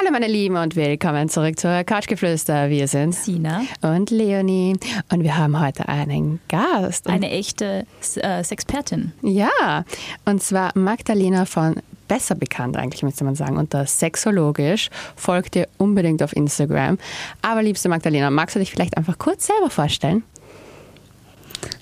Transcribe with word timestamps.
Hallo 0.00 0.12
meine 0.12 0.28
Lieben 0.28 0.56
und 0.56 0.76
willkommen 0.76 1.28
zurück 1.28 1.58
zur 1.58 1.82
Couchgeflüster. 1.82 2.70
Wir 2.70 2.86
sind 2.86 3.16
Sina 3.16 3.62
und 3.82 4.10
Leonie 4.10 4.76
und 5.10 5.24
wir 5.24 5.36
haben 5.36 5.58
heute 5.58 5.88
einen 5.88 6.38
Gast. 6.48 7.08
Eine 7.08 7.30
echte 7.30 7.84
äh, 8.16 8.44
Sexpertin. 8.44 9.12
Ja, 9.22 9.84
und 10.24 10.40
zwar 10.40 10.70
Magdalena 10.78 11.46
von 11.46 11.76
besser 12.06 12.36
bekannt 12.36 12.76
eigentlich, 12.76 13.02
müsste 13.02 13.24
man 13.24 13.34
sagen, 13.34 13.56
unter 13.56 13.86
Sexologisch. 13.86 14.88
Folgt 15.16 15.56
ihr 15.56 15.66
unbedingt 15.78 16.22
auf 16.22 16.32
Instagram. 16.32 16.98
Aber 17.42 17.62
liebste 17.62 17.88
Magdalena, 17.88 18.30
magst 18.30 18.54
du 18.54 18.60
dich 18.60 18.70
vielleicht 18.70 18.96
einfach 18.96 19.18
kurz 19.18 19.46
selber 19.46 19.68
vorstellen? 19.68 20.22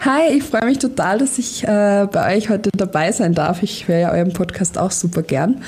Hi, 0.04 0.36
ich 0.36 0.44
freue 0.44 0.66
mich 0.66 0.78
total, 0.78 1.18
dass 1.18 1.38
ich 1.38 1.64
äh, 1.64 2.06
bei 2.12 2.36
euch 2.36 2.48
heute 2.48 2.70
dabei 2.76 3.10
sein 3.12 3.34
darf. 3.34 3.62
Ich 3.62 3.88
höre 3.88 3.98
ja 3.98 4.12
euren 4.12 4.32
Podcast 4.32 4.78
auch 4.78 4.92
super 4.92 5.22
gern 5.22 5.62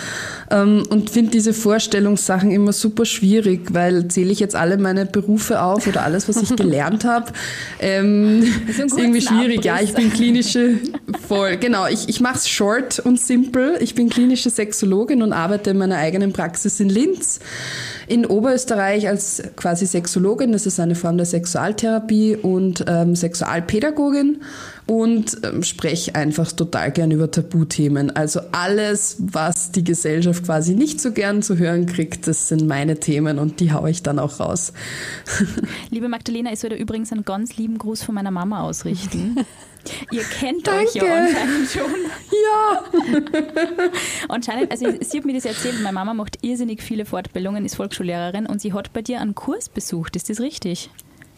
ähm, 0.51 0.85
und 0.91 1.11
finde 1.11 1.33
diese 1.33 1.53
Vorstellungssachen 1.53 2.51
immer 2.51 2.73
super 2.73 3.05
schwierig, 3.05 3.75
weil 3.75 4.07
zähle 4.09 4.31
ich 4.31 4.39
jetzt 4.39 4.55
alle 4.55 4.79
meine 4.79 5.07
Berufe 5.07 5.61
auf 5.61 5.87
oder 5.87 6.03
alles, 6.03 6.29
was 6.29 6.37
ich 6.43 6.55
gelernt 6.57 7.05
habe, 7.05 7.33
ähm, 7.81 8.45
ist, 8.69 8.79
ist 8.79 8.99
irgendwie 8.99 9.23
schwierig. 9.23 9.59
Abriss. 9.59 9.65
Ja, 9.65 9.81
ich 9.83 9.95
bin 9.95 10.13
klinische, 10.13 10.75
voll, 11.27 11.57
genau, 11.57 11.87
ich, 11.87 12.09
ich 12.09 12.21
mache 12.21 12.37
es 12.37 12.49
short 12.49 13.01
und 13.01 13.19
simpel. 13.19 13.77
Ich 13.81 13.95
bin 13.95 14.09
klinische 14.09 14.51
Sexologin 14.51 15.23
und 15.23 15.33
arbeite 15.33 15.71
in 15.71 15.79
meiner 15.79 15.97
eigenen 15.97 16.33
Praxis 16.33 16.79
in 16.81 16.91
Linz 16.91 17.41
in 18.09 18.27
Oberösterreich 18.27 19.09
als 19.09 19.43
quasi 19.57 19.87
Sexologin. 19.87 20.53
Das 20.53 20.67
ist 20.67 20.81
eine 20.81 20.95
Form 20.95 21.17
der 21.17 21.27
Sexualtherapie 21.27 22.37
und 22.37 22.85
ähm, 22.89 23.15
Sexualpädagogin 23.15 24.41
und 24.87 25.37
ähm, 25.45 25.63
spreche 25.63 26.15
einfach 26.15 26.51
total 26.51 26.91
gern 26.91 27.11
über 27.11 27.31
Tabuthemen. 27.31 28.17
Also 28.17 28.41
alles, 28.53 29.17
was 29.19 29.71
die 29.71 29.85
Gesellschaft 29.85 30.45
quasi 30.45 30.75
nicht 30.75 31.01
so 31.01 31.13
gern 31.13 31.43
zu 31.43 31.59
hören 31.59 31.87
kriegt, 31.87 32.27
das 32.27 32.49
sind 32.49 32.67
meine 32.67 32.99
Themen 32.99 33.39
und 33.39 33.61
die 33.61 33.73
haue 33.73 33.91
ich 33.91 34.03
dann 34.03 34.19
auch 34.19 34.41
raus. 34.41 34.73
Liebe 35.91 36.09
Magdalena, 36.09 36.53
ich 36.53 36.61
sollte 36.61 36.77
übrigens 36.77 37.13
einen 37.13 37.25
ganz 37.25 37.57
lieben 37.57 37.79
Gruß 37.79 38.03
von 38.03 38.15
meiner 38.15 38.31
Mama 38.31 38.63
ausrichten. 38.63 39.37
Ihr 40.11 40.23
kennt 40.23 40.67
Danke. 40.67 40.87
euch 40.87 40.95
ja 40.95 41.15
anscheinend 41.15 41.71
schon. 41.71 41.95
Ja. 42.31 42.85
anscheinend, 44.29 44.71
also 44.71 44.87
sie 45.01 45.19
hat 45.19 45.25
mir 45.25 45.35
das 45.35 45.45
erzählt, 45.45 45.81
meine 45.83 45.95
Mama 45.95 46.15
macht 46.15 46.45
irrsinnig 46.45 46.83
viele 46.83 47.05
Fortbildungen, 47.05 47.65
ist 47.65 47.77
Volksschullehrerin 47.77 48.47
und 48.47 48.61
sie 48.61 48.73
hat 48.73 48.93
bei 48.93 49.03
dir 49.03 49.21
einen 49.21 49.35
Kurs 49.35 49.69
besucht. 49.69 50.17
Ist 50.17 50.31
das 50.31 50.41
richtig? 50.41 50.91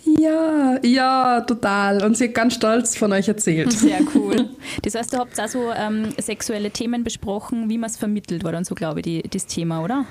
Ja, 0.04 0.78
ja, 0.82 1.40
total. 1.42 2.02
Und 2.04 2.16
sie 2.16 2.28
hat 2.28 2.34
ganz 2.34 2.54
stolz 2.54 2.96
von 2.96 3.12
euch 3.12 3.28
erzählt. 3.28 3.72
Sehr 3.72 4.00
cool. 4.14 4.48
Das 4.82 4.94
heißt, 4.94 5.12
du 5.12 5.18
habt 5.18 5.38
auch 5.38 5.48
so 5.48 5.70
ähm, 5.72 6.08
sexuelle 6.18 6.70
Themen 6.70 7.04
besprochen, 7.04 7.68
wie 7.68 7.78
man 7.78 7.90
es 7.90 7.96
vermittelt, 7.96 8.44
war 8.44 8.52
dann 8.52 8.64
so, 8.64 8.74
glaube 8.74 9.00
ich, 9.00 9.04
die, 9.04 9.22
das 9.22 9.46
Thema, 9.46 9.82
oder? 9.82 10.06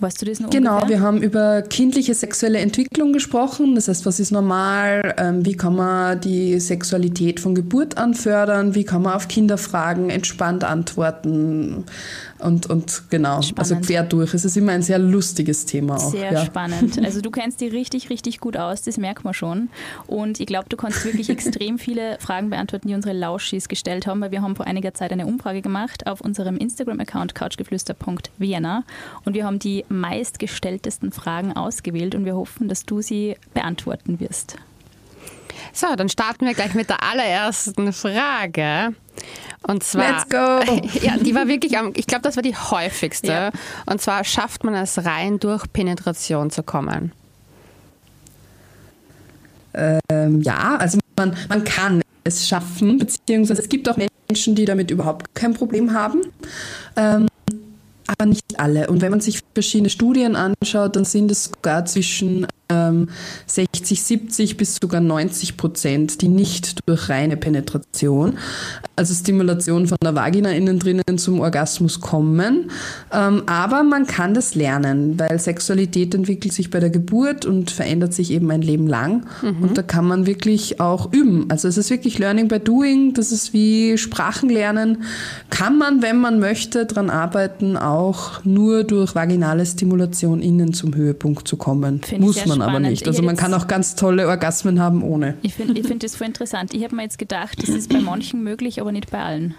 Weißt 0.00 0.22
du 0.22 0.26
das 0.26 0.40
noch 0.40 0.48
Genau, 0.50 0.76
ungefähr? 0.76 0.88
wir 0.98 1.00
haben 1.00 1.22
über 1.22 1.62
kindliche 1.62 2.14
sexuelle 2.14 2.58
Entwicklung 2.58 3.12
gesprochen. 3.12 3.74
Das 3.74 3.86
heißt, 3.88 4.06
was 4.06 4.18
ist 4.18 4.30
normal? 4.32 5.14
Ähm, 5.18 5.44
wie 5.44 5.54
kann 5.56 5.76
man 5.76 6.20
die 6.20 6.58
Sexualität 6.58 7.38
von 7.38 7.54
Geburt 7.54 7.98
an 7.98 8.14
fördern? 8.14 8.74
Wie 8.74 8.84
kann 8.84 9.02
man 9.02 9.12
auf 9.12 9.28
Kinderfragen 9.28 10.08
entspannt 10.08 10.64
antworten? 10.64 11.84
Und, 12.42 12.66
und 12.66 13.02
genau, 13.10 13.36
also 13.36 13.48
spannend. 13.48 13.72
also 13.72 13.86
quer 13.86 14.02
durch. 14.04 14.34
Es 14.34 14.44
ist 14.44 14.56
immer 14.56 14.72
ein 14.72 14.82
sehr 14.82 14.98
lustiges 14.98 15.66
Thema 15.66 15.96
auch. 15.96 16.10
Sehr 16.10 16.32
ja. 16.32 16.44
spannend. 16.44 16.98
Also 17.10 17.22
du 17.22 17.30
kennst 17.30 17.60
dich 17.60 17.72
richtig, 17.72 18.08
richtig 18.10 18.38
gut 18.40 18.56
aus, 18.56 18.82
das 18.82 18.96
merkt 18.96 19.24
man 19.24 19.34
schon. 19.34 19.68
Und 20.06 20.38
ich 20.38 20.46
glaube, 20.46 20.66
du 20.68 20.76
kannst 20.76 21.04
wirklich 21.04 21.28
extrem 21.30 21.78
viele 21.78 22.18
Fragen 22.20 22.50
beantworten, 22.50 22.88
die 22.88 22.94
unsere 22.94 23.14
Lauschis 23.14 23.68
gestellt 23.68 24.06
haben, 24.06 24.20
weil 24.20 24.30
wir 24.30 24.42
haben 24.42 24.54
vor 24.54 24.66
einiger 24.66 24.94
Zeit 24.94 25.12
eine 25.12 25.26
Umfrage 25.26 25.60
gemacht 25.60 26.06
auf 26.06 26.20
unserem 26.20 26.56
Instagram-Account 26.56 27.34
couchgeflüster.vienna 27.34 28.84
und 29.24 29.34
wir 29.34 29.44
haben 29.44 29.58
die 29.58 29.84
meistgestelltesten 29.88 31.10
Fragen 31.10 31.54
ausgewählt 31.54 32.14
und 32.14 32.24
wir 32.24 32.36
hoffen, 32.36 32.68
dass 32.68 32.84
du 32.84 33.02
sie 33.02 33.36
beantworten 33.54 34.20
wirst. 34.20 34.56
So, 35.72 35.86
dann 35.96 36.08
starten 36.08 36.46
wir 36.46 36.54
gleich 36.54 36.74
mit 36.74 36.88
der 36.88 37.02
allerersten 37.02 37.92
Frage. 37.92 38.94
Und 39.62 39.84
zwar, 39.84 40.12
Let's 40.12 40.28
go! 40.28 40.98
ja, 41.06 41.16
die 41.18 41.34
war 41.34 41.46
wirklich, 41.48 41.76
ich 41.94 42.06
glaube, 42.06 42.22
das 42.22 42.36
war 42.36 42.42
die 42.42 42.56
häufigste. 42.56 43.28
Ja. 43.28 43.50
Und 43.86 44.00
zwar 44.00 44.24
schafft 44.24 44.64
man 44.64 44.74
es 44.74 45.04
rein 45.04 45.38
durch 45.38 45.70
Penetration 45.72 46.50
zu 46.50 46.62
kommen. 46.62 47.12
Ähm, 49.74 50.42
ja, 50.42 50.76
also 50.76 50.98
man, 51.16 51.36
man 51.48 51.64
kann 51.64 52.02
es 52.24 52.48
schaffen, 52.48 52.98
beziehungsweise 52.98 53.62
es 53.62 53.68
gibt 53.68 53.88
auch 53.88 53.96
Menschen, 54.28 54.54
die 54.54 54.64
damit 54.64 54.90
überhaupt 54.90 55.34
kein 55.34 55.54
Problem 55.54 55.92
haben. 55.92 56.22
Ähm, 56.96 57.28
aber 58.06 58.26
nicht 58.26 58.58
alle. 58.58 58.88
Und 58.88 59.02
wenn 59.02 59.10
man 59.10 59.20
sich 59.20 59.40
verschiedene 59.54 59.90
Studien 59.90 60.34
anschaut, 60.34 60.96
dann 60.96 61.04
sind 61.04 61.30
es 61.30 61.44
sogar 61.44 61.84
zwischen 61.84 62.46
60, 63.46 64.02
70 64.02 64.56
bis 64.56 64.76
sogar 64.80 65.00
90 65.00 65.56
Prozent, 65.56 66.22
die 66.22 66.28
nicht 66.28 66.78
durch 66.86 67.08
reine 67.08 67.36
Penetration, 67.36 68.38
also 68.96 69.14
Stimulation 69.14 69.86
von 69.86 69.98
der 70.02 70.14
Vagina 70.14 70.50
innen 70.50 70.78
drinnen 70.78 71.16
zum 71.16 71.40
Orgasmus 71.40 72.00
kommen. 72.00 72.70
Ähm, 73.12 73.42
aber 73.46 73.82
man 73.82 74.06
kann 74.06 74.34
das 74.34 74.54
lernen, 74.54 75.18
weil 75.18 75.38
Sexualität 75.38 76.14
entwickelt 76.14 76.52
sich 76.52 76.70
bei 76.70 76.80
der 76.80 76.90
Geburt 76.90 77.46
und 77.46 77.70
verändert 77.70 78.12
sich 78.12 78.30
eben 78.30 78.50
ein 78.50 78.62
Leben 78.62 78.86
lang. 78.86 79.26
Mhm. 79.42 79.62
Und 79.62 79.78
da 79.78 79.82
kann 79.82 80.06
man 80.06 80.26
wirklich 80.26 80.80
auch 80.80 81.12
üben. 81.12 81.46
Also 81.48 81.68
es 81.68 81.78
ist 81.78 81.90
wirklich 81.90 82.18
Learning 82.18 82.48
by 82.48 82.58
Doing, 82.60 83.14
das 83.14 83.32
ist 83.32 83.52
wie 83.52 83.96
Sprachen 83.96 84.50
lernen. 84.50 85.02
Kann 85.48 85.78
man, 85.78 86.02
wenn 86.02 86.18
man 86.18 86.38
möchte, 86.38 86.86
daran 86.86 87.10
arbeiten, 87.10 87.76
auch 87.76 88.44
nur 88.44 88.84
durch 88.84 89.14
vaginale 89.14 89.64
Stimulation 89.64 90.42
innen 90.42 90.72
zum 90.72 90.94
Höhepunkt 90.94 91.48
zu 91.48 91.56
kommen. 91.56 92.02
Find 92.02 92.20
Muss 92.20 92.46
man 92.46 92.59
spannend. 92.60 92.76
aber 92.76 92.90
nicht. 92.90 93.06
Also 93.06 93.22
man 93.22 93.36
kann 93.36 93.54
auch 93.54 93.66
ganz 93.66 93.94
tolle 93.94 94.28
Orgasmen 94.28 94.80
haben 94.80 95.02
ohne. 95.02 95.34
Ich 95.42 95.54
finde 95.54 95.80
ich 95.80 95.86
find 95.86 96.02
das 96.02 96.16
voll 96.16 96.26
interessant. 96.26 96.74
Ich 96.74 96.84
habe 96.84 96.96
mir 96.96 97.02
jetzt 97.02 97.18
gedacht, 97.18 97.62
das 97.62 97.68
ist 97.68 97.92
bei 97.92 98.00
manchen 98.00 98.42
möglich, 98.42 98.80
aber 98.80 98.92
nicht 98.92 99.10
bei 99.10 99.22
allen. 99.22 99.54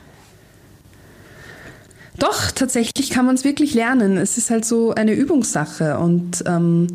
Doch, 2.19 2.51
tatsächlich 2.51 3.09
kann 3.09 3.25
man 3.25 3.35
es 3.35 3.43
wirklich 3.43 3.73
lernen. 3.73 4.17
Es 4.17 4.37
ist 4.37 4.49
halt 4.49 4.65
so 4.65 4.93
eine 4.93 5.13
Übungssache 5.13 5.97
und 5.97 6.43
ähm, 6.45 6.87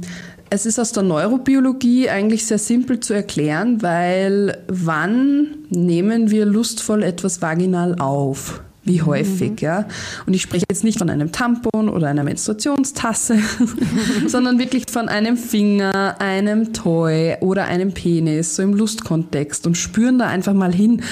es 0.51 0.67
ist 0.67 0.79
aus 0.79 0.93
der 0.93 1.03
Neurobiologie 1.03 2.09
eigentlich 2.09 2.47
sehr 2.47 2.59
simpel 2.59 3.01
zu 3.01 3.13
erklären, 3.15 3.83
weil 3.83 4.59
wann 4.69 5.49
nehmen 5.71 6.31
wir 6.31 6.47
lustvoll 6.47 7.03
etwas 7.03 7.43
vaginal 7.43 7.97
auf? 7.99 8.63
Wie 8.87 9.03
häufig, 9.03 9.51
mhm. 9.51 9.59
ja. 9.59 9.85
Und 10.27 10.35
ich 10.35 10.43
spreche 10.43 10.65
jetzt 10.71 10.85
nicht 10.85 10.99
von 10.99 11.11
einem 11.11 11.33
Tampon 11.33 11.89
oder 11.89 12.07
einer 12.07 12.23
Menstruationstasse, 12.23 13.39
sondern 14.27 14.59
wirklich 14.59 14.85
von 14.91 15.09
einem 15.09 15.37
Finger, 15.37 16.17
einem 16.21 16.73
Toy 16.73 17.35
oder 17.41 17.65
einem 17.65 17.93
Penis, 17.93 18.55
so 18.55 18.63
im 18.63 18.75
Lustkontext 18.75 19.67
und 19.67 19.77
spüren 19.77 20.19
da 20.19 20.29
einfach 20.29 20.55
mal 20.55 20.73
hin. 20.73 21.03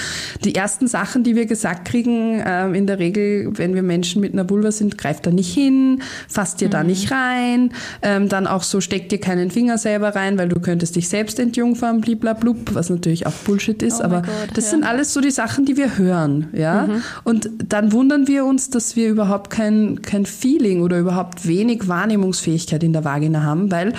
Die 0.45 0.55
ersten 0.55 0.87
Sachen, 0.87 1.25
die 1.25 1.35
wir 1.35 1.47
gesagt 1.47 1.87
kriegen, 1.87 2.41
äh, 2.41 2.69
in 2.71 2.87
der 2.87 3.01
Regel, 3.01 3.51
wenn 3.59 3.75
wir 3.75 3.83
Menschen 3.83 4.21
mit 4.21 4.33
einer 4.33 4.49
Vulva 4.49 4.71
sind, 4.71 4.97
greift 4.97 5.27
da 5.27 5.33
nicht 5.33 5.53
hin, 5.53 6.01
fasst 6.29 6.61
dir 6.61 6.69
mhm. 6.69 6.73
da 6.73 6.85
nicht 6.85 7.11
rein, 7.11 7.73
ähm, 8.03 8.29
dann 8.29 8.47
auch 8.47 8.63
so, 8.63 8.81
steck 8.81 9.09
dir 9.09 9.19
keinen 9.19 9.51
Finger 9.51 9.79
selber 9.79 10.15
rein, 10.15 10.39
weil 10.39 10.49
du 10.49 10.61
könntest 10.61 10.95
dich 10.95 11.09
selbst 11.09 11.41
entjungfern, 11.41 12.01
bliblablub, 12.01 12.75
was 12.75 12.89
natürlich 12.89 13.27
auch 13.27 13.33
Bullshit 13.33 13.83
ist, 13.83 14.01
oh 14.01 14.05
aber 14.05 14.23
Gott, 14.23 14.51
das 14.55 14.67
ja. 14.67 14.71
sind 14.71 14.85
alles 14.85 15.13
so 15.13 15.21
die 15.21 15.33
Sachen, 15.33 15.65
die 15.65 15.77
wir 15.77 15.99
hören, 15.99 16.49
ja. 16.53 16.87
Mhm. 16.87 17.03
Und 17.25 17.64
dann 17.69 17.93
wundern 17.93 18.29
wir 18.29 18.45
uns, 18.45 18.71
dass 18.71 18.97
wir 18.97 19.09
überhaupt 19.09 19.51
kein, 19.51 20.03
kein 20.03 20.27
Feeling 20.27 20.83
oder 20.83 20.99
überhaupt 20.99 21.47
wenig 21.47 21.89
Wahrnehmungsfähigkeit 21.89 22.83
in 22.83 22.93
der 22.93 23.05
Vagina 23.05 23.43
haben, 23.43 23.71
weil 23.71 23.95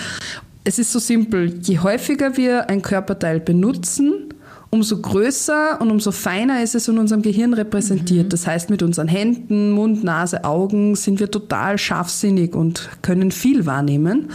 es 0.64 0.80
ist 0.80 0.92
so 0.92 1.00
simpel, 1.00 1.60
je 1.62 1.80
häufiger 1.80 2.38
wir 2.38 2.70
ein 2.70 2.82
Körperteil 2.82 3.40
benutzen, 3.40 4.30
umso 4.70 5.02
größer 5.02 5.80
und 5.80 5.92
umso 5.92 6.12
feiner 6.12 6.62
ist 6.62 6.76
es 6.76 6.88
in 6.88 6.98
unserem 6.98 7.22
Gehirn 7.22 7.54
repräsentiert. 7.54 8.26
Mhm. 8.26 8.30
Das 8.30 8.48
heißt, 8.48 8.70
mit 8.70 8.84
unseren 8.84 9.08
Händen, 9.08 9.72
Mund, 9.72 10.04
Nase, 10.04 10.44
Augen 10.44 10.96
sind 10.96 11.20
wir 11.20 11.32
total 11.32 11.78
scharfsinnig 11.78 12.56
und 12.56 12.90
können 13.02 13.32
viel 13.32 13.66
wahrnehmen. 13.66 14.30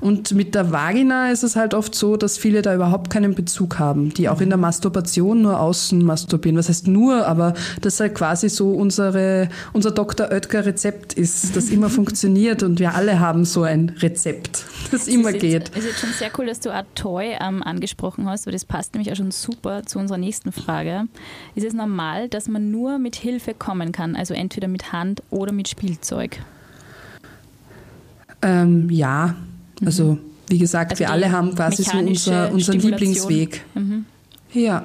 Und 0.00 0.32
mit 0.32 0.54
der 0.54 0.72
Vagina 0.72 1.30
ist 1.30 1.42
es 1.42 1.56
halt 1.56 1.74
oft 1.74 1.94
so, 1.94 2.16
dass 2.16 2.38
viele 2.38 2.62
da 2.62 2.74
überhaupt 2.74 3.10
keinen 3.10 3.34
Bezug 3.34 3.78
haben, 3.78 4.12
die 4.12 4.28
auch 4.28 4.40
in 4.40 4.48
der 4.48 4.58
Masturbation 4.58 5.42
nur 5.42 5.60
außen 5.60 6.04
masturbieren. 6.04 6.58
Was 6.58 6.68
heißt 6.68 6.86
nur, 6.86 7.26
aber 7.26 7.54
das 7.80 8.00
halt 8.00 8.14
quasi 8.14 8.48
so 8.48 8.70
unsere, 8.72 9.48
unser 9.72 9.90
Dr. 9.90 10.30
Oetker 10.30 10.66
Rezept 10.66 11.14
ist, 11.14 11.56
das 11.56 11.70
immer 11.70 11.90
funktioniert 11.96 12.62
und 12.62 12.78
wir 12.78 12.94
alle 12.94 13.20
haben 13.20 13.44
so 13.44 13.62
ein 13.62 13.92
Rezept, 14.00 14.64
das 14.90 15.08
immer 15.08 15.30
ist 15.30 15.40
geht. 15.40 15.70
Es 15.76 15.84
ist 15.84 16.00
schon 16.00 16.10
sehr 16.10 16.30
cool, 16.38 16.46
dass 16.46 16.60
du 16.60 16.70
auch 16.70 16.84
Toy 16.94 17.36
ähm, 17.40 17.62
angesprochen 17.62 18.28
hast, 18.28 18.46
weil 18.46 18.52
das 18.52 18.64
passt 18.64 18.94
nämlich 18.94 19.12
auch 19.12 19.16
schon 19.16 19.30
super 19.30 19.65
zu 19.86 19.98
unserer 19.98 20.18
nächsten 20.18 20.52
Frage. 20.52 21.04
Ist 21.54 21.66
es 21.66 21.74
normal, 21.74 22.28
dass 22.28 22.48
man 22.48 22.70
nur 22.70 22.98
mit 22.98 23.16
Hilfe 23.16 23.54
kommen 23.54 23.92
kann, 23.92 24.16
also 24.16 24.34
entweder 24.34 24.68
mit 24.68 24.92
Hand 24.92 25.22
oder 25.30 25.52
mit 25.52 25.68
Spielzeug? 25.68 26.38
Ähm, 28.42 28.90
ja, 28.90 29.34
also 29.84 30.12
mhm. 30.12 30.20
wie 30.48 30.58
gesagt, 30.58 30.92
also 30.92 31.00
wir 31.00 31.10
alle 31.10 31.32
haben 31.32 31.54
quasi 31.54 31.82
so 31.82 31.98
unser, 31.98 32.52
unseren 32.52 32.80
Lieblingsweg. 32.80 33.62
Mhm. 33.74 34.04
Ja. 34.52 34.82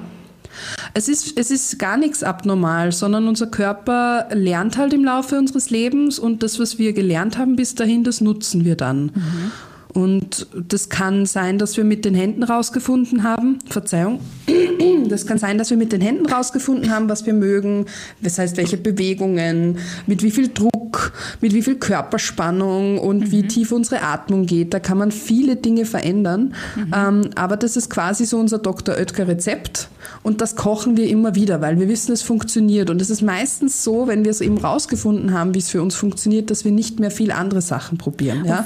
Es 0.92 1.08
ist, 1.08 1.38
es 1.38 1.50
ist 1.50 1.78
gar 1.78 1.96
nichts 1.96 2.22
abnormal, 2.22 2.92
sondern 2.92 3.26
unser 3.26 3.46
Körper 3.46 4.28
lernt 4.32 4.76
halt 4.76 4.92
im 4.92 5.02
Laufe 5.02 5.38
unseres 5.38 5.70
Lebens 5.70 6.18
und 6.18 6.42
das, 6.42 6.58
was 6.58 6.78
wir 6.78 6.92
gelernt 6.92 7.38
haben 7.38 7.56
bis 7.56 7.74
dahin, 7.74 8.04
das 8.04 8.20
nutzen 8.20 8.64
wir 8.64 8.76
dann. 8.76 9.04
Mhm. 9.04 9.52
Und 9.92 10.46
das 10.68 10.88
kann 10.88 11.26
sein, 11.26 11.58
dass 11.58 11.76
wir 11.76 11.84
mit 11.84 12.04
den 12.04 12.14
Händen 12.14 12.42
rausgefunden 12.42 13.22
haben, 13.22 13.58
Verzeihung, 13.68 14.20
das 15.08 15.26
kann 15.26 15.38
sein, 15.38 15.58
dass 15.58 15.70
wir 15.70 15.76
mit 15.76 15.92
den 15.92 16.00
Händen 16.00 16.26
rausgefunden 16.26 16.90
haben, 16.90 17.08
was 17.08 17.26
wir 17.26 17.34
mögen, 17.34 17.86
das 18.22 18.38
heißt, 18.38 18.56
welche 18.56 18.78
Bewegungen, 18.78 19.78
mit 20.06 20.22
wie 20.22 20.30
viel 20.30 20.48
Druck, 20.48 21.12
mit 21.40 21.52
wie 21.52 21.62
viel 21.62 21.76
Körperspannung 21.76 22.98
und 22.98 23.20
mhm. 23.20 23.32
wie 23.32 23.42
tief 23.42 23.72
unsere 23.72 24.02
Atmung 24.02 24.46
geht. 24.46 24.72
Da 24.72 24.80
kann 24.80 24.98
man 24.98 25.12
viele 25.12 25.56
Dinge 25.56 25.84
verändern. 25.84 26.54
Mhm. 26.76 26.92
Ähm, 26.94 27.30
aber 27.34 27.56
das 27.56 27.76
ist 27.76 27.90
quasi 27.90 28.24
so 28.24 28.38
unser 28.38 28.58
Dr. 28.58 28.96
Oetker 28.96 29.28
Rezept 29.28 29.88
und 30.22 30.40
das 30.40 30.56
kochen 30.56 30.96
wir 30.96 31.08
immer 31.08 31.34
wieder, 31.34 31.60
weil 31.60 31.78
wir 31.78 31.88
wissen, 31.88 32.12
es 32.12 32.22
funktioniert. 32.22 32.90
Und 32.90 33.00
es 33.02 33.10
ist 33.10 33.22
meistens 33.22 33.84
so, 33.84 34.06
wenn 34.06 34.24
wir 34.24 34.30
es 34.30 34.40
eben 34.40 34.58
rausgefunden 34.58 35.32
haben, 35.32 35.54
wie 35.54 35.58
es 35.58 35.68
für 35.68 35.82
uns 35.82 35.94
funktioniert, 35.94 36.50
dass 36.50 36.64
wir 36.64 36.72
nicht 36.72 37.00
mehr 37.00 37.10
viel 37.10 37.32
andere 37.32 37.60
Sachen 37.60 37.98
probieren. 37.98 38.44
Ja? 38.44 38.64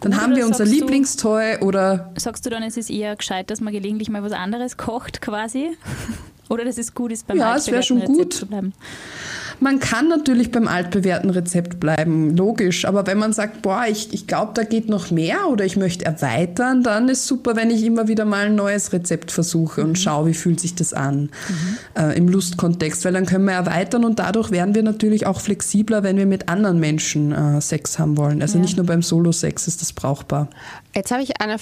Dann 0.00 0.20
haben 0.20 0.36
wir 0.36 0.46
unser 0.46 0.64
Lieblingstoy 0.64 1.58
oder. 1.60 2.10
Sagst 2.16 2.46
du 2.46 2.50
dann, 2.50 2.62
es 2.62 2.76
ist 2.76 2.90
eher 2.90 3.16
gescheit, 3.16 3.50
dass 3.50 3.60
man 3.60 3.72
gelegentlich 3.72 4.10
mal 4.10 4.22
was 4.22 4.32
anderes 4.32 4.76
kocht 4.76 5.20
quasi? 5.20 5.76
Oder 6.48 6.64
dass 6.64 6.78
es 6.78 6.94
gut 6.94 7.10
ist, 7.10 7.26
beim 7.26 7.38
ja, 7.38 7.56
es 7.56 7.68
wäre 7.68 7.82
schon 7.82 8.04
gut. 8.04 8.46
Man 9.58 9.80
kann 9.80 10.08
natürlich 10.08 10.50
beim 10.50 10.68
altbewährten 10.68 11.30
Rezept 11.30 11.80
bleiben, 11.80 12.36
logisch. 12.36 12.84
Aber 12.84 13.06
wenn 13.06 13.18
man 13.18 13.32
sagt, 13.32 13.62
boah, 13.62 13.84
ich, 13.88 14.12
ich 14.12 14.26
glaube, 14.26 14.52
da 14.54 14.64
geht 14.64 14.88
noch 14.88 15.10
mehr 15.10 15.48
oder 15.48 15.64
ich 15.64 15.76
möchte 15.76 16.04
erweitern, 16.04 16.82
dann 16.82 17.08
ist 17.08 17.26
super, 17.26 17.56
wenn 17.56 17.70
ich 17.70 17.82
immer 17.84 18.08
wieder 18.08 18.24
mal 18.24 18.46
ein 18.46 18.54
neues 18.54 18.92
Rezept 18.92 19.30
versuche 19.30 19.82
und 19.82 19.90
mhm. 19.90 19.96
schaue, 19.96 20.26
wie 20.28 20.34
fühlt 20.34 20.60
sich 20.60 20.74
das 20.74 20.92
an 20.92 21.30
mhm. 21.48 21.78
äh, 21.94 22.16
im 22.16 22.28
Lustkontext. 22.28 23.04
Weil 23.04 23.14
dann 23.14 23.26
können 23.26 23.46
wir 23.46 23.54
erweitern 23.54 24.04
und 24.04 24.18
dadurch 24.18 24.50
werden 24.50 24.74
wir 24.74 24.82
natürlich 24.82 25.26
auch 25.26 25.40
flexibler, 25.40 26.02
wenn 26.02 26.16
wir 26.16 26.26
mit 26.26 26.48
anderen 26.48 26.78
Menschen 26.78 27.32
äh, 27.32 27.60
Sex 27.60 27.98
haben 27.98 28.16
wollen. 28.16 28.42
Also 28.42 28.58
ja. 28.58 28.62
nicht 28.62 28.76
nur 28.76 28.86
beim 28.86 29.02
Solo-Sex 29.02 29.68
ist 29.68 29.80
das 29.80 29.92
brauchbar. 29.92 30.48
Jetzt 30.96 31.10
habe 31.10 31.22
ich 31.22 31.42
eine 31.42 31.58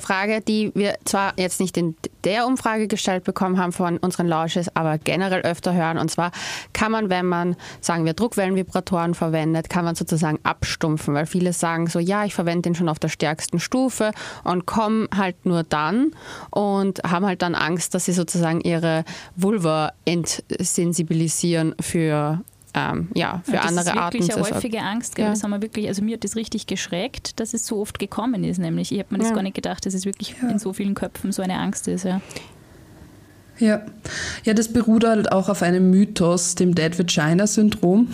Frage, 0.00 0.40
die 0.40 0.70
wir 0.76 0.94
zwar 1.04 1.32
jetzt 1.36 1.58
nicht 1.58 1.76
in 1.76 1.96
der 2.22 2.46
Umfrage 2.46 2.86
gestellt 2.86 3.24
bekommen 3.24 3.58
haben 3.58 3.72
von 3.72 3.98
unseren 3.98 4.28
Launches, 4.28 4.74
aber 4.76 4.96
generell 4.96 5.40
öfter 5.40 5.74
hören. 5.74 5.98
Und 5.98 6.08
zwar 6.08 6.30
kann 6.72 6.92
man, 6.92 7.10
wenn 7.10 7.26
man, 7.26 7.56
sagen 7.80 8.04
wir, 8.04 8.14
Druckwellenvibratoren 8.14 9.14
verwendet, 9.14 9.68
kann 9.68 9.84
man 9.84 9.96
sozusagen 9.96 10.38
abstumpfen, 10.44 11.14
weil 11.14 11.26
viele 11.26 11.52
sagen 11.52 11.88
so, 11.88 11.98
ja, 11.98 12.24
ich 12.26 12.34
verwende 12.36 12.62
den 12.62 12.74
schon 12.76 12.88
auf 12.88 13.00
der 13.00 13.08
stärksten 13.08 13.58
Stufe 13.58 14.12
und 14.44 14.66
kommen 14.66 15.08
halt 15.12 15.46
nur 15.46 15.64
dann 15.64 16.12
und 16.50 17.02
haben 17.02 17.26
halt 17.26 17.42
dann 17.42 17.56
Angst, 17.56 17.92
dass 17.92 18.04
sie 18.04 18.12
sozusagen 18.12 18.60
ihre 18.60 19.04
Vulva 19.34 19.94
entsensibilisieren 20.04 21.74
für 21.80 22.40
ähm, 22.76 23.08
ja, 23.14 23.40
für 23.44 23.60
andere 23.60 23.96
Arten. 23.96 24.18
Das 24.18 24.28
ist 24.28 24.36
wirklich 24.36 24.36
eine 24.36 24.54
häufige 24.54 24.82
Angst. 24.82 25.18
Ja. 25.18 25.30
Das 25.30 25.42
haben 25.42 25.50
wir 25.50 25.62
wirklich, 25.62 25.88
also 25.88 26.02
mir 26.02 26.14
hat 26.14 26.24
das 26.24 26.36
richtig 26.36 26.66
geschreckt, 26.66 27.40
dass 27.40 27.54
es 27.54 27.66
so 27.66 27.80
oft 27.80 27.98
gekommen 27.98 28.44
ist. 28.44 28.58
Nämlich, 28.58 28.92
ich 28.92 28.98
habe 28.98 29.14
mir 29.14 29.18
das 29.18 29.30
ja. 29.30 29.34
gar 29.34 29.42
nicht 29.42 29.54
gedacht, 29.54 29.86
dass 29.86 29.94
es 29.94 30.04
wirklich 30.04 30.36
ja. 30.40 30.50
in 30.50 30.58
so 30.58 30.74
vielen 30.74 30.94
Köpfen 30.94 31.32
so 31.32 31.42
eine 31.42 31.58
Angst 31.58 31.88
ist. 31.88 32.04
Ja. 32.04 32.20
Ja. 33.58 33.82
ja, 34.44 34.52
das 34.52 34.68
beruht 34.68 35.04
halt 35.04 35.32
auch 35.32 35.48
auf 35.48 35.62
einem 35.62 35.90
Mythos, 35.90 36.56
dem 36.56 36.74
Dead 36.74 36.98
Vagina 36.98 37.46
Syndrom. 37.46 38.08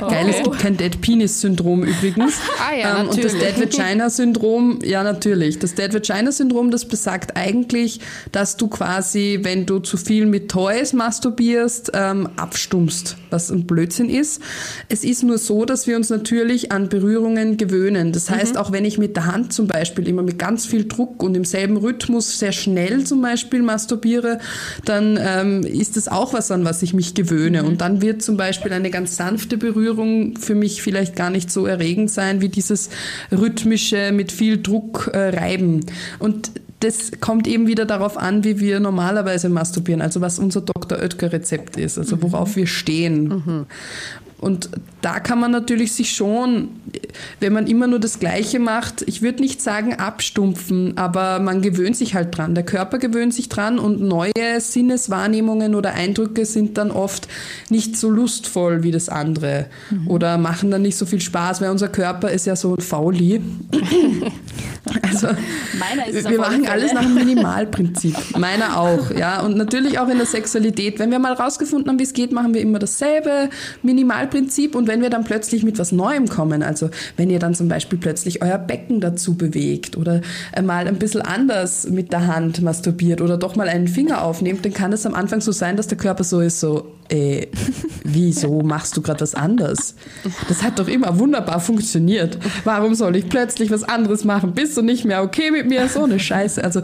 Oh. 0.00 0.06
Geil, 0.08 0.28
es 0.28 0.42
gibt 0.42 0.58
kein 0.60 0.76
Dead 0.76 1.00
Penis 1.00 1.40
Syndrom 1.40 1.82
übrigens. 1.82 2.34
Ah 2.58 2.74
ja, 2.74 3.00
ähm, 3.00 3.08
und 3.08 3.24
das 3.24 3.32
Dead 3.32 3.58
Vagina 3.58 4.10
Syndrom, 4.10 4.80
ja 4.84 5.02
natürlich. 5.02 5.58
Das 5.58 5.74
Dead 5.74 5.92
Vagina 5.92 6.32
Syndrom, 6.32 6.70
das 6.70 6.86
besagt 6.86 7.36
eigentlich, 7.36 8.00
dass 8.32 8.56
du 8.56 8.68
quasi, 8.68 9.40
wenn 9.42 9.64
du 9.64 9.78
zu 9.78 9.96
viel 9.96 10.26
mit 10.26 10.50
Toys 10.50 10.92
masturbierst, 10.92 11.92
ähm, 11.94 12.28
abstummst, 12.36 13.16
was 13.30 13.50
ein 13.50 13.66
Blödsinn 13.66 14.10
ist. 14.10 14.42
Es 14.88 15.04
ist 15.04 15.22
nur 15.22 15.38
so, 15.38 15.64
dass 15.64 15.86
wir 15.86 15.96
uns 15.96 16.10
natürlich 16.10 16.72
an 16.72 16.88
Berührungen 16.88 17.56
gewöhnen. 17.56 18.12
Das 18.12 18.28
heißt, 18.28 18.54
mhm. 18.54 18.60
auch 18.60 18.72
wenn 18.72 18.84
ich 18.84 18.98
mit 18.98 19.16
der 19.16 19.26
Hand 19.26 19.52
zum 19.52 19.66
Beispiel 19.66 20.08
immer 20.08 20.22
mit 20.22 20.38
ganz 20.38 20.66
viel 20.66 20.86
Druck 20.86 21.22
und 21.22 21.36
im 21.36 21.44
selben 21.44 21.76
Rhythmus 21.76 22.38
sehr 22.38 22.52
schnell 22.52 23.04
zum 23.04 23.22
Beispiel 23.22 23.62
masturbiere, 23.62 24.40
dann 24.84 25.18
ähm, 25.20 25.62
ist 25.62 25.96
das 25.96 26.08
auch 26.08 26.32
was, 26.32 26.50
an 26.50 26.64
was 26.64 26.82
ich 26.82 26.94
mich 26.94 27.14
gewöhne. 27.14 27.64
Und 27.64 27.80
dann 27.80 28.02
wird 28.02 28.22
zum 28.22 28.36
Beispiel 28.36 28.72
eine 28.72 28.90
ganz 28.90 29.16
sanfte 29.16 29.56
Berührung 29.58 30.36
für 30.36 30.54
mich 30.54 30.82
vielleicht 30.82 31.16
gar 31.16 31.30
nicht 31.30 31.50
so 31.50 31.66
erregend 31.66 32.10
sein 32.10 32.40
wie 32.40 32.48
dieses 32.48 32.90
rhythmische 33.30 34.12
mit 34.12 34.32
viel 34.32 34.60
Druck 34.62 35.10
äh, 35.12 35.36
reiben. 35.36 35.80
Und 36.18 36.50
das 36.80 37.10
kommt 37.20 37.46
eben 37.48 37.66
wieder 37.66 37.86
darauf 37.86 38.16
an, 38.16 38.44
wie 38.44 38.60
wir 38.60 38.78
normalerweise 38.80 39.48
masturbieren, 39.48 40.00
also 40.00 40.20
was 40.20 40.38
unser 40.38 40.60
Dr. 40.60 40.98
Oetker-Rezept 40.98 41.76
ist, 41.76 41.98
also 41.98 42.22
worauf 42.22 42.54
wir 42.56 42.66
stehen. 42.66 43.28
Mhm. 43.28 43.66
Und 44.40 44.70
da 45.00 45.18
kann 45.18 45.40
man 45.40 45.50
natürlich 45.50 45.92
sich 45.92 46.12
schon, 46.12 46.68
wenn 47.40 47.52
man 47.52 47.66
immer 47.66 47.86
nur 47.86 47.98
das 47.98 48.20
Gleiche 48.20 48.60
macht, 48.60 49.02
ich 49.06 49.20
würde 49.20 49.40
nicht 49.40 49.60
sagen 49.60 49.94
abstumpfen, 49.94 50.96
aber 50.96 51.40
man 51.40 51.60
gewöhnt 51.60 51.96
sich 51.96 52.14
halt 52.14 52.36
dran. 52.36 52.54
Der 52.54 52.64
Körper 52.64 52.98
gewöhnt 52.98 53.34
sich 53.34 53.48
dran 53.48 53.78
und 53.78 54.00
neue 54.00 54.32
Sinneswahrnehmungen 54.60 55.74
oder 55.74 55.94
Eindrücke 55.94 56.44
sind 56.46 56.78
dann 56.78 56.92
oft 56.92 57.28
nicht 57.68 57.96
so 57.96 58.10
lustvoll 58.10 58.84
wie 58.84 58.92
das 58.92 59.08
andere 59.08 59.66
mhm. 59.90 60.08
oder 60.08 60.38
machen 60.38 60.70
dann 60.70 60.82
nicht 60.82 60.96
so 60.96 61.06
viel 61.06 61.20
Spaß, 61.20 61.60
weil 61.60 61.70
unser 61.70 61.88
Körper 61.88 62.30
ist 62.30 62.46
ja 62.46 62.54
so 62.54 62.74
ein 62.74 62.80
Fauli. 62.80 63.40
also 65.02 65.28
wir 65.28 66.38
machen 66.38 66.66
alles 66.66 66.92
nach 66.92 67.02
dem 67.02 67.14
Minimalprinzip. 67.14 68.14
Meiner 68.36 68.78
auch, 68.78 69.10
ja. 69.10 69.42
Und 69.42 69.56
natürlich 69.56 69.98
auch 69.98 70.08
in 70.08 70.18
der 70.18 70.26
Sexualität. 70.26 70.98
Wenn 70.98 71.10
wir 71.10 71.18
mal 71.18 71.32
rausgefunden 71.32 71.88
haben, 71.88 71.98
wie 71.98 72.04
es 72.04 72.12
geht, 72.12 72.32
machen 72.32 72.54
wir 72.54 72.60
immer 72.60 72.78
dasselbe. 72.78 73.50
Minimal 73.82 74.27
Prinzip 74.30 74.74
und 74.74 74.86
wenn 74.88 75.02
wir 75.02 75.10
dann 75.10 75.24
plötzlich 75.24 75.62
mit 75.62 75.78
was 75.78 75.92
Neuem 75.92 76.28
kommen, 76.28 76.62
also 76.62 76.90
wenn 77.16 77.30
ihr 77.30 77.38
dann 77.38 77.54
zum 77.54 77.68
Beispiel 77.68 77.98
plötzlich 77.98 78.42
euer 78.42 78.58
Becken 78.58 79.00
dazu 79.00 79.34
bewegt 79.34 79.96
oder 79.96 80.20
mal 80.62 80.86
ein 80.86 80.98
bisschen 80.98 81.22
anders 81.22 81.88
mit 81.88 82.12
der 82.12 82.26
Hand 82.26 82.62
masturbiert 82.62 83.20
oder 83.20 83.36
doch 83.36 83.56
mal 83.56 83.68
einen 83.68 83.88
Finger 83.88 84.22
aufnehmt, 84.22 84.64
dann 84.64 84.72
kann 84.72 84.92
es 84.92 85.06
am 85.06 85.14
Anfang 85.14 85.40
so 85.40 85.52
sein, 85.52 85.76
dass 85.76 85.86
der 85.86 85.98
Körper 85.98 86.24
so 86.24 86.40
ist, 86.40 86.60
so, 86.60 86.92
äh, 87.08 87.46
wieso 88.04 88.62
machst 88.62 88.96
du 88.96 89.02
gerade 89.02 89.20
was 89.20 89.34
anderes? 89.34 89.94
Das 90.48 90.62
hat 90.62 90.78
doch 90.78 90.88
immer 90.88 91.18
wunderbar 91.18 91.60
funktioniert. 91.60 92.38
Warum 92.64 92.94
soll 92.94 93.16
ich 93.16 93.28
plötzlich 93.28 93.70
was 93.70 93.82
anderes 93.82 94.24
machen? 94.24 94.52
Bist 94.52 94.76
du 94.76 94.82
nicht 94.82 95.04
mehr 95.04 95.22
okay 95.22 95.50
mit 95.50 95.66
mir? 95.68 95.88
So 95.88 96.04
eine 96.04 96.20
Scheiße. 96.20 96.62
Also 96.62 96.82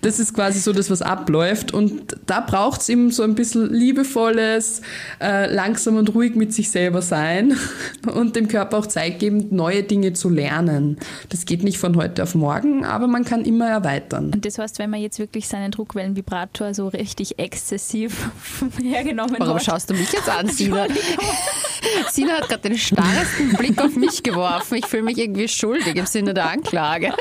das 0.00 0.18
ist 0.18 0.34
quasi 0.34 0.60
so 0.60 0.72
das, 0.72 0.90
was 0.90 1.02
abläuft 1.02 1.72
und 1.72 2.16
da 2.26 2.40
braucht 2.40 2.80
es 2.80 2.88
eben 2.88 3.10
so 3.10 3.22
ein 3.22 3.34
bisschen 3.34 3.72
liebevolles, 3.72 4.82
äh, 5.20 5.52
langsam 5.52 5.96
und 5.96 6.14
ruhig 6.14 6.34
mit 6.34 6.54
sich 6.54 6.70
selber 6.78 7.02
sein 7.02 7.56
und 8.14 8.36
dem 8.36 8.46
Körper 8.46 8.78
auch 8.78 8.86
Zeit 8.86 9.18
geben, 9.18 9.48
neue 9.50 9.82
Dinge 9.82 10.12
zu 10.12 10.28
lernen. 10.28 10.96
Das 11.28 11.44
geht 11.44 11.64
nicht 11.64 11.78
von 11.78 11.96
heute 11.96 12.22
auf 12.22 12.36
morgen, 12.36 12.84
aber 12.84 13.08
man 13.08 13.24
kann 13.24 13.44
immer 13.44 13.68
erweitern. 13.68 14.30
Und 14.32 14.44
das 14.44 14.58
heißt, 14.58 14.78
wenn 14.78 14.90
man 14.90 15.00
jetzt 15.00 15.18
wirklich 15.18 15.48
seinen 15.48 15.72
Druckwellenvibrator 15.72 16.74
so 16.74 16.86
richtig 16.86 17.40
exzessiv 17.40 18.30
hergenommen 18.82 19.36
Warum 19.38 19.56
hat. 19.56 19.64
schaust 19.64 19.90
du 19.90 19.94
mich 19.94 20.12
jetzt 20.12 20.28
an, 20.28 20.46
Sina? 20.58 20.86
Sina 22.10 22.34
hat 22.34 22.48
gerade 22.48 22.68
den 22.68 22.78
starresten 22.78 23.52
Blick 23.56 23.82
auf 23.82 23.96
mich 23.96 24.22
geworfen. 24.22 24.76
Ich 24.76 24.86
fühle 24.86 25.02
mich 25.02 25.18
irgendwie 25.18 25.48
schuldig 25.48 25.96
im 25.96 26.06
Sinne 26.06 26.34
der 26.34 26.50
Anklage. 26.50 27.12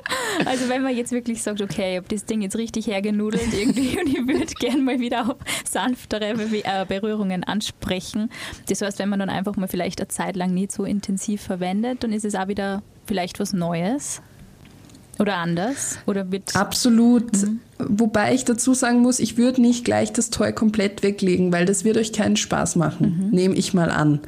Also 0.46 0.70
wenn 0.70 0.84
man 0.84 0.96
jetzt 0.96 1.12
wirklich 1.12 1.42
sagt, 1.42 1.62
okay, 1.62 1.94
ich 1.94 1.98
habe 1.98 2.08
das 2.10 2.26
Ding 2.26 2.42
jetzt 2.42 2.58
richtig 2.58 2.88
hergenudelt 2.88 3.54
irgendwie 3.54 4.00
und 4.00 4.08
ich 4.08 4.28
würde 4.28 4.54
gerne 4.60 4.82
mal 4.82 5.00
wieder 5.00 5.30
auf 5.30 5.38
sanftere 5.68 6.30
äh, 6.32 6.86
Berührungen 6.86 7.44
ansprechen. 7.44 8.30
Das 8.70 8.82
heißt, 8.82 9.00
wenn 9.00 9.10
man 9.10 9.20
dann 9.20 9.30
einfach 9.30 9.47
mal 9.56 9.68
vielleicht 9.68 10.00
eine 10.02 10.08
Zeit 10.08 10.36
lang 10.36 10.54
nicht 10.54 10.72
so 10.72 10.84
intensiv 10.84 11.42
verwendet, 11.42 12.04
dann 12.04 12.12
ist 12.12 12.26
es 12.26 12.36
auch 12.36 12.48
wieder 12.48 12.84
vielleicht 13.06 13.40
was 13.40 13.54
Neues. 13.54 14.22
Oder 15.20 15.38
anders? 15.38 15.98
Oder 16.06 16.32
wird 16.32 16.56
Absolut. 16.56 17.32
Mhm. 17.34 17.62
Wobei 17.80 18.34
ich 18.34 18.44
dazu 18.44 18.74
sagen 18.74 19.02
muss, 19.02 19.20
ich 19.20 19.38
würde 19.38 19.62
nicht 19.62 19.86
gleich 19.86 20.12
das 20.12 20.32
Toy 20.32 20.52
komplett 20.52 21.04
weglegen, 21.04 21.52
weil 21.52 21.66
das 21.66 21.84
wird 21.84 21.98
euch 21.98 22.12
keinen 22.12 22.36
Spaß 22.36 22.76
machen, 22.76 23.28
mhm. 23.28 23.30
nehme 23.30 23.56
ich 23.56 23.76
mal 23.76 23.92
an. 23.92 24.20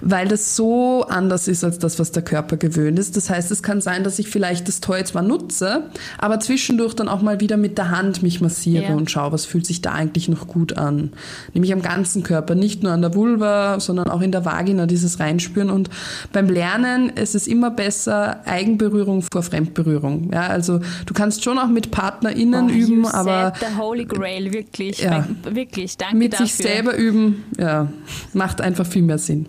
Weil 0.00 0.26
das 0.26 0.56
so 0.56 1.04
anders 1.04 1.46
ist 1.46 1.64
als 1.64 1.78
das, 1.78 1.98
was 1.98 2.12
der 2.12 2.22
Körper 2.22 2.56
gewöhnt 2.56 2.98
ist. 2.98 3.16
Das 3.16 3.28
heißt, 3.28 3.50
es 3.50 3.62
kann 3.62 3.82
sein, 3.82 4.04
dass 4.04 4.18
ich 4.18 4.30
vielleicht 4.30 4.68
das 4.68 4.80
Toy 4.80 5.04
zwar 5.04 5.22
nutze, 5.22 5.90
aber 6.16 6.40
zwischendurch 6.40 6.94
dann 6.94 7.08
auch 7.08 7.20
mal 7.20 7.40
wieder 7.40 7.58
mit 7.58 7.76
der 7.76 7.90
Hand 7.90 8.22
mich 8.22 8.40
massiere 8.40 8.84
ja. 8.84 8.94
und 8.94 9.10
schaue, 9.10 9.32
was 9.32 9.44
fühlt 9.44 9.66
sich 9.66 9.82
da 9.82 9.92
eigentlich 9.92 10.30
noch 10.30 10.48
gut 10.48 10.78
an. 10.78 11.12
Nämlich 11.52 11.74
am 11.74 11.82
ganzen 11.82 12.22
Körper, 12.22 12.54
nicht 12.54 12.82
nur 12.82 12.92
an 12.92 13.02
der 13.02 13.14
Vulva, 13.14 13.80
sondern 13.80 14.08
auch 14.08 14.22
in 14.22 14.32
der 14.32 14.46
Vagina, 14.46 14.86
dieses 14.86 15.20
Reinspüren. 15.20 15.68
Und 15.68 15.90
beim 16.32 16.48
Lernen 16.48 17.10
ist 17.10 17.34
es 17.34 17.46
immer 17.46 17.70
besser 17.70 18.40
Eigenberührung 18.46 19.22
vor 19.30 19.42
Fremdberührung. 19.42 20.30
Ja, 20.32 20.46
also 20.46 20.80
du 21.04 21.12
kannst 21.12 21.44
schon 21.44 21.58
auch 21.58 21.68
mit 21.68 21.90
PartnerInnen 21.90 22.66
oh, 22.66 22.72
üben, 22.72 22.93
üben, 22.98 23.06
aber. 23.06 23.52
Der 23.60 23.76
Holy 23.76 24.04
Grail, 24.04 24.52
wirklich. 24.52 24.98
Ja, 25.00 25.26
wirklich, 25.42 25.96
danke 25.96 26.16
Mit 26.16 26.32
dafür. 26.34 26.46
sich 26.46 26.54
selber 26.54 26.94
üben, 26.94 27.44
ja, 27.58 27.88
macht 28.32 28.60
einfach 28.60 28.86
viel 28.86 29.02
mehr 29.02 29.18
Sinn. 29.18 29.46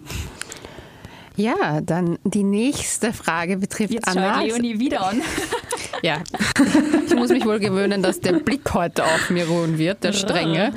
Ja, 1.38 1.82
dann 1.82 2.18
die 2.24 2.44
nächste 2.44 3.12
Frage 3.12 3.58
betrifft 3.58 3.92
Jetzt 3.94 4.08
Anna. 4.08 4.36
schaut 4.36 4.48
Leonie 4.48 4.80
wieder 4.80 5.06
an. 5.06 5.22
Ja, 6.02 6.22
ich 7.08 7.16
muss 7.16 7.30
mich 7.30 7.46
wohl 7.46 7.60
gewöhnen, 7.60 8.02
dass 8.04 8.20
der 8.20 8.34
Blick 8.34 8.74
heute 8.74 9.04
auf 9.04 9.30
mir 9.30 9.48
ruhen 9.48 9.78
wird, 9.78 10.04
der 10.04 10.14
strenge. 10.14 10.72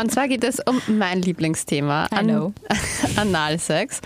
Und 0.00 0.10
zwar 0.10 0.26
geht 0.28 0.42
es 0.44 0.60
um 0.60 0.80
mein 0.86 1.22
Lieblingsthema, 1.22 2.08
I 2.12 2.24
know. 2.24 2.52
Analsex. 3.16 4.00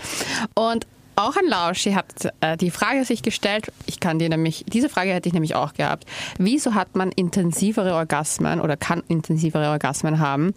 Und 0.53 0.85
auch 1.19 1.35
an 1.35 1.45
Lausch, 1.47 1.85
ihr 1.85 1.95
habt 1.95 2.29
äh, 2.41 2.57
die 2.57 2.71
Frage 2.71 3.03
sich 3.05 3.21
gestellt, 3.21 3.71
ich 3.85 3.99
kann 3.99 4.19
dir 4.19 4.29
nämlich, 4.29 4.65
diese 4.67 4.89
Frage 4.89 5.11
hätte 5.11 5.27
ich 5.27 5.33
nämlich 5.33 5.55
auch 5.55 5.73
gehabt. 5.73 6.05
Wieso 6.37 6.73
hat 6.73 6.95
man 6.95 7.11
intensivere 7.11 7.93
Orgasmen 7.93 8.61
oder 8.61 8.77
kann 8.77 9.03
intensivere 9.07 9.69
Orgasmen 9.69 10.19
haben, 10.19 10.53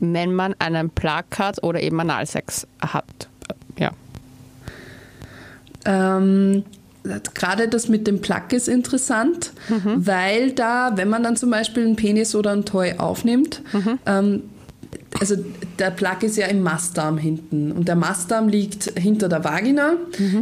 wenn 0.00 0.34
man 0.34 0.54
einen 0.58 0.90
Plug 0.90 1.24
hat 1.38 1.62
oder 1.62 1.80
eben 1.82 2.00
Analsex 2.00 2.66
hat? 2.80 3.04
Äh, 3.76 3.82
Ja. 3.82 3.92
Ähm, 5.84 6.64
Gerade 7.34 7.68
das 7.68 7.88
mit 7.88 8.08
dem 8.08 8.20
Plug 8.20 8.50
ist 8.50 8.66
interessant, 8.66 9.52
weil 9.68 10.50
da, 10.50 10.90
wenn 10.96 11.08
man 11.08 11.22
dann 11.22 11.36
zum 11.36 11.50
Beispiel 11.50 11.84
einen 11.84 11.94
Penis 11.94 12.34
oder 12.34 12.50
ein 12.50 12.64
Toy 12.64 12.94
aufnimmt, 12.98 13.62
ähm, 14.06 14.42
also 15.20 15.36
der 15.78 15.90
Plug 15.90 16.22
ist 16.22 16.36
ja 16.36 16.46
im 16.46 16.62
Mastdarm 16.62 17.18
hinten 17.18 17.72
und 17.72 17.88
der 17.88 17.96
Mastdarm 17.96 18.48
liegt 18.48 18.92
hinter 18.98 19.28
der 19.28 19.44
Vagina. 19.44 19.94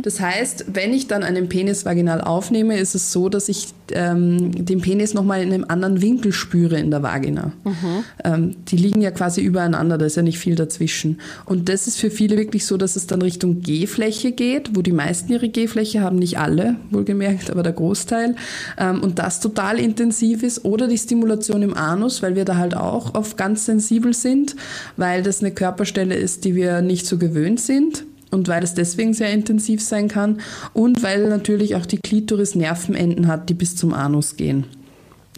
Das 0.03 0.21
heißt, 0.21 0.67
wenn 0.73 0.93
ich 0.93 1.09
dann 1.09 1.23
einen 1.23 1.49
Penis 1.49 1.85
vaginal 1.85 2.21
aufnehme, 2.21 2.79
ist 2.79 2.95
es 2.95 3.13
so, 3.13 3.29
dass 3.29 3.49
ich 3.49 3.69
ähm, 3.93 4.65
den 4.65 4.81
Penis 4.81 5.15
nochmal 5.15 5.43
in 5.43 5.53
einem 5.53 5.65
anderen 5.69 6.01
Winkel 6.01 6.33
spüre 6.33 6.79
in 6.79 6.91
der 6.91 7.03
Vagina. 7.03 7.53
Ähm, 8.23 8.57
die 8.69 8.77
liegen 8.77 9.01
ja 9.01 9.11
quasi 9.11 9.41
übereinander, 9.41 9.99
da 9.99 10.07
ist 10.07 10.17
ja 10.17 10.23
nicht 10.23 10.39
viel 10.39 10.55
dazwischen. 10.55 11.21
Und 11.45 11.69
das 11.69 11.87
ist 11.87 11.99
für 11.99 12.11
viele 12.11 12.37
wirklich 12.37 12.65
so, 12.67 12.77
dass 12.77 12.97
es 12.97 13.07
dann 13.07 13.21
Richtung 13.23 13.61
G-Fläche 13.61 14.33
geht, 14.33 14.77
wo 14.77 14.83
die 14.83 14.93
meisten 14.93 15.33
ihre 15.33 15.49
G-Fläche 15.49 16.01
haben, 16.01 16.17
nicht 16.17 16.39
alle, 16.39 16.77
wohlgemerkt, 16.91 17.51
aber 17.51 17.63
der 17.63 17.73
Großteil. 17.73 18.37
Ähm, 18.79 19.03
und 19.03 19.19
das 19.19 19.41
total 19.41 19.79
intensiv 19.79 20.43
ist. 20.43 20.65
Oder 20.65 20.87
die 20.87 20.99
Stimulation 20.99 21.63
im 21.63 21.75
Anus, 21.75 22.23
weil 22.23 22.37
wir 22.37 22.45
da 22.45 22.57
halt 22.57 22.77
auch 22.77 23.15
auf 23.15 23.37
ganz 23.37 23.67
sensibel 23.67 24.15
sind, 24.15 24.57
weil 24.97 25.23
das 25.25 25.41
eine 25.41 25.51
Körperstelle 25.51 26.15
ist, 26.15 26.45
die 26.45 26.55
wir 26.55 26.81
nicht 26.83 27.07
so 27.07 27.19
gewöhnt 27.19 27.61
sind 27.61 28.05
und 28.31 28.49
weil 28.49 28.63
es 28.63 28.75
deswegen 28.75 29.15
sehr 29.15 29.33
intensiv 29.33 29.83
sein 29.83 30.09
kann 30.09 30.41
und 30.73 31.03
weil 31.03 31.29
natürlich 31.29 31.77
auch 31.77 31.87
die 31.87 31.99
Klitoris 31.99 32.55
Nervenenden 32.55 33.29
hat, 33.29 33.49
die 33.49 33.55
bis 33.55 33.77
zum 33.77 33.95
Anus 33.95 34.37
gehen. 34.37 34.67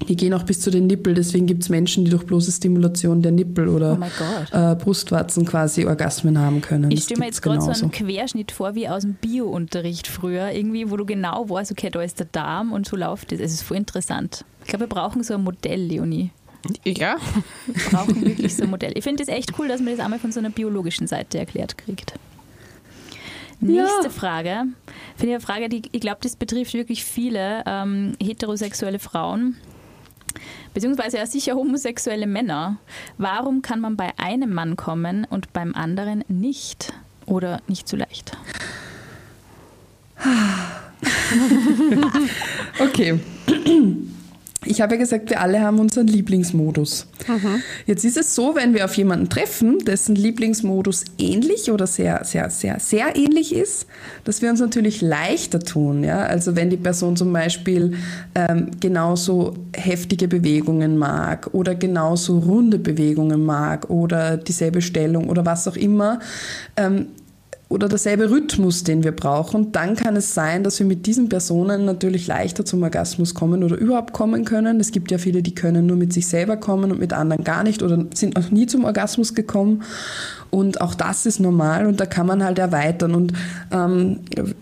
Die 0.09 0.17
gehen 0.17 0.35
auch 0.35 0.43
bis 0.43 0.61
zu 0.61 0.71
den 0.71 0.87
Nippel, 0.87 1.15
deswegen 1.15 1.47
gibt 1.47 1.63
es 1.63 1.69
Menschen, 1.71 2.05
die 2.05 2.11
durch 2.11 2.25
bloße 2.25 2.53
Stimulation 2.53 3.23
der 3.23 3.33
Nippel 3.33 3.69
oder 3.69 3.99
Oh 3.99 4.57
äh, 4.57 4.75
Brustwarzen 4.75 5.47
quasi 5.47 5.87
Orgasmen 5.87 6.39
haben 6.39 6.61
können. 6.61 6.91
Ich 6.91 6.99
Das 6.99 7.05
stelle 7.07 7.21
mir 7.21 7.27
jetzt 7.27 7.41
gerade 7.41 7.63
so 7.63 7.71
einen 7.71 7.91
Querschnitt 7.91 8.53
vor, 8.53 8.75
wie 8.75 8.89
aus 8.89 9.03
dem 9.03 9.15
Bio-Unterricht 9.15 10.07
früher, 10.07 10.53
irgendwie, 10.53 10.91
wo 10.91 10.99
du 10.99 11.07
genau 11.07 11.49
weißt, 11.49 11.73
okay, 11.73 11.89
da 11.91 12.03
ist 12.03 12.19
der 12.19 12.27
Darm 12.31 12.73
und 12.73 12.87
so 12.87 12.95
läuft 12.95 13.33
es. 13.33 13.41
Es 13.41 13.55
ist 13.55 13.63
voll 13.63 13.79
interessant. 13.79 14.45
Ich 14.63 14.69
glaube, 14.69 14.85
wir 14.85 14.89
brauchen 14.89 15.23
so 15.23 15.33
ein 15.35 15.43
Modell, 15.43 15.81
Leonie. 15.81 16.31
Ja. 16.85 17.17
Wir 17.67 17.91
brauchen 17.91 18.25
wirklich 18.25 18.55
so 18.57 18.65
ein 18.65 18.71
Modell. 18.71 18.93
Ich 18.97 19.05
finde 19.05 19.23
es 19.23 19.29
echt 19.29 19.59
cool, 19.59 19.69
dass 19.69 19.81
man 19.81 19.97
das 19.97 20.05
einmal 20.05 20.19
von 20.19 20.33
so 20.33 20.39
einer 20.41 20.51
biologischen 20.51 21.07
Seite 21.07 21.39
erklärt 21.39 21.77
kriegt. 21.79 22.15
Nächste 23.61 24.05
Ja. 24.05 24.11
Frage. 24.11 24.65
Finde 25.17 25.33
ich 25.33 25.35
eine 25.37 25.41
Frage, 25.41 25.69
die 25.69 25.83
ich 25.93 26.01
glaube, 26.01 26.19
das 26.23 26.37
betrifft 26.37 26.75
wirklich 26.75 27.05
viele 27.05 27.63
ähm, 27.67 28.13
heterosexuelle 28.23 28.99
Frauen, 28.99 29.57
beziehungsweise 30.75 31.17
ja 31.17 31.27
sicher 31.27 31.55
homosexuelle 31.55 32.27
Männer. 32.27 32.77
Warum 33.17 33.63
kann 33.63 33.81
man 33.81 33.97
bei 33.97 34.11
einem 34.19 34.53
Mann 34.53 34.77
kommen 34.77 35.27
und 35.31 35.53
beim 35.55 35.75
anderen 35.75 36.23
nicht? 36.29 36.93
Oder 37.25 37.61
nicht 37.67 37.89
so 37.89 37.97
leicht? 37.97 38.37
Okay. 42.79 43.19
Ich 44.67 44.81
habe 44.81 44.95
ja 44.95 45.01
gesagt, 45.01 45.31
wir 45.31 45.41
alle 45.41 45.61
haben 45.61 45.79
unseren 45.79 46.07
Lieblingsmodus. 46.07 47.07
Jetzt 47.87 48.05
ist 48.05 48.17
es 48.17 48.35
so, 48.35 48.55
wenn 48.55 48.75
wir 48.75 48.85
auf 48.85 48.95
jemanden 48.95 49.29
treffen, 49.29 49.79
dessen 49.81 50.15
Lieblingsmodus 50.15 51.05
ähnlich 51.19 51.71
oder 51.71 51.87
sehr, 51.87 52.25
sehr, 52.25 52.51
sehr, 52.51 52.81
sehr 52.81 53.17
ähnlich 53.17 53.55
ist, 53.55 53.87
dass 54.25 54.43
wir 54.43 54.51
uns 54.51 54.61
natürlich 54.61 55.01
leichter 55.01 55.61
tun. 55.61 56.05
Ja? 56.05 56.21
Also 56.21 56.57
wenn 56.57 56.71
die 56.71 56.77
Person 56.77 57.17
zum 57.17 57.33
Beispiel 57.33 57.95
ähm, 58.35 58.71
genauso 58.81 59.55
heftige 59.75 60.29
Bewegungen 60.29 60.99
mag 60.99 61.51
oder 61.53 61.75
genauso 61.75 62.39
runde 62.39 62.79
Bewegungen 62.79 63.45
mag 63.45 63.91
oder 63.91 64.37
dieselbe 64.37 64.83
Stellung 64.83 65.29
oder 65.29 65.47
was 65.47 65.69
auch 65.69 65.77
immer, 65.77 66.21
ähm, 66.77 67.07
oder 67.69 67.89
derselbe 67.89 68.31
Rhythmus, 68.31 68.85
den 68.85 69.03
wir 69.03 69.11
brauchen, 69.11 69.73
dann 69.73 69.97
kann 69.97 70.15
es 70.15 70.35
sein, 70.35 70.63
dass 70.63 70.79
wir 70.79 70.87
mit 70.87 71.07
diesen 71.07 71.29
Personen 71.29 71.85
natürlich 71.85 72.29
leichter 72.29 72.65
zum 72.65 72.83
Orgasmus 72.85 73.35
kommen 73.35 73.65
oder 73.65 73.77
überhaupt 73.77 74.13
kommen 74.13 74.45
können. 74.45 74.79
Es 74.79 74.93
gibt 74.93 75.11
ja 75.11 75.19
viele, 75.19 75.43
die 75.43 75.55
können 75.55 75.87
nur 75.87 75.97
mit 75.97 76.13
sich 76.13 76.29
selber 76.29 76.57
kommen 76.57 76.93
und 76.93 77.01
mit 77.01 77.13
anderen 77.13 77.43
gar 77.43 77.65
nicht 77.65 77.83
oder 77.83 78.07
sind 78.15 78.37
noch 78.37 78.53
nie 78.53 78.67
zum 78.67 78.85
Orgasmus 78.85 79.35
gekommen. 79.35 79.83
Und 80.51 80.81
auch 80.81 80.95
das 80.95 81.27
ist 81.27 81.41
normal 81.41 81.87
und 81.87 82.01
da 82.01 82.07
kann 82.07 82.27
man 82.27 82.43
halt 82.43 82.59
erweitern. 82.59 83.15
Und 83.15 83.33
ähm, 83.71 84.21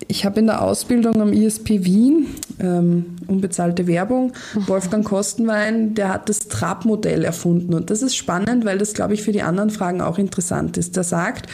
ich 0.08 0.24
habe 0.24 0.40
in 0.40 0.46
der 0.46 0.62
Ausbildung 0.62 1.20
am 1.20 1.32
ISP 1.32 1.84
Wien, 1.84 2.26
ähm, 2.58 3.16
unbezahlte 3.26 3.86
Werbung, 3.86 4.32
Wolfgang 4.66 5.04
Kostenwein, 5.04 5.94
der 5.94 6.12
hat 6.12 6.28
das 6.28 6.48
Trab-Modell 6.48 7.24
erfunden. 7.24 7.74
Und 7.74 7.90
das 7.90 8.02
ist 8.02 8.16
spannend, 8.16 8.64
weil 8.64 8.78
das, 8.78 8.94
glaube 8.94 9.14
ich, 9.14 9.22
für 9.22 9.32
die 9.32 9.42
anderen 9.42 9.70
Fragen 9.70 10.00
auch 10.00 10.18
interessant 10.18 10.76
ist. 10.76 10.96
Der 10.96 11.04
sagt, 11.04 11.48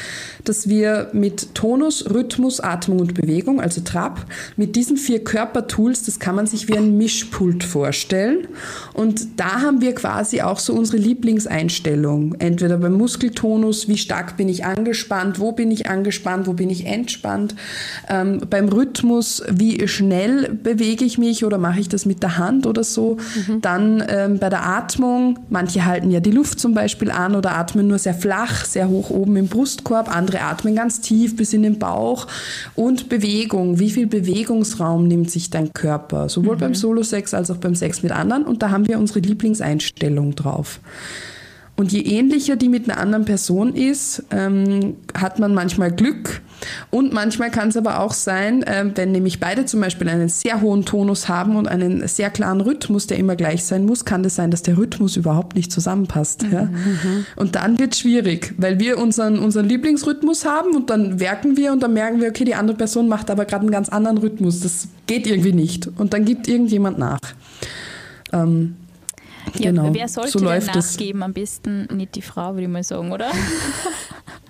dass 0.45 0.69
wir 0.69 1.09
mit 1.13 1.55
Tonus, 1.55 2.09
Rhythmus, 2.11 2.61
Atmung 2.61 3.01
und 3.01 3.15
Bewegung, 3.15 3.61
also 3.61 3.81
Trab, 3.81 4.27
mit 4.57 4.77
diesen 4.77 4.97
vier 4.97 5.23
Körpertools, 5.25 6.05
das 6.05 6.19
kann 6.19 6.35
man 6.35 6.47
sich 6.47 6.69
wie 6.69 6.77
ein 6.77 6.97
Mischpult 6.97 7.65
vorstellen. 7.65 8.49
Und 8.95 9.39
da 9.41 9.63
haben 9.63 9.81
wir 9.81 9.95
quasi 9.95 10.43
auch 10.43 10.59
so 10.59 10.75
unsere 10.75 10.99
Lieblingseinstellung. 10.99 12.35
Entweder 12.39 12.79
beim 12.79 12.95
Muskeltonus, 12.95 13.89
wie 13.89 13.99
stark 13.99 14.20
bin 14.37 14.49
ich 14.49 14.65
angespannt, 14.65 15.41
wo 15.41 15.53
bin 15.53 15.71
ich 15.71 15.89
angespannt, 15.89 16.47
wo 16.47 16.53
bin 16.53 16.71
ich 16.71 16.87
entspannt. 16.87 17.55
Ähm, 18.09 18.41
beim 18.49 18.69
Rhythmus, 18.69 19.43
wie 19.51 19.87
schnell 19.89 20.49
bewege 20.63 21.05
ich 21.05 21.19
mich 21.19 21.45
oder 21.45 21.59
mache 21.59 21.81
ich 21.81 21.89
das 21.89 22.07
mit 22.07 22.23
der 22.23 22.39
Hand 22.39 22.67
oder 22.67 22.85
so. 22.85 23.19
Dann 23.61 24.03
ähm, 24.09 24.39
bei 24.39 24.49
der 24.49 24.67
Atmung, 24.67 25.39
manche 25.49 25.85
halten 25.85 26.11
ja 26.11 26.21
die 26.21 26.31
Luft 26.31 26.61
zum 26.61 26.75
Beispiel 26.75 27.11
an 27.11 27.35
oder 27.35 27.57
atmen 27.57 27.89
nur 27.89 27.99
sehr 27.99 28.15
flach, 28.15 28.65
sehr 28.65 28.89
hoch 28.89 29.11
oben 29.11 29.37
im 29.37 29.49
Brustkorb, 29.49 30.15
andere 30.15 30.41
atmen 30.41 30.75
ganz 30.75 31.01
tief 31.01 31.37
bis 31.37 31.53
in 31.53 31.63
den 31.63 31.79
Bauch. 31.79 32.27
Und 32.75 33.09
Bewegung, 33.09 33.79
wie 33.79 33.91
viel 33.91 34.07
Bewegungsraum 34.07 35.07
nimmt 35.07 35.31
sich 35.31 35.51
dein 35.51 35.73
Körper, 35.73 36.29
sowohl 36.29 36.57
beim 36.57 36.75
Solo-Sex 36.75 37.35
als 37.35 37.51
auch 37.51 37.57
beim 37.57 37.75
Sex 37.75 38.03
mit 38.03 38.13
anderen. 38.13 38.45
Und 38.45 38.63
da 38.63 38.71
haben 38.71 38.87
wir 38.89 38.99
unsere 38.99 39.21
Lieblingseinstellung 39.21 40.35
drauf. 40.35 40.81
Und 41.81 41.93
je 41.93 42.01
ähnlicher 42.01 42.57
die 42.57 42.69
mit 42.69 42.91
einer 42.91 43.01
anderen 43.01 43.25
Person 43.25 43.75
ist, 43.75 44.23
ähm, 44.31 44.97
hat 45.15 45.39
man 45.39 45.55
manchmal 45.55 45.91
Glück. 45.91 46.43
Und 46.91 47.15
manchmal 47.15 47.51
kann 47.51 47.71
es 47.71 47.77
aber 47.79 48.01
auch 48.01 48.13
sein, 48.13 48.63
ähm, 48.67 48.93
wenn 48.97 49.13
nämlich 49.13 49.41
beide 49.41 49.65
zum 49.65 49.81
Beispiel 49.81 50.07
einen 50.11 50.29
sehr 50.29 50.61
hohen 50.61 50.85
Tonus 50.85 51.31
haben 51.31 51.57
und 51.57 51.69
einen 51.69 52.07
sehr 52.07 52.29
klaren 52.29 52.61
Rhythmus, 52.61 53.07
der 53.07 53.17
immer 53.17 53.35
gleich 53.35 53.65
sein 53.65 53.87
muss, 53.87 54.05
kann 54.05 54.23
das 54.23 54.35
sein, 54.35 54.51
dass 54.51 54.61
der 54.61 54.77
Rhythmus 54.77 55.17
überhaupt 55.17 55.57
nicht 55.57 55.73
zusammenpasst. 55.73 56.45
Ja? 56.53 56.69
Und 57.37 57.57
dann 57.57 57.79
wird 57.79 57.97
schwierig, 57.97 58.53
weil 58.59 58.79
wir 58.79 58.99
unseren, 58.99 59.39
unseren 59.39 59.67
Lieblingsrhythmus 59.67 60.45
haben 60.45 60.77
und 60.77 60.91
dann 60.91 61.19
werken 61.19 61.57
wir 61.57 61.73
und 61.73 61.83
dann 61.83 61.95
merken 61.95 62.21
wir, 62.21 62.29
okay, 62.29 62.45
die 62.45 62.57
andere 62.57 62.77
Person 62.77 63.09
macht 63.09 63.31
aber 63.31 63.47
gerade 63.47 63.63
einen 63.63 63.71
ganz 63.71 63.89
anderen 63.89 64.19
Rhythmus. 64.19 64.61
Das 64.61 64.89
geht 65.07 65.27
irgendwie 65.27 65.55
nicht. 65.55 65.89
Und 65.97 66.13
dann 66.13 66.27
gibt 66.27 66.47
irgendjemand 66.47 66.99
nach. 66.99 67.21
Ähm, 68.35 68.77
Ja, 69.59 69.71
genau, 69.71 69.93
wer 69.95 70.09
sollte 70.09 70.31
so 70.31 70.39
denn 70.39 70.49
läuft 70.49 70.75
nachgeben? 70.75 71.23
Am 71.23 71.33
besten 71.33 71.89
nicht 71.93 72.15
die 72.15 72.23
Frau, 72.23 72.53
würde 72.53 72.63
ich 72.63 72.69
mal 72.69 72.83
sagen, 72.83 73.13
oder? 73.13 73.31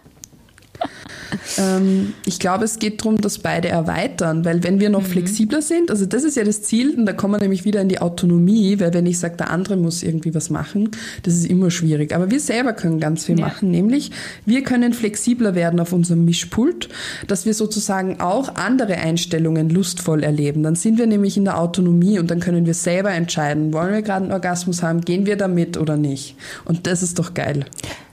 Ähm, 1.59 2.15
ich 2.27 2.39
glaube, 2.39 2.65
es 2.65 2.79
geht 2.79 3.01
darum, 3.01 3.21
dass 3.21 3.39
beide 3.39 3.69
erweitern, 3.69 4.45
weil 4.45 4.63
wenn 4.63 4.81
wir 4.81 4.91
noch 4.91 5.03
flexibler 5.03 5.63
sind, 5.63 5.91
also 5.91 6.07
das 6.07 6.25
ist 6.25 6.37
ja 6.37 6.45
das 6.45 6.63
Ziel, 6.63 6.95
und 6.97 7.07
da 7.07 7.13
kommen 7.13 7.35
wir 7.35 7.41
nämlich 7.41 7.65
wieder 7.65 7.81
in 7.81 7.89
die 7.89 8.01
Autonomie, 8.01 8.79
weil 8.81 8.93
wenn 8.95 9.07
ich 9.07 9.19
sage, 9.19 9.37
der 9.37 9.51
andere 9.51 9.77
muss 9.77 10.03
irgendwie 10.03 10.35
was 10.35 10.51
machen, 10.51 10.91
das 11.23 11.35
ist 11.35 11.47
immer 11.47 11.71
schwierig. 11.71 12.15
Aber 12.15 12.31
wir 12.31 12.41
selber 12.41 12.73
können 12.73 13.01
ganz 13.01 13.25
viel 13.25 13.39
Ja. 13.39 13.47
machen, 13.47 13.71
nämlich 13.71 14.11
wir 14.47 14.63
können 14.63 14.93
flexibler 14.93 15.55
werden 15.55 15.81
auf 15.81 15.93
unserem 15.93 16.25
Mischpult, 16.25 16.89
dass 17.27 17.47
wir 17.47 17.55
sozusagen 17.55 18.21
auch 18.21 18.55
andere 18.57 18.95
Einstellungen 18.97 19.71
lustvoll 19.71 20.23
erleben. 20.23 20.63
Dann 20.63 20.75
sind 20.75 20.99
wir 20.99 21.07
nämlich 21.07 21.37
in 21.37 21.45
der 21.45 21.59
Autonomie 21.59 22.19
und 22.19 22.31
dann 22.31 22.41
können 22.41 22.67
wir 22.67 22.75
selber 22.75 23.11
entscheiden, 23.11 23.73
wollen 23.73 23.93
wir 23.93 24.03
gerade 24.03 24.25
einen 24.25 24.33
Orgasmus 24.33 24.83
haben, 24.83 25.01
gehen 25.01 25.27
wir 25.27 25.37
damit 25.37 25.77
oder 25.77 25.97
nicht. 25.97 26.37
Und 26.65 26.87
das 26.87 27.03
ist 27.03 27.19
doch 27.19 27.35
geil. 27.35 27.65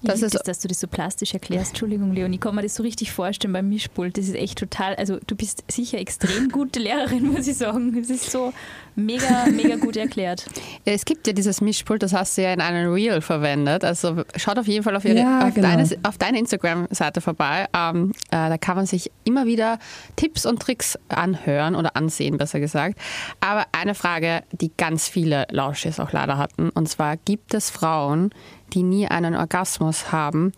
Das 0.04 0.22
ist, 0.22 0.36
das, 0.36 0.44
dass 0.44 0.60
du 0.60 0.68
das 0.68 0.80
so 0.80 0.88
plastisch 0.88 1.34
erklärst. 1.34 1.70
Entschuldigung, 1.72 2.14
Leonie, 2.14 2.36
ich 2.36 2.42
kann 2.42 2.56
mir 2.56 2.62
das 2.62 2.76
so 2.76 2.84
richtig 2.84 3.12
vorstellen 3.12 3.54
beim 3.54 3.70
Mischpult. 3.70 4.18
Das 4.18 4.28
ist 4.28 4.36
echt 4.36 4.58
total, 4.58 4.96
also 4.96 5.18
du 5.26 5.36
bist 5.36 5.64
sicher 5.70 5.98
extrem 5.98 6.50
gute 6.52 6.80
Lehrerin, 6.80 7.32
muss 7.32 7.48
ich 7.48 7.58
sagen. 7.58 7.98
Es 7.98 8.10
ist 8.10 8.32
so 8.32 8.54
mega, 8.96 9.46
mega 9.52 9.76
gut 9.76 9.96
erklärt. 9.96 10.46
Ja, 10.86 10.94
es 10.94 11.06
gibt 11.06 11.28
ja 11.28 11.34
dieses 11.34 11.62
Mischpult, 11.62 12.04
das 12.04 12.14
hast 12.14 12.38
du 12.38 12.44
ja 12.44 12.54
in 12.54 12.62
einem 12.62 12.92
Reel 12.92 13.22
verwendet. 13.22 13.84
Also 13.84 14.24
schaut 14.36 14.60
auf 14.60 14.68
jeden 14.68 14.84
Fall 14.84 14.96
auf, 14.96 15.06
ihre, 15.06 15.20
ja, 15.20 15.48
auf, 15.48 15.54
genau. 15.54 15.68
deine, 15.68 15.90
auf 16.04 16.18
deine 16.18 16.40
Instagram-Seite 16.40 17.22
vorbei. 17.22 17.68
Ähm, 17.76 18.12
äh, 18.32 18.50
da 18.50 18.58
kann 18.58 18.76
man 18.76 18.86
sich 18.86 19.12
immer 19.24 19.46
wieder 19.46 19.80
Tipps 20.16 20.46
und 20.46 20.62
Tricks 20.62 20.98
anhören 21.10 21.76
oder 21.76 21.96
ansehen, 21.96 22.38
besser 22.38 22.60
gesagt. 22.60 22.98
Aber 23.40 23.66
eine 23.72 23.96
Frage, 23.96 24.44
die 24.52 24.72
ganz 24.76 25.08
viele 25.08 25.48
Lausches 25.50 26.00
auch 26.00 26.12
leider 26.12 26.38
hatten, 26.38 26.70
und 26.70 26.90
zwar 26.90 27.18
gibt 27.18 27.54
es 27.54 27.70
Frauen, 27.70 28.32
die 28.74 28.84
nie 28.84 29.08
einen 29.08 29.36
Orgasmus 29.36 30.12
haben 30.12 30.54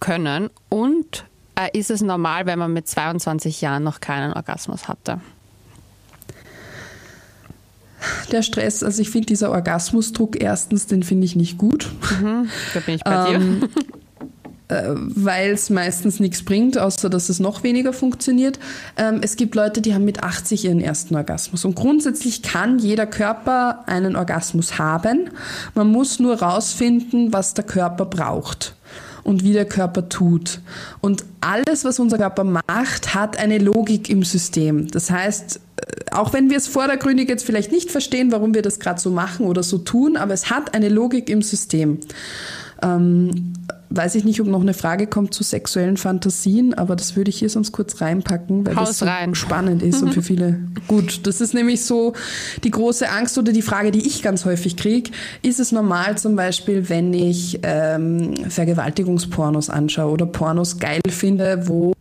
können 0.00 0.50
und 0.68 1.24
äh, 1.56 1.76
ist 1.76 1.90
es 1.90 2.02
normal, 2.02 2.46
wenn 2.46 2.58
man 2.58 2.72
mit 2.72 2.88
22 2.88 3.60
Jahren 3.60 3.82
noch 3.82 4.00
keinen 4.00 4.32
Orgasmus 4.32 4.88
hatte? 4.88 5.20
der 8.32 8.42
Stress. 8.42 8.82
Also 8.82 9.02
ich 9.02 9.10
finde 9.10 9.26
dieser 9.26 9.50
Orgasmusdruck 9.50 10.40
erstens, 10.40 10.86
den 10.86 11.02
finde 11.02 11.24
ich 11.24 11.36
nicht 11.36 11.58
gut. 11.58 11.90
Mhm, 12.20 12.48
da 12.74 12.80
bin 12.80 12.94
ich 12.94 13.02
bei 13.02 13.32
ähm, 13.32 13.60
dir. 13.60 13.68
Äh, 14.68 14.94
Weil 14.94 15.52
es 15.52 15.70
meistens 15.70 16.20
nichts 16.20 16.44
bringt, 16.44 16.76
außer 16.76 17.08
dass 17.08 17.30
es 17.30 17.40
noch 17.40 17.62
weniger 17.62 17.92
funktioniert. 17.92 18.58
Ähm, 18.96 19.20
es 19.22 19.36
gibt 19.36 19.54
Leute, 19.54 19.80
die 19.80 19.94
haben 19.94 20.04
mit 20.04 20.22
80 20.22 20.66
ihren 20.66 20.80
ersten 20.80 21.16
Orgasmus. 21.16 21.64
Und 21.64 21.74
grundsätzlich 21.74 22.42
kann 22.42 22.78
jeder 22.78 23.06
Körper 23.06 23.84
einen 23.86 24.14
Orgasmus 24.14 24.78
haben. 24.78 25.30
Man 25.74 25.90
muss 25.90 26.20
nur 26.20 26.42
rausfinden, 26.42 27.32
was 27.32 27.54
der 27.54 27.64
Körper 27.64 28.04
braucht 28.04 28.74
und 29.24 29.42
wie 29.42 29.52
der 29.52 29.64
Körper 29.64 30.08
tut. 30.08 30.60
Und 31.00 31.24
alles, 31.40 31.84
was 31.84 31.98
unser 31.98 32.18
Körper 32.18 32.44
macht, 32.44 33.14
hat 33.14 33.38
eine 33.38 33.58
Logik 33.58 34.10
im 34.10 34.22
System. 34.22 34.88
Das 34.90 35.10
heißt, 35.10 35.60
äh, 35.76 36.14
auch 36.14 36.34
wenn 36.34 36.50
wir 36.50 36.58
es 36.58 36.66
vordergründig 36.66 37.28
jetzt 37.30 37.44
vielleicht 37.44 37.72
nicht 37.72 37.90
verstehen, 37.90 38.32
warum 38.32 38.52
wir 38.52 38.62
das 38.62 38.80
gerade 38.80 39.00
so 39.00 39.10
machen 39.10 39.46
oder 39.46 39.62
so 39.62 39.78
tun, 39.78 40.18
aber 40.18 40.34
es 40.34 40.50
hat 40.50 40.74
eine 40.74 40.90
Logik 40.90 41.30
im 41.30 41.40
System. 41.40 42.00
Ähm, 42.82 43.54
weiß 43.90 44.14
ich 44.16 44.24
nicht, 44.24 44.40
ob 44.40 44.46
noch 44.46 44.60
eine 44.60 44.74
Frage 44.74 45.06
kommt 45.06 45.34
zu 45.34 45.42
sexuellen 45.42 45.96
Fantasien, 45.96 46.74
aber 46.74 46.96
das 46.96 47.16
würde 47.16 47.30
ich 47.30 47.38
hier 47.38 47.48
sonst 47.48 47.72
kurz 47.72 48.00
reinpacken, 48.00 48.66
weil 48.66 48.76
Haus 48.76 48.88
das 48.88 48.98
so 48.98 49.06
rein. 49.06 49.34
spannend 49.34 49.82
ist 49.82 50.02
und 50.02 50.12
für 50.12 50.22
viele 50.28 50.60
gut. 50.86 51.26
Das 51.26 51.40
ist 51.40 51.54
nämlich 51.54 51.84
so 51.84 52.12
die 52.64 52.70
große 52.70 53.08
Angst 53.08 53.38
oder 53.38 53.52
die 53.52 53.62
Frage, 53.62 53.90
die 53.90 54.06
ich 54.06 54.22
ganz 54.22 54.44
häufig 54.44 54.76
kriege. 54.76 55.10
Ist 55.42 55.60
es 55.60 55.72
normal 55.72 56.18
zum 56.18 56.36
Beispiel, 56.36 56.88
wenn 56.88 57.14
ich 57.14 57.60
ähm, 57.62 58.34
Vergewaltigungspornos 58.48 59.70
anschaue 59.70 60.12
oder 60.12 60.26
Pornos 60.26 60.78
geil 60.78 61.00
finde, 61.08 61.66
wo 61.66 61.94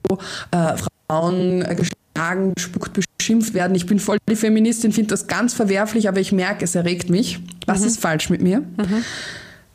äh, 0.51 0.75
Frauen 1.10 1.63
geschlagen, 1.63 2.53
spuckt, 2.58 3.00
beschimpft 3.17 3.53
werden. 3.53 3.75
Ich 3.75 3.86
bin 3.86 4.00
voll 4.00 4.17
die 4.29 4.36
Feministin, 4.36 4.91
finde 4.91 5.10
das 5.10 5.27
ganz 5.27 5.53
verwerflich, 5.53 6.10
aber 6.10 6.20
ich 6.20 6.32
merke, 6.32 6.65
es 6.65 6.75
erregt 6.75 7.10
mich. 7.10 7.39
Was 7.65 7.82
mhm. 7.82 7.88
ist 7.88 8.00
falsch 8.00 8.29
mit 8.29 8.41
mir? 8.41 8.60
Mhm 8.60 9.03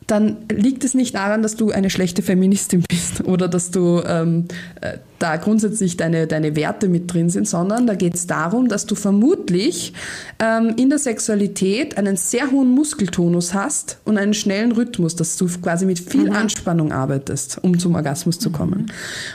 dann 0.07 0.37
liegt 0.51 0.83
es 0.83 0.93
nicht 0.93 1.15
daran, 1.15 1.41
dass 1.41 1.55
du 1.55 1.71
eine 1.71 1.89
schlechte 1.89 2.21
Feministin 2.21 2.83
bist 2.87 3.21
oder 3.25 3.47
dass 3.47 3.71
du 3.71 4.01
ähm, 4.05 4.45
äh, 4.81 4.97
da 5.19 5.37
grundsätzlich 5.37 5.95
deine, 5.95 6.27
deine 6.27 6.55
Werte 6.55 6.89
mit 6.89 7.13
drin 7.13 7.29
sind, 7.29 7.47
sondern 7.47 7.87
da 7.87 7.95
geht 7.95 8.13
es 8.13 8.27
darum, 8.27 8.67
dass 8.67 8.85
du 8.85 8.95
vermutlich 8.95 9.93
ähm, 10.39 10.73
in 10.77 10.89
der 10.89 10.99
Sexualität 10.99 11.97
einen 11.97 12.17
sehr 12.17 12.51
hohen 12.51 12.71
Muskeltonus 12.71 13.53
hast 13.53 13.99
und 14.03 14.17
einen 14.17 14.33
schnellen 14.33 14.73
Rhythmus, 14.73 15.15
dass 15.15 15.37
du 15.37 15.47
quasi 15.47 15.85
mit 15.85 15.99
viel 15.99 16.29
mhm. 16.29 16.35
Anspannung 16.35 16.91
arbeitest, 16.91 17.59
um 17.61 17.79
zum 17.79 17.95
Orgasmus 17.95 18.37
zu 18.37 18.51
kommen. 18.51 18.81
Mhm. 18.81 18.85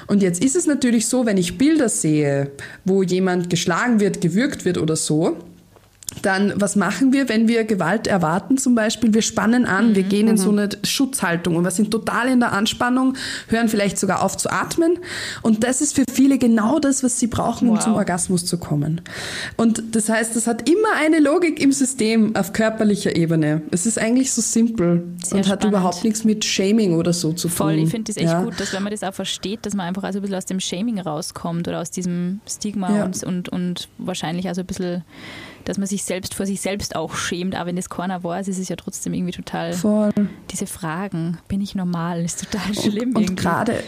Und 0.08 0.22
jetzt 0.22 0.44
ist 0.44 0.56
es 0.56 0.66
natürlich 0.66 1.06
so, 1.06 1.24
wenn 1.24 1.38
ich 1.38 1.56
Bilder 1.56 1.88
sehe, 1.88 2.50
wo 2.84 3.02
jemand 3.02 3.48
geschlagen 3.48 3.98
wird, 4.00 4.20
gewürgt 4.20 4.66
wird 4.66 4.76
oder 4.76 4.96
so, 4.96 5.38
dann, 6.22 6.52
was 6.56 6.74
machen 6.74 7.12
wir, 7.12 7.28
wenn 7.28 7.48
wir 7.48 7.64
Gewalt 7.64 8.06
erwarten 8.06 8.56
zum 8.56 8.74
Beispiel? 8.74 9.12
Wir 9.12 9.22
spannen 9.22 9.66
an, 9.66 9.90
mhm. 9.90 9.94
wir 9.94 10.02
gehen 10.04 10.28
in 10.28 10.36
so 10.38 10.50
mhm. 10.50 10.58
eine 10.58 10.68
Schutzhaltung 10.82 11.56
und 11.56 11.64
wir 11.64 11.70
sind 11.70 11.90
total 11.90 12.28
in 12.28 12.40
der 12.40 12.52
Anspannung, 12.52 13.14
hören 13.48 13.68
vielleicht 13.68 13.98
sogar 13.98 14.22
auf 14.22 14.36
zu 14.36 14.50
atmen. 14.50 14.98
Und 15.42 15.64
das 15.64 15.80
ist 15.80 15.94
für 15.94 16.04
viele 16.10 16.38
genau 16.38 16.78
das, 16.78 17.02
was 17.02 17.20
sie 17.20 17.26
brauchen, 17.26 17.68
wow. 17.68 17.76
um 17.76 17.80
zum 17.80 17.94
Orgasmus 17.94 18.46
zu 18.46 18.58
kommen. 18.58 19.02
Und 19.56 19.94
das 19.94 20.08
heißt, 20.08 20.34
das 20.34 20.46
hat 20.46 20.68
immer 20.68 20.88
eine 20.98 21.20
Logik 21.20 21.60
im 21.60 21.72
System 21.72 22.34
auf 22.34 22.52
körperlicher 22.52 23.14
Ebene. 23.14 23.62
Es 23.70 23.84
ist 23.84 23.98
eigentlich 23.98 24.32
so 24.32 24.40
simpel 24.40 25.04
Sehr 25.22 25.38
und 25.38 25.44
spannend. 25.44 25.48
hat 25.48 25.64
überhaupt 25.64 26.04
nichts 26.04 26.24
mit 26.24 26.44
Shaming 26.44 26.94
oder 26.94 27.12
so 27.12 27.32
zu 27.32 27.48
tun. 27.48 27.56
Voll, 27.56 27.74
ich 27.74 27.90
finde 27.90 28.12
das 28.12 28.16
echt 28.16 28.32
ja. 28.32 28.42
gut, 28.42 28.58
dass 28.58 28.72
wenn 28.72 28.82
man 28.82 28.92
das 28.92 29.02
auch 29.02 29.14
versteht, 29.14 29.66
dass 29.66 29.74
man 29.74 29.86
einfach 29.86 30.04
also 30.04 30.18
ein 30.18 30.22
bisschen 30.22 30.36
aus 30.36 30.46
dem 30.46 30.60
Shaming 30.60 30.98
rauskommt 30.98 31.68
oder 31.68 31.80
aus 31.80 31.90
diesem 31.90 32.40
Stigma 32.48 32.96
ja. 32.96 33.04
und, 33.04 33.22
und, 33.24 33.48
und 33.50 33.88
wahrscheinlich 33.98 34.48
also 34.48 34.62
ein 34.62 34.66
bisschen 34.66 35.04
dass 35.68 35.76
man 35.76 35.86
sich 35.86 36.02
selbst 36.02 36.34
vor 36.34 36.46
sich 36.46 36.62
selbst 36.62 36.96
auch 36.96 37.14
schämt, 37.14 37.54
aber 37.54 37.66
wenn 37.66 37.76
das 37.76 37.90
keiner 37.90 38.24
weiß, 38.24 38.48
ist 38.48 38.58
es 38.58 38.70
ja 38.70 38.76
trotzdem 38.76 39.12
irgendwie 39.12 39.32
total. 39.32 39.74
Voll. 39.74 40.12
Diese 40.50 40.66
Fragen, 40.66 41.38
bin 41.46 41.60
ich 41.60 41.74
normal, 41.74 42.24
ist 42.24 42.42
total 42.50 42.74
schlimm. 42.74 43.14
Und, 43.14 43.30
und 43.30 43.36
gerade 43.36 43.82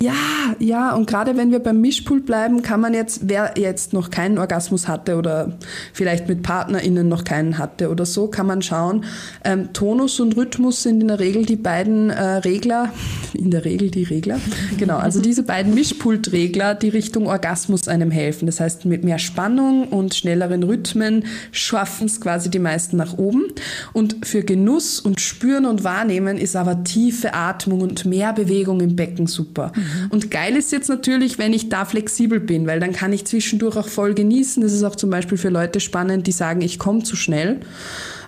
ja, 0.00 0.14
ja, 0.58 0.94
und 0.94 1.06
gerade 1.06 1.36
wenn 1.36 1.50
wir 1.50 1.58
beim 1.58 1.80
Mischpult 1.80 2.26
bleiben, 2.26 2.62
kann 2.62 2.80
man 2.80 2.94
jetzt, 2.94 3.28
wer 3.28 3.54
jetzt 3.56 3.92
noch 3.92 4.10
keinen 4.10 4.38
Orgasmus 4.38 4.88
hatte 4.88 5.16
oder 5.16 5.58
vielleicht 5.92 6.28
mit 6.28 6.42
PartnerInnen 6.42 7.08
noch 7.08 7.24
keinen 7.24 7.58
hatte 7.58 7.90
oder 7.90 8.06
so, 8.06 8.28
kann 8.28 8.46
man 8.46 8.62
schauen. 8.62 9.04
Ähm, 9.44 9.72
Tonus 9.72 10.20
und 10.20 10.36
Rhythmus 10.36 10.82
sind 10.82 11.00
in 11.00 11.08
der 11.08 11.18
Regel 11.18 11.44
die 11.44 11.56
beiden 11.56 12.10
äh, 12.10 12.22
Regler, 12.36 12.92
in 13.34 13.50
der 13.50 13.64
Regel 13.64 13.90
die 13.90 14.04
Regler, 14.04 14.40
genau, 14.78 14.98
also 14.98 15.20
diese 15.20 15.42
beiden 15.42 15.74
Mischpultregler, 15.74 16.74
die 16.74 16.88
Richtung 16.88 17.26
Orgasmus 17.26 17.88
einem 17.88 18.10
helfen. 18.10 18.46
Das 18.46 18.60
heißt, 18.60 18.84
mit 18.84 19.04
mehr 19.04 19.18
Spannung 19.18 19.88
und 19.88 20.14
schnelleren 20.14 20.62
Rhythmen 20.62 21.24
schaffen 21.50 22.06
es 22.06 22.20
quasi 22.20 22.50
die 22.50 22.58
meisten 22.58 22.96
nach 22.96 23.18
oben. 23.18 23.44
Und 23.92 24.26
für 24.26 24.42
Genuss 24.42 25.00
und 25.00 25.20
Spüren 25.20 25.66
und 25.66 25.84
Wahrnehmen 25.84 26.38
ist 26.38 26.56
aber 26.56 26.84
tiefe 26.84 27.34
Atmung 27.34 27.80
und 27.80 28.04
mehr 28.04 28.32
Bewegung 28.32 28.80
im 28.80 28.96
Becken 28.96 29.26
super. 29.26 29.72
Mhm. 29.82 30.10
Und 30.10 30.30
geil 30.30 30.56
ist 30.56 30.72
jetzt 30.72 30.88
natürlich, 30.88 31.38
wenn 31.38 31.52
ich 31.52 31.68
da 31.68 31.84
flexibel 31.84 32.40
bin, 32.40 32.66
weil 32.66 32.80
dann 32.80 32.92
kann 32.92 33.12
ich 33.12 33.24
zwischendurch 33.24 33.76
auch 33.76 33.88
voll 33.88 34.14
genießen. 34.14 34.62
Das 34.62 34.72
ist 34.72 34.84
auch 34.84 34.96
zum 34.96 35.10
Beispiel 35.10 35.38
für 35.38 35.48
Leute 35.48 35.80
spannend, 35.80 36.26
die 36.26 36.32
sagen, 36.32 36.60
ich 36.60 36.78
komme 36.78 37.02
zu 37.02 37.16
schnell. 37.16 37.60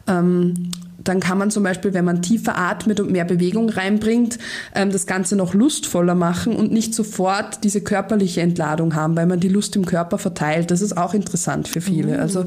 Ähm, 0.07 0.71
dann 1.05 1.21
kann 1.21 1.39
man 1.39 1.51
zum 1.51 1.63
Beispiel, 1.63 1.95
wenn 1.95 2.05
man 2.05 2.23
tiefer 2.23 2.57
atmet 2.57 3.01
und 3.01 3.11
mehr 3.11 3.25
Bewegung 3.25 3.69
reinbringt, 3.69 4.39
ähm, 4.75 4.91
das 4.91 5.07
Ganze 5.07 5.37
noch 5.37 5.55
lustvoller 5.55 6.15
machen 6.15 6.57
und 6.57 6.73
nicht 6.73 6.95
sofort 6.95 7.63
diese 7.63 7.81
körperliche 7.81 8.41
Entladung 8.41 8.95
haben, 8.95 9.17
weil 9.17 9.27
man 9.27 9.41
die 9.41 9.49
Lust 9.49 9.77
im 9.77 9.87
Körper 9.87 10.19
verteilt. 10.19 10.71
Das 10.71 10.81
ist 10.81 10.97
auch 10.97 11.15
interessant 11.15 11.69
für 11.69 11.81
viele. 11.81 12.19
Also 12.19 12.45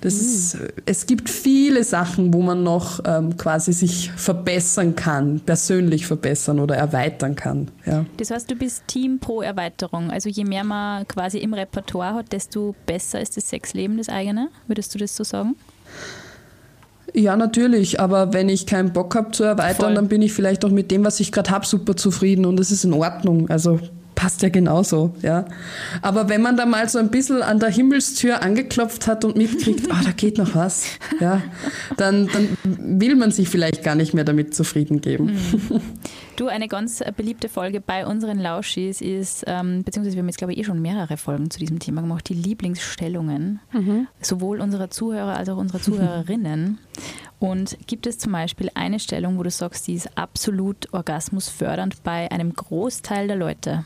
das 0.00 0.14
ist, 0.14 0.58
es 0.86 1.06
gibt 1.06 1.28
viele 1.28 1.84
Sachen, 1.84 2.32
wo 2.32 2.42
man 2.42 2.62
noch 2.62 3.00
ähm, 3.04 3.36
quasi 3.36 3.72
sich 3.72 4.10
verbessern 4.16 4.96
kann, 4.96 5.40
persönlich 5.40 6.06
verbessern 6.06 6.58
oder 6.58 6.76
erweitern 6.76 7.34
kann. 7.34 7.68
Ja. 7.84 8.04
Das 8.16 8.30
heißt, 8.30 8.50
du 8.50 8.54
bist 8.54 8.84
Team 8.86 9.18
pro 9.18 9.42
Erweiterung. 9.42 10.10
Also 10.10 10.28
je 10.28 10.44
mehr 10.44 10.64
man 10.64 11.06
quasi 11.06 11.38
im 11.38 11.54
Repertoire 11.54 12.14
hat, 12.14 12.32
desto 12.32 12.74
besser 12.86 13.20
ist 13.20 13.36
das 13.36 13.48
Sexleben, 13.48 13.98
das 13.98 14.08
eigene. 14.08 14.48
Würdest 14.66 14.94
du 14.94 14.98
das 14.98 15.14
so 15.14 15.24
sagen? 15.24 15.54
Ja, 17.14 17.36
natürlich, 17.36 18.00
aber 18.00 18.32
wenn 18.32 18.48
ich 18.48 18.66
keinen 18.66 18.92
Bock 18.92 19.14
habe 19.14 19.30
zu 19.30 19.44
erweitern, 19.44 19.86
Voll. 19.86 19.94
dann 19.94 20.08
bin 20.08 20.22
ich 20.22 20.32
vielleicht 20.32 20.64
auch 20.64 20.70
mit 20.70 20.90
dem, 20.90 21.04
was 21.04 21.20
ich 21.20 21.32
gerade 21.32 21.50
habe, 21.50 21.66
super 21.66 21.96
zufrieden 21.96 22.44
und 22.44 22.60
es 22.60 22.70
ist 22.70 22.84
in 22.84 22.92
Ordnung. 22.92 23.48
Also 23.48 23.80
passt 24.18 24.42
ja 24.42 24.48
genauso, 24.48 25.14
ja. 25.22 25.44
Aber 26.02 26.28
wenn 26.28 26.42
man 26.42 26.56
da 26.56 26.66
mal 26.66 26.88
so 26.88 26.98
ein 26.98 27.08
bisschen 27.08 27.40
an 27.40 27.60
der 27.60 27.70
Himmelstür 27.70 28.42
angeklopft 28.42 29.06
hat 29.06 29.24
und 29.24 29.36
mitkriegt, 29.36 29.88
ah, 29.92 29.98
oh, 30.00 30.04
da 30.04 30.10
geht 30.10 30.38
noch 30.38 30.56
was, 30.56 30.86
ja, 31.20 31.40
dann, 31.96 32.26
dann 32.26 32.48
will 32.64 33.14
man 33.14 33.30
sich 33.30 33.48
vielleicht 33.48 33.84
gar 33.84 33.94
nicht 33.94 34.14
mehr 34.14 34.24
damit 34.24 34.56
zufrieden 34.56 35.00
geben. 35.00 35.38
Mhm. 35.52 35.80
Du, 36.34 36.48
eine 36.48 36.66
ganz 36.66 37.00
beliebte 37.16 37.48
Folge 37.48 37.80
bei 37.80 38.06
unseren 38.06 38.40
Lauschis 38.40 39.00
ist, 39.00 39.44
ähm, 39.46 39.84
beziehungsweise 39.84 40.16
wir 40.16 40.22
haben 40.22 40.28
jetzt, 40.28 40.38
glaube 40.38 40.52
ich, 40.52 40.58
eh 40.58 40.64
schon 40.64 40.82
mehrere 40.82 41.16
Folgen 41.16 41.48
zu 41.50 41.60
diesem 41.60 41.78
Thema 41.78 42.00
gemacht, 42.00 42.28
die 42.28 42.34
Lieblingsstellungen, 42.34 43.60
mhm. 43.72 44.08
sowohl 44.20 44.60
unserer 44.60 44.90
Zuhörer 44.90 45.36
als 45.36 45.48
auch 45.48 45.58
unserer 45.58 45.80
Zuhörerinnen. 45.80 46.78
Und 47.38 47.78
gibt 47.86 48.08
es 48.08 48.18
zum 48.18 48.32
Beispiel 48.32 48.68
eine 48.74 48.98
Stellung, 48.98 49.38
wo 49.38 49.44
du 49.44 49.50
sagst, 49.50 49.86
die 49.86 49.94
ist 49.94 50.18
absolut 50.18 50.92
orgasmusfördernd 50.92 52.02
bei 52.02 52.28
einem 52.32 52.52
Großteil 52.52 53.28
der 53.28 53.36
Leute? 53.36 53.84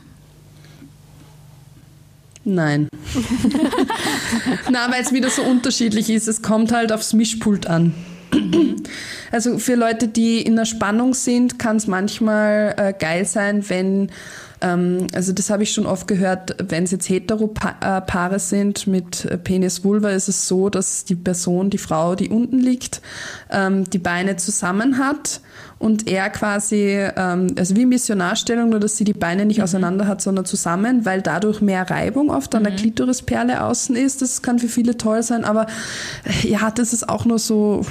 Nein. 2.45 2.89
Na, 4.71 4.91
weil 4.91 5.03
es 5.03 5.13
wieder 5.13 5.31
so 5.31 5.43
unterschiedlich 5.43 6.11
ist. 6.11 6.27
Es 6.29 6.43
kommt 6.43 6.73
halt 6.73 6.93
aufs 6.93 7.13
Mischpult 7.13 7.67
an. 7.67 7.95
also 9.31 9.59
für 9.59 9.75
Leute, 9.75 10.09
die 10.09 10.41
in 10.43 10.57
der 10.57 10.65
Spannung 10.65 11.15
sind, 11.15 11.59
kann 11.59 11.77
es 11.77 11.87
manchmal 11.87 12.75
äh, 12.77 12.93
geil 12.99 13.25
sein, 13.27 13.69
wenn 13.69 14.11
Ähm, 14.63 15.09
also 15.13 15.33
das 15.33 15.51
habe 15.51 15.65
ich 15.65 15.73
schon 15.73 15.87
oft 15.87 16.09
gehört, 16.09 16.57
wenn 16.71 16.85
es 16.85 16.93
jetzt 16.93 17.09
Heteropaare 17.09 18.39
sind 18.39 18.87
mit 18.87 19.27
Penis-Vulva, 19.45 20.11
ist 20.11 20.29
es 20.29 20.49
so, 20.49 20.71
dass 20.71 21.05
die 21.05 21.17
Person, 21.17 21.69
die 21.69 21.79
Frau, 21.79 22.15
die 22.15 22.29
unten 22.29 22.59
liegt, 22.59 23.03
ähm, 23.51 23.85
die 23.91 23.99
Beine 23.99 24.37
zusammen 24.37 24.99
hat 24.99 25.41
und 25.79 26.09
er 26.09 26.31
quasi, 26.31 26.97
ähm, 27.17 27.49
also 27.59 27.75
wie 27.75 27.87
Missionarstellung, 27.87 28.71
nur 28.71 28.79
dass 28.79 28.97
sie 28.97 29.05
die 29.05 29.13
Beine 29.13 29.45
nicht 29.45 29.59
mhm. 29.59 29.65
auseinander 29.65 30.07
hat, 30.07 30.23
sondern 30.23 30.45
zusammen, 30.45 31.05
weil 31.05 31.23
dadurch 31.23 31.61
mehr 31.61 31.91
Reibung 31.91 32.31
oft 32.31 32.55
an 32.55 32.63
mhm. 32.63 32.67
der 32.67 32.77
Klitorisperle 32.77 33.65
außen 33.65 33.97
ist. 33.97 34.23
Das 34.23 34.43
kann 34.43 34.61
für 34.61 34.69
viele 34.69 34.97
toll 34.97 35.25
sein, 35.25 35.45
aber 35.45 35.67
ja, 36.43 36.71
das 36.71 36.93
ist 36.93 37.09
auch 37.09 37.25
nur 37.25 37.41
so 37.41 37.85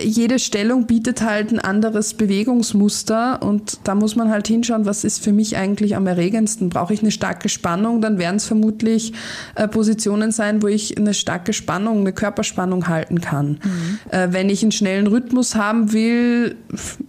jede 0.00 0.38
Stellung 0.38 0.86
bietet 0.86 1.22
halt 1.22 1.52
ein 1.52 1.58
anderes 1.58 2.14
Bewegungsmuster 2.14 3.42
und 3.42 3.78
da 3.84 3.94
muss 3.94 4.14
man 4.14 4.30
halt 4.30 4.46
hinschauen, 4.46 4.84
was 4.84 5.04
ist 5.04 5.24
für 5.24 5.32
mich 5.32 5.56
eigentlich 5.56 5.96
am 5.96 6.06
erregendsten. 6.06 6.68
Brauche 6.68 6.92
ich 6.92 7.00
eine 7.00 7.10
starke 7.10 7.48
Spannung, 7.48 8.02
dann 8.02 8.18
werden 8.18 8.36
es 8.36 8.44
vermutlich 8.44 9.14
äh, 9.54 9.66
Positionen 9.68 10.32
sein, 10.32 10.62
wo 10.62 10.66
ich 10.66 10.98
eine 10.98 11.14
starke 11.14 11.54
Spannung, 11.54 12.00
eine 12.00 12.12
Körperspannung 12.12 12.88
halten 12.88 13.22
kann. 13.22 13.58
Mhm. 13.62 13.98
Äh, 14.10 14.28
wenn 14.32 14.50
ich 14.50 14.62
einen 14.62 14.72
schnellen 14.72 15.06
Rhythmus 15.06 15.54
haben 15.54 15.92
will, 15.92 16.56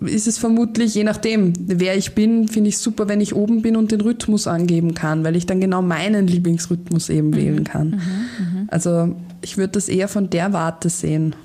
ist 0.06 0.28
es 0.28 0.38
vermutlich, 0.38 0.95
je 0.95 1.04
nachdem, 1.04 1.54
wer 1.60 1.97
ich 1.97 2.15
bin, 2.15 2.47
finde 2.47 2.69
ich 2.69 2.78
super, 2.78 3.10
wenn 3.10 3.19
ich 3.19 3.36
oben 3.36 3.62
bin 3.62 3.76
und 3.76 3.91
den 3.91 4.00
Rhythmus 4.00 4.47
angeben 4.47 4.93
kann, 4.93 5.26
weil 5.26 5.36
ich 5.36 5.45
dann 5.45 5.60
genau 5.60 5.82
meinen 5.82 6.28
Lieblingsrhythmus 6.28 7.10
eben 7.10 7.30
mhm. 7.30 7.36
wählen 7.36 7.63
kann. 7.65 7.89
Mhm. 7.89 7.97
mhm. 7.97 8.67
Also 8.69 9.15
ich 9.41 9.58
würde 9.58 9.73
das 9.73 9.89
eher 9.89 10.08
von 10.08 10.30
der 10.30 10.54
Warte 10.54 10.89
sehen. 10.89 11.36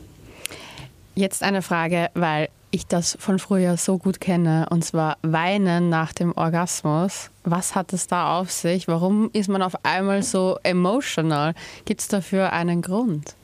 Jetzt 1.14 1.42
eine 1.42 1.62
Frage, 1.62 2.10
weil 2.14 2.48
ich 2.70 2.86
das 2.86 3.16
von 3.20 3.38
früher 3.38 3.76
so 3.76 3.98
gut 3.98 4.18
kenne, 4.18 4.66
und 4.70 4.82
zwar 4.82 5.18
Weinen 5.22 5.90
nach 5.90 6.14
dem 6.14 6.32
Orgasmus. 6.34 7.30
Was 7.44 7.74
hat 7.74 7.92
es 7.92 8.06
da 8.06 8.38
auf 8.38 8.50
sich? 8.50 8.88
Warum 8.88 9.28
ist 9.34 9.48
man 9.48 9.60
auf 9.60 9.84
einmal 9.84 10.22
so 10.22 10.58
emotional? 10.62 11.54
Gibt 11.84 12.00
es 12.00 12.08
dafür 12.08 12.52
einen 12.52 12.80
Grund? 12.80 13.34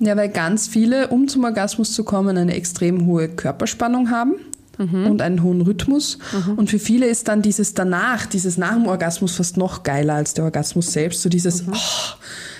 Ja, 0.00 0.16
weil 0.16 0.30
ganz 0.30 0.68
viele, 0.68 1.08
um 1.08 1.28
zum 1.28 1.44
Orgasmus 1.44 1.92
zu 1.92 2.04
kommen, 2.04 2.38
eine 2.38 2.54
extrem 2.54 3.04
hohe 3.06 3.28
Körperspannung 3.28 4.10
haben. 4.10 4.34
Mhm. 4.78 5.06
und 5.06 5.22
einen 5.22 5.42
hohen 5.42 5.60
Rhythmus. 5.60 6.18
Mhm. 6.32 6.54
Und 6.54 6.70
für 6.70 6.78
viele 6.78 7.06
ist 7.06 7.26
dann 7.26 7.42
dieses 7.42 7.74
danach, 7.74 8.26
dieses 8.26 8.58
nach 8.58 8.74
dem 8.74 8.86
Orgasmus 8.86 9.34
fast 9.34 9.56
noch 9.56 9.82
geiler 9.82 10.14
als 10.14 10.34
der 10.34 10.44
Orgasmus 10.44 10.92
selbst. 10.92 11.20
So 11.20 11.28
dieses, 11.28 11.66
mhm. 11.66 11.72
oh, 11.74 12.14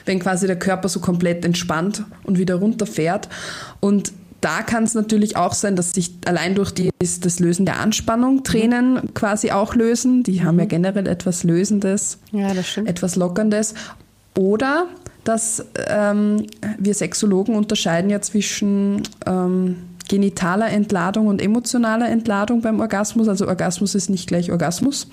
wenn 0.09 0.19
quasi 0.19 0.47
der 0.47 0.59
Körper 0.59 0.89
so 0.89 1.01
komplett 1.01 1.45
entspannt 1.45 2.05
und 2.25 2.39
wieder 2.39 2.57
runterfährt. 2.57 3.29
Und 3.79 4.13
da 4.41 4.63
kann 4.63 4.85
es 4.85 4.95
natürlich 4.95 5.37
auch 5.37 5.53
sein, 5.53 5.77
dass 5.77 5.93
sich 5.93 6.13
allein 6.25 6.55
durch 6.55 6.73
die, 6.73 6.91
das 6.99 7.41
Lösen 7.41 7.67
der 7.67 7.81
Anspannung 7.81 8.45
Tränen 8.45 8.95
mhm. 8.95 9.15
quasi 9.15 9.51
auch 9.51 9.75
lösen. 9.75 10.23
Die 10.23 10.43
haben 10.43 10.59
ja 10.59 10.65
mhm. 10.65 10.69
generell 10.69 11.07
etwas 11.07 11.45
Lösendes, 11.45 12.19
ja, 12.33 12.51
etwas 12.85 13.17
Lockerndes. 13.17 13.75
Oder 14.37 14.87
dass 15.25 15.65
ähm, 15.89 16.47
wir 16.79 16.95
Sexologen 16.95 17.55
unterscheiden 17.55 18.09
ja 18.09 18.21
zwischen 18.21 19.03
ähm, 19.27 19.77
genitaler 20.09 20.71
Entladung 20.71 21.27
und 21.27 21.41
emotionaler 21.41 22.09
Entladung 22.09 22.63
beim 22.63 22.81
Orgasmus. 22.81 23.29
Also 23.29 23.47
Orgasmus 23.47 23.95
ist 23.95 24.11
nicht 24.11 24.27
gleich 24.27 24.51
Orgasmus. 24.51 25.07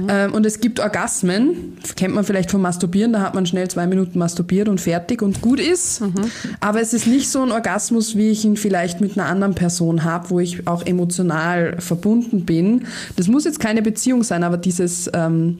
Mhm. 0.00 0.06
Ähm, 0.08 0.34
und 0.34 0.44
es 0.44 0.60
gibt 0.60 0.80
Orgasmen, 0.80 1.78
kennt 1.96 2.14
man 2.14 2.24
vielleicht 2.24 2.50
vom 2.50 2.60
Masturbieren, 2.60 3.12
da 3.12 3.22
hat 3.22 3.34
man 3.34 3.46
schnell 3.46 3.68
zwei 3.68 3.86
Minuten 3.86 4.18
masturbiert 4.18 4.68
und 4.68 4.80
fertig 4.80 5.22
und 5.22 5.40
gut 5.40 5.60
ist. 5.60 6.00
Mhm. 6.00 6.30
Aber 6.60 6.80
es 6.80 6.92
ist 6.92 7.06
nicht 7.06 7.30
so 7.30 7.42
ein 7.42 7.52
Orgasmus, 7.52 8.16
wie 8.16 8.30
ich 8.30 8.44
ihn 8.44 8.56
vielleicht 8.56 9.00
mit 9.00 9.16
einer 9.16 9.28
anderen 9.28 9.54
Person 9.54 10.04
habe, 10.04 10.30
wo 10.30 10.40
ich 10.40 10.66
auch 10.66 10.84
emotional 10.84 11.80
verbunden 11.80 12.44
bin. 12.44 12.86
Das 13.16 13.28
muss 13.28 13.44
jetzt 13.44 13.60
keine 13.60 13.82
Beziehung 13.82 14.24
sein, 14.24 14.42
aber 14.42 14.56
dieses 14.56 15.10
ähm, 15.14 15.58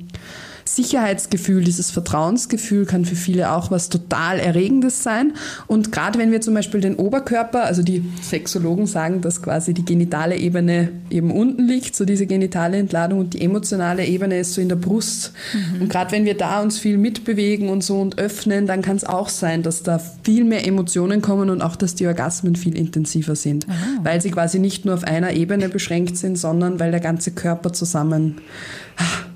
Sicherheitsgefühl, 0.65 1.63
dieses 1.63 1.91
Vertrauensgefühl 1.91 2.87
kann 2.87 3.05
für 3.05 3.17
viele 3.17 3.53
auch 3.53 3.71
was 3.71 3.89
total 3.89 4.39
Erregendes 4.39 5.03
sein. 5.03 5.35
Und 5.67 5.93
gerade 5.93 6.19
wenn 6.19 6.33
wir 6.33 6.41
zum 6.41 6.55
Beispiel 6.55 6.81
den 6.81 6.97
Oberkörper, 6.97 7.65
also 7.65 7.83
die 7.83 8.05
Sexologen 8.23 8.87
sagen, 8.87 9.21
dass 9.21 9.43
quasi 9.43 9.75
die 9.75 9.85
genitale 9.85 10.37
Ebene 10.37 10.91
eben 11.11 11.31
unten 11.31 11.67
liegt, 11.67 11.95
so 11.95 12.05
diese 12.05 12.27
genitale 12.27 12.79
Entladung 12.79 13.19
und 13.21 13.35
die 13.35 13.43
emotionale 13.43 14.07
Ebene 14.07 14.39
ist 14.39 14.55
so 14.55 14.61
in 14.61 14.69
der 14.69 14.77
Brust. 14.77 15.33
Mhm. 15.53 15.83
Und 15.83 15.89
gerade 15.91 16.13
wenn 16.13 16.25
wir 16.25 16.37
da 16.37 16.63
uns 16.63 16.79
viel 16.79 16.99
mitbewegen 16.99 17.69
und 17.69 17.85
so 17.85 18.01
und 18.01 18.19
öffnen, 18.19 18.67
dann 18.67 18.83
kann 18.83 18.97
es 18.97 19.05
auch 19.05 19.29
sein, 19.29 19.63
dass 19.63 19.83
da 19.83 20.01
viel 20.23 20.45
mehr 20.45 20.67
Emotionen 20.67 21.21
kommen 21.21 21.51
und 21.51 21.61
auch, 21.61 21.77
dass 21.77 21.95
die 21.95 22.07
Orgasmen 22.07 22.57
viel 22.57 22.77
intensiver 22.77 23.37
sind, 23.37 23.67
Aha. 23.69 23.75
weil 24.03 24.21
sie 24.21 24.31
quasi 24.31 24.59
nicht 24.59 24.85
nur 24.85 24.95
auf 24.95 25.05
einer 25.05 25.33
Ebene 25.33 25.69
beschränkt 25.69 26.17
sind, 26.17 26.37
sondern 26.37 26.81
weil 26.81 26.91
der 26.91 27.01
ganze 27.01 27.33
Körper 27.33 27.73
zusammen 27.73 28.37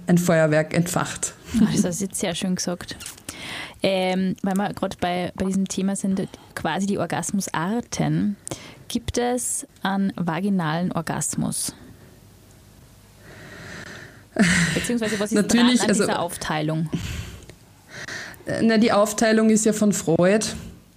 ein 0.08 0.18
Feuerwerk 0.18 0.74
entfacht. 0.74 1.34
das 1.72 1.84
hast 1.84 2.00
du 2.00 2.06
jetzt 2.06 2.18
sehr 2.18 2.34
schön 2.34 2.56
gesagt. 2.56 2.96
Ähm, 3.82 4.34
weil 4.42 4.56
wir 4.56 4.72
gerade 4.74 4.96
bei, 5.00 5.32
bei 5.36 5.44
diesem 5.44 5.68
Thema 5.68 5.94
sind, 5.94 6.26
quasi 6.54 6.86
die 6.86 6.98
Orgasmusarten. 6.98 8.36
Gibt 8.88 9.18
es 9.18 9.66
einen 9.82 10.12
vaginalen 10.16 10.90
Orgasmus? 10.92 11.74
Beziehungsweise 14.74 15.20
was 15.20 15.32
ist 15.32 15.36
Natürlich, 15.36 15.80
dran 15.80 15.84
an 15.84 15.90
also, 15.90 16.04
dieser 16.04 16.20
Aufteilung? 16.20 16.88
Na, 18.62 18.78
die 18.78 18.92
Aufteilung 18.92 19.50
ist 19.50 19.66
ja 19.66 19.72
von 19.72 19.92
Freud 19.92 20.46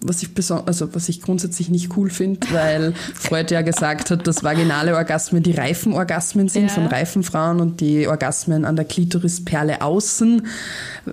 was 0.03 0.23
ich, 0.23 0.29
also 0.65 0.93
was 0.93 1.09
ich 1.09 1.21
grundsätzlich 1.21 1.69
nicht 1.69 1.95
cool 1.97 2.09
finde, 2.09 2.47
weil 2.51 2.93
Freud 3.13 3.53
ja 3.53 3.61
gesagt 3.61 4.11
hat, 4.11 4.27
dass 4.27 4.43
vaginale 4.43 4.95
Orgasmen 4.95 5.43
die 5.43 5.51
reifen 5.51 5.93
Orgasmen 5.93 6.49
sind 6.49 6.67
ja. 6.67 6.69
von 6.69 6.87
reifen 6.87 7.23
Frauen 7.23 7.59
und 7.59 7.81
die 7.81 8.07
Orgasmen 8.07 8.65
an 8.65 8.75
der 8.75 8.85
Klitorisperle 8.85 9.81
außen. 9.81 10.47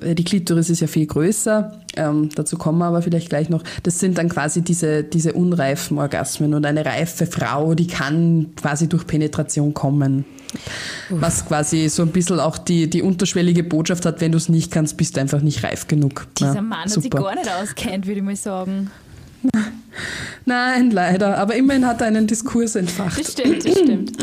Die 0.03 0.25
Klitoris 0.25 0.71
ist 0.71 0.81
ja 0.81 0.87
viel 0.87 1.07
größer, 1.07 1.73
ähm, 1.97 2.31
dazu 2.35 2.57
kommen 2.57 2.79
wir 2.79 2.87
aber 2.87 3.03
vielleicht 3.03 3.29
gleich 3.29 3.49
noch. 3.49 3.63
Das 3.83 3.99
sind 3.99 4.19
dann 4.19 4.29
quasi 4.29 4.63
diese, 4.63 5.05
diese 5.05 5.33
unreifen 5.33 5.99
Orgasmen 5.99 6.55
und 6.55 6.65
eine 6.65 6.85
reife 6.85 7.27
Frau, 7.27 7.75
die 7.75 7.87
kann 7.87 8.55
quasi 8.57 8.89
durch 8.89 9.07
Penetration 9.07 9.75
kommen. 9.75 10.25
Was 11.11 11.47
quasi 11.47 11.89
so 11.89 12.03
ein 12.03 12.11
bisschen 12.11 12.41
auch 12.41 12.59
die, 12.59 12.89
die 12.89 13.03
unterschwellige 13.03 13.63
Botschaft 13.63 14.07
hat, 14.07 14.21
wenn 14.21 14.33
du 14.33 14.39
es 14.39 14.49
nicht 14.49 14.71
kannst, 14.71 14.97
bist 14.97 15.17
du 15.17 15.21
einfach 15.21 15.41
nicht 15.41 15.63
reif 15.63 15.87
genug. 15.87 16.27
Dieser 16.39 16.55
ja, 16.55 16.63
Mann 16.63 16.81
hat 16.81 16.91
sich 16.91 17.11
gar 17.11 17.35
nicht 17.35 17.51
auskennt, 17.51 18.07
würde 18.07 18.19
ich 18.19 18.25
mal 18.25 18.37
sagen. 18.37 18.91
Nein, 20.45 20.91
leider. 20.91 21.39
Aber 21.39 21.55
immerhin 21.55 21.87
hat 21.87 22.01
er 22.01 22.09
einen 22.09 22.27
Diskurs 22.27 22.75
entfacht. 22.77 23.21
Das 23.21 23.33
stimmt, 23.33 23.65
das 23.65 23.79
stimmt. 23.79 24.13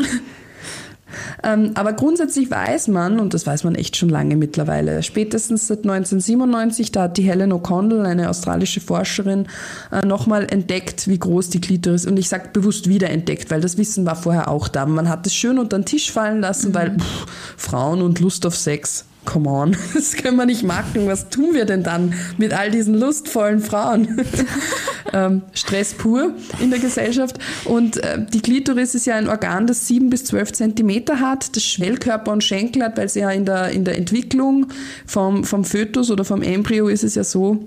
Ähm, 1.42 1.72
aber 1.74 1.92
grundsätzlich 1.92 2.50
weiß 2.50 2.88
man, 2.88 3.20
und 3.20 3.34
das 3.34 3.46
weiß 3.46 3.64
man 3.64 3.74
echt 3.74 3.96
schon 3.96 4.08
lange 4.08 4.36
mittlerweile, 4.36 5.02
spätestens 5.02 5.66
seit 5.66 5.80
1997, 5.80 6.92
da 6.92 7.02
hat 7.02 7.16
die 7.16 7.22
Helen 7.22 7.52
O'Connell, 7.52 8.04
eine 8.04 8.30
australische 8.30 8.80
Forscherin, 8.80 9.46
äh, 9.92 10.06
nochmal 10.06 10.46
entdeckt, 10.50 11.08
wie 11.08 11.18
groß 11.18 11.50
die 11.50 11.60
Klitoris 11.60 12.04
ist. 12.04 12.10
Und 12.10 12.18
ich 12.18 12.28
sage 12.28 12.50
bewusst 12.52 12.88
wiederentdeckt, 12.88 13.50
weil 13.50 13.60
das 13.60 13.78
Wissen 13.78 14.06
war 14.06 14.16
vorher 14.16 14.48
auch 14.48 14.68
da. 14.68 14.86
Man 14.86 15.08
hat 15.08 15.26
es 15.26 15.34
schön 15.34 15.58
unter 15.58 15.78
den 15.78 15.84
Tisch 15.84 16.12
fallen 16.12 16.40
lassen, 16.40 16.70
mhm. 16.70 16.74
weil 16.74 16.98
pff, 16.98 17.26
Frauen 17.56 18.02
und 18.02 18.20
Lust 18.20 18.46
auf 18.46 18.56
Sex 18.56 19.04
come 19.26 19.50
on, 19.50 19.76
das 19.94 20.16
können 20.16 20.36
wir 20.36 20.46
nicht 20.46 20.62
machen. 20.62 21.06
Was 21.06 21.28
tun 21.28 21.52
wir 21.52 21.66
denn 21.66 21.82
dann 21.82 22.14
mit 22.38 22.54
all 22.54 22.70
diesen 22.70 22.94
lustvollen 22.94 23.60
Frauen? 23.60 24.24
ähm, 25.12 25.42
Stress 25.52 25.92
pur 25.92 26.32
in 26.60 26.70
der 26.70 26.78
Gesellschaft. 26.78 27.38
Und 27.66 27.98
äh, 27.98 28.24
die 28.32 28.40
Klitoris 28.40 28.94
ist 28.94 29.06
ja 29.06 29.16
ein 29.16 29.28
Organ, 29.28 29.66
das 29.66 29.86
sieben 29.86 30.08
bis 30.08 30.24
zwölf 30.24 30.52
Zentimeter 30.52 31.20
hat, 31.20 31.54
das 31.54 31.64
Schwellkörper 31.64 32.32
und 32.32 32.42
Schenkel 32.42 32.82
hat, 32.82 32.96
weil 32.96 33.06
es 33.06 33.14
ja 33.14 33.30
in 33.30 33.44
der, 33.44 33.70
in 33.70 33.84
der 33.84 33.98
Entwicklung 33.98 34.68
vom, 35.04 35.44
vom 35.44 35.64
Fötus 35.64 36.10
oder 36.10 36.24
vom 36.24 36.42
Embryo 36.42 36.88
ist 36.88 37.04
es 37.04 37.16
ja 37.16 37.24
so, 37.24 37.66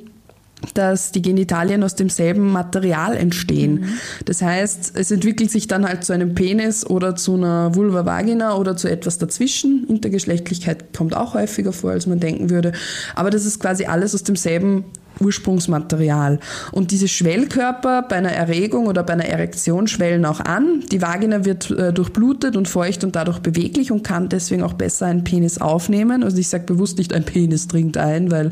dass 0.73 1.11
die 1.11 1.21
Genitalien 1.21 1.83
aus 1.83 1.95
demselben 1.95 2.51
Material 2.51 3.15
entstehen. 3.15 3.81
Mhm. 3.81 3.85
Das 4.25 4.41
heißt, 4.41 4.93
es 4.95 5.11
entwickelt 5.11 5.51
sich 5.51 5.67
dann 5.67 5.87
halt 5.87 6.03
zu 6.03 6.13
einem 6.13 6.35
Penis 6.35 6.85
oder 6.85 7.15
zu 7.15 7.35
einer 7.35 7.75
Vulva 7.75 8.05
Vagina 8.05 8.55
oder 8.55 8.75
zu 8.75 8.89
etwas 8.89 9.17
dazwischen. 9.17 9.85
Intergeschlechtlichkeit 9.87 10.93
kommt 10.95 11.15
auch 11.15 11.33
häufiger 11.33 11.71
vor, 11.71 11.91
als 11.91 12.07
man 12.07 12.19
denken 12.19 12.49
würde. 12.49 12.73
Aber 13.15 13.29
das 13.29 13.45
ist 13.45 13.59
quasi 13.59 13.85
alles 13.85 14.13
aus 14.13 14.23
demselben 14.23 14.85
Ursprungsmaterial. 15.19 16.39
Und 16.71 16.91
diese 16.91 17.07
Schwellkörper 17.07 18.03
bei 18.03 18.15
einer 18.15 18.31
Erregung 18.31 18.87
oder 18.87 19.03
bei 19.03 19.13
einer 19.13 19.25
Erektion 19.25 19.87
schwellen 19.87 20.25
auch 20.25 20.39
an. 20.39 20.83
Die 20.91 21.01
Vagina 21.01 21.45
wird 21.45 21.71
äh, 21.71 21.93
durchblutet 21.93 22.55
und 22.55 22.67
feucht 22.67 23.03
und 23.03 23.15
dadurch 23.15 23.39
beweglich 23.39 23.91
und 23.91 24.03
kann 24.03 24.29
deswegen 24.29 24.63
auch 24.63 24.73
besser 24.73 25.07
einen 25.07 25.23
Penis 25.23 25.59
aufnehmen. 25.59 26.23
Also 26.23 26.37
ich 26.37 26.47
sage 26.49 26.63
bewusst 26.63 26.97
nicht, 26.97 27.13
ein 27.13 27.25
Penis 27.25 27.67
dringt 27.67 27.97
ein, 27.97 28.31
weil 28.31 28.51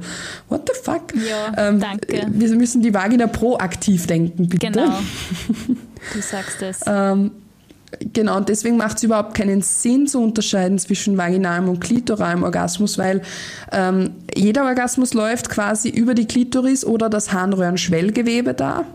what 0.50 0.70
the 0.72 0.80
fuck? 0.82 1.14
Ja, 1.16 1.70
ähm, 1.70 1.80
danke. 1.80 2.28
Wir 2.30 2.56
müssen 2.56 2.82
die 2.82 2.94
Vagina 2.94 3.28
proaktiv 3.28 4.08
denken, 4.08 4.48
bitte. 4.48 4.68
Genau. 4.72 4.92
Du 6.14 6.22
sagst 6.22 6.62
es. 6.62 6.82
ähm, 6.86 7.32
Genau, 8.14 8.38
und 8.38 8.50
deswegen 8.50 8.78
macht 8.78 8.98
es 8.98 9.04
überhaupt 9.04 9.34
keinen 9.34 9.62
Sinn 9.62 10.08
zu 10.08 10.22
unterscheiden 10.22 10.78
zwischen 10.78 11.18
vaginalem 11.18 11.70
und 11.70 11.80
klitoralem 11.80 12.44
Orgasmus, 12.44 12.98
weil 12.98 13.22
ähm, 13.72 14.12
jeder 14.36 14.66
Orgasmus 14.66 15.14
läuft 15.14 15.50
quasi 15.50 15.90
über 15.90 16.14
die 16.14 16.26
Klitoris 16.26 16.86
oder 16.86 17.10
das 17.10 17.34
Harnröhrenschwellgewebe 17.34 18.54
da, 18.54 18.86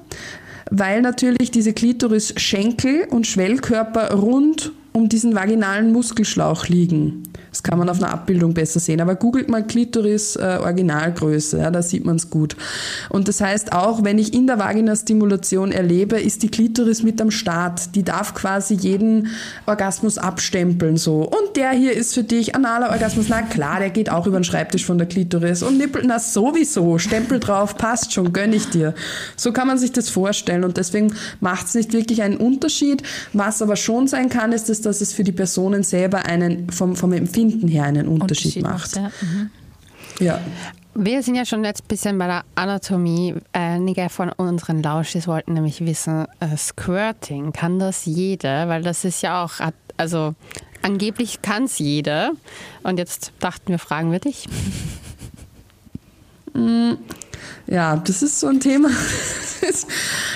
weil 0.71 1.03
natürlich 1.03 1.51
diese 1.51 1.73
Klitoris 1.73 2.35
Schenkel 2.37 3.07
und 3.11 3.27
Schwellkörper 3.27 4.15
rund 4.15 4.73
um 4.93 5.09
diesen 5.09 5.35
vaginalen 5.35 5.93
Muskelschlauch 5.93 6.69
liegen. 6.69 7.25
Das 7.53 7.62
kann 7.62 7.79
man 7.79 7.91
auf 7.91 8.03
einer 8.03 8.11
Abbildung 8.11 8.55
besser 8.55 8.81
sehen. 8.81 9.03
Aber 9.03 9.15
googelt 9.15 9.51
mal 9.51 9.62
Klitoris 9.62 10.37
äh, 10.37 10.59
Originalgröße, 10.62 11.59
ja, 11.59 11.71
da 11.71 11.83
sieht 11.83 12.07
man 12.07 12.17
es 12.17 12.31
gut. 12.31 12.57
Und 13.11 13.29
das 13.29 13.43
heißt 13.43 13.73
auch, 13.73 14.03
wenn 14.03 14.19
ich 14.19 14.33
in 14.33 14.47
der 14.47 14.59
Vaginastimulation 14.59 15.71
erlebe, 15.71 16.19
ist 16.19 16.43
die 16.43 16.49
Klitoris 16.49 17.03
mit 17.03 17.21
am 17.21 17.31
Start. 17.31 17.95
Die 17.95 18.05
darf 18.05 18.35
quasi 18.35 18.75
jeden 18.75 19.29
Orgasmus 19.67 20.17
abstempeln 20.17 20.97
so. 20.97 21.29
Und 21.29 21.57
der 21.57 21.73
hier 21.73 21.93
ist 21.93 22.15
für 22.15 22.25
dich 22.25 22.55
analer 22.55 22.88
Orgasmus. 22.88 23.27
Na 23.29 23.43
klar, 23.43 23.81
der 23.81 23.91
geht 23.91 24.11
auch 24.11 24.27
über 24.27 24.41
den 24.41 24.45
Schreibtisch 24.45 24.87
von 24.87 24.97
der 24.97 25.07
Klitoris. 25.07 25.62
Und 25.62 25.77
Nippel, 25.77 26.05
na 26.07 26.19
sowieso. 26.19 26.97
Stempel 26.97 27.38
drauf, 27.38 27.77
passt 27.77 28.15
schon, 28.15 28.33
gönn 28.33 28.55
ich 28.55 28.71
dir. 28.71 28.95
So 29.37 29.53
kann 29.53 29.67
man 29.67 29.77
sich 29.77 29.93
das 29.93 30.09
vorstellen. 30.09 30.65
Und 30.65 30.79
deswegen 30.79 31.12
macht 31.41 31.67
es 31.67 31.75
nicht 31.75 31.93
wirklich 31.93 32.23
einen 32.23 32.38
Unterschied. 32.38 33.03
Was 33.35 33.61
aber 33.61 33.77
schon 33.77 34.09
sein 34.09 34.31
kann, 34.31 34.53
ist, 34.53 34.71
dass, 34.71 34.81
dass 34.81 35.03
es 35.03 35.12
für 35.12 35.23
die 35.23 35.33
Personen 35.33 35.83
selber 35.83 36.25
einen 36.25 36.71
vom, 36.71 36.97
vom 36.97 37.12
Empfinden 37.12 37.42
Empfinden 37.43 37.69
her 37.69 37.85
einen 37.85 38.09
Unterschied, 38.09 38.57
Unterschied 38.57 38.63
macht. 38.63 38.97
macht 38.97 39.13
ja. 39.21 39.27
Mhm. 39.27 39.51
ja. 40.21 40.41
Wir 40.95 41.23
sind 41.23 41.37
ja 41.37 41.47
schon 41.47 41.65
jetzt 41.65 41.85
ein 41.85 41.89
bisschen 41.89 42.19
bei 42.19 42.27
der 42.27 42.45
Anatomie. 42.55 43.35
Einige 43.53 44.11
von 44.11 44.29
unseren 44.31 44.83
Lauschis 44.83 45.27
wollten 45.27 45.55
nämlich 45.55 45.81
wissen, 45.85 46.27
äh, 46.41 46.57
Squirting, 46.57 47.53
kann 47.53 47.79
das 47.79 48.05
jeder? 48.05 48.69
Weil 48.69 48.83
das 48.83 49.05
ist 49.05 49.23
ja 49.23 49.43
auch, 49.43 49.53
also 49.97 50.35
angeblich 50.83 51.41
kann 51.41 51.65
es 51.65 51.79
jeder. 51.79 52.33
Und 52.83 52.99
jetzt 52.99 53.33
dachten 53.41 53.69
wir, 53.69 53.79
fragen 53.79 54.13
wir 54.13 54.19
dich. 54.19 54.47
Ja, 57.73 57.97
das 57.97 58.23
ist 58.23 58.39
so 58.39 58.49
ein 58.49 58.61
Thema. 58.61 58.91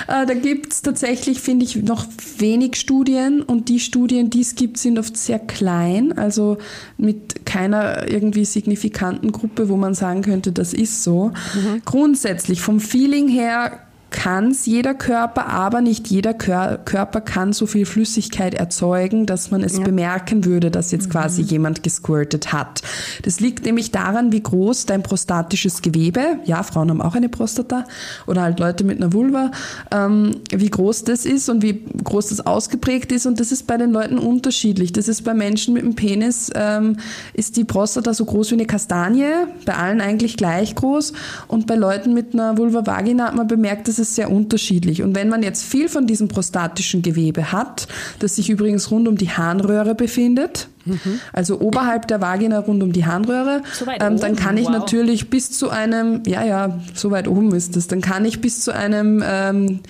äh, 0.08 0.24
da 0.26 0.32
gibt 0.32 0.72
es 0.72 0.80
tatsächlich, 0.80 1.42
finde 1.42 1.66
ich, 1.66 1.76
noch 1.76 2.06
wenig 2.38 2.76
Studien 2.76 3.42
und 3.42 3.68
die 3.68 3.78
Studien, 3.78 4.30
die 4.30 4.40
es 4.40 4.54
gibt, 4.54 4.78
sind 4.78 4.98
oft 4.98 5.18
sehr 5.18 5.38
klein, 5.38 6.16
also 6.16 6.56
mit 6.96 7.44
keiner 7.44 8.10
irgendwie 8.10 8.46
signifikanten 8.46 9.32
Gruppe, 9.32 9.68
wo 9.68 9.76
man 9.76 9.92
sagen 9.92 10.22
könnte, 10.22 10.50
das 10.50 10.72
ist 10.72 11.02
so. 11.02 11.32
Mhm. 11.54 11.82
Grundsätzlich 11.84 12.62
vom 12.62 12.80
Feeling 12.80 13.28
her 13.28 13.85
kann 14.16 14.52
es 14.52 14.64
jeder 14.64 14.94
Körper, 14.94 15.46
aber 15.46 15.82
nicht 15.82 16.08
jeder 16.08 16.32
Kör 16.32 16.78
Körper 16.78 17.20
kann 17.20 17.52
so 17.52 17.66
viel 17.66 17.84
Flüssigkeit 17.84 18.54
erzeugen, 18.54 19.26
dass 19.26 19.50
man 19.50 19.62
es 19.62 19.76
ja. 19.76 19.84
bemerken 19.84 20.46
würde, 20.46 20.70
dass 20.70 20.90
jetzt 20.90 21.08
mhm. 21.08 21.12
quasi 21.12 21.42
jemand 21.42 21.82
gesquirtet 21.82 22.50
hat. 22.50 22.82
Das 23.24 23.40
liegt 23.40 23.66
nämlich 23.66 23.90
daran, 23.90 24.32
wie 24.32 24.42
groß 24.42 24.86
dein 24.86 25.02
prostatisches 25.02 25.82
Gewebe, 25.82 26.38
ja, 26.44 26.62
Frauen 26.62 26.88
haben 26.88 27.02
auch 27.02 27.14
eine 27.14 27.28
Prostata 27.28 27.84
oder 28.26 28.40
halt 28.40 28.58
Leute 28.58 28.84
mit 28.84 28.96
einer 28.96 29.12
Vulva, 29.12 29.50
ähm, 29.90 30.36
wie 30.50 30.70
groß 30.70 31.04
das 31.04 31.26
ist 31.26 31.50
und 31.50 31.62
wie 31.62 31.84
groß 32.02 32.28
das 32.28 32.46
ausgeprägt 32.46 33.12
ist 33.12 33.26
und 33.26 33.38
das 33.38 33.52
ist 33.52 33.66
bei 33.66 33.76
den 33.76 33.92
Leuten 33.92 34.16
unterschiedlich. 34.16 34.92
Das 34.92 35.08
ist 35.08 35.24
bei 35.24 35.34
Menschen 35.34 35.74
mit 35.74 35.82
einem 35.82 35.94
Penis, 35.94 36.50
ähm, 36.54 36.96
ist 37.34 37.58
die 37.58 37.64
Prostata 37.64 38.14
so 38.14 38.24
groß 38.24 38.52
wie 38.52 38.54
eine 38.54 38.66
Kastanie, 38.66 39.26
bei 39.66 39.74
allen 39.74 40.00
eigentlich 40.00 40.38
gleich 40.38 40.74
groß 40.74 41.12
und 41.48 41.66
bei 41.66 41.74
Leuten 41.74 42.14
mit 42.14 42.32
einer 42.32 42.56
Vulva 42.56 42.86
Vagina 42.86 43.26
hat 43.26 43.34
man 43.34 43.46
bemerkt, 43.46 43.88
dass 43.88 44.05
ist 44.05 44.05
es 44.06 44.14
sehr 44.14 44.30
unterschiedlich. 44.30 45.02
Und 45.02 45.14
wenn 45.14 45.28
man 45.28 45.42
jetzt 45.42 45.64
viel 45.64 45.88
von 45.88 46.06
diesem 46.06 46.28
prostatischen 46.28 47.02
Gewebe 47.02 47.52
hat, 47.52 47.88
das 48.18 48.36
sich 48.36 48.50
übrigens 48.50 48.90
rund 48.90 49.08
um 49.08 49.16
die 49.16 49.30
Harnröhre 49.30 49.94
befindet, 49.94 50.68
mhm. 50.84 51.20
also 51.32 51.60
oberhalb 51.60 52.08
der 52.08 52.20
Vagina 52.20 52.58
rund 52.60 52.82
um 52.82 52.92
die 52.92 53.04
Harnröhre, 53.04 53.62
so 53.72 53.86
ähm, 53.86 54.18
dann 54.18 54.36
kann 54.36 54.56
ich 54.56 54.66
wow. 54.66 54.72
natürlich 54.72 55.30
bis 55.30 55.52
zu 55.52 55.70
einem, 55.70 56.22
ja, 56.26 56.44
ja, 56.44 56.80
so 56.94 57.10
weit 57.10 57.28
oben 57.28 57.54
ist 57.54 57.76
es, 57.76 57.86
dann 57.88 58.00
kann 58.00 58.24
ich 58.24 58.40
bis 58.40 58.60
zu 58.60 58.74
einem 58.74 59.22
ähm, 59.26 59.80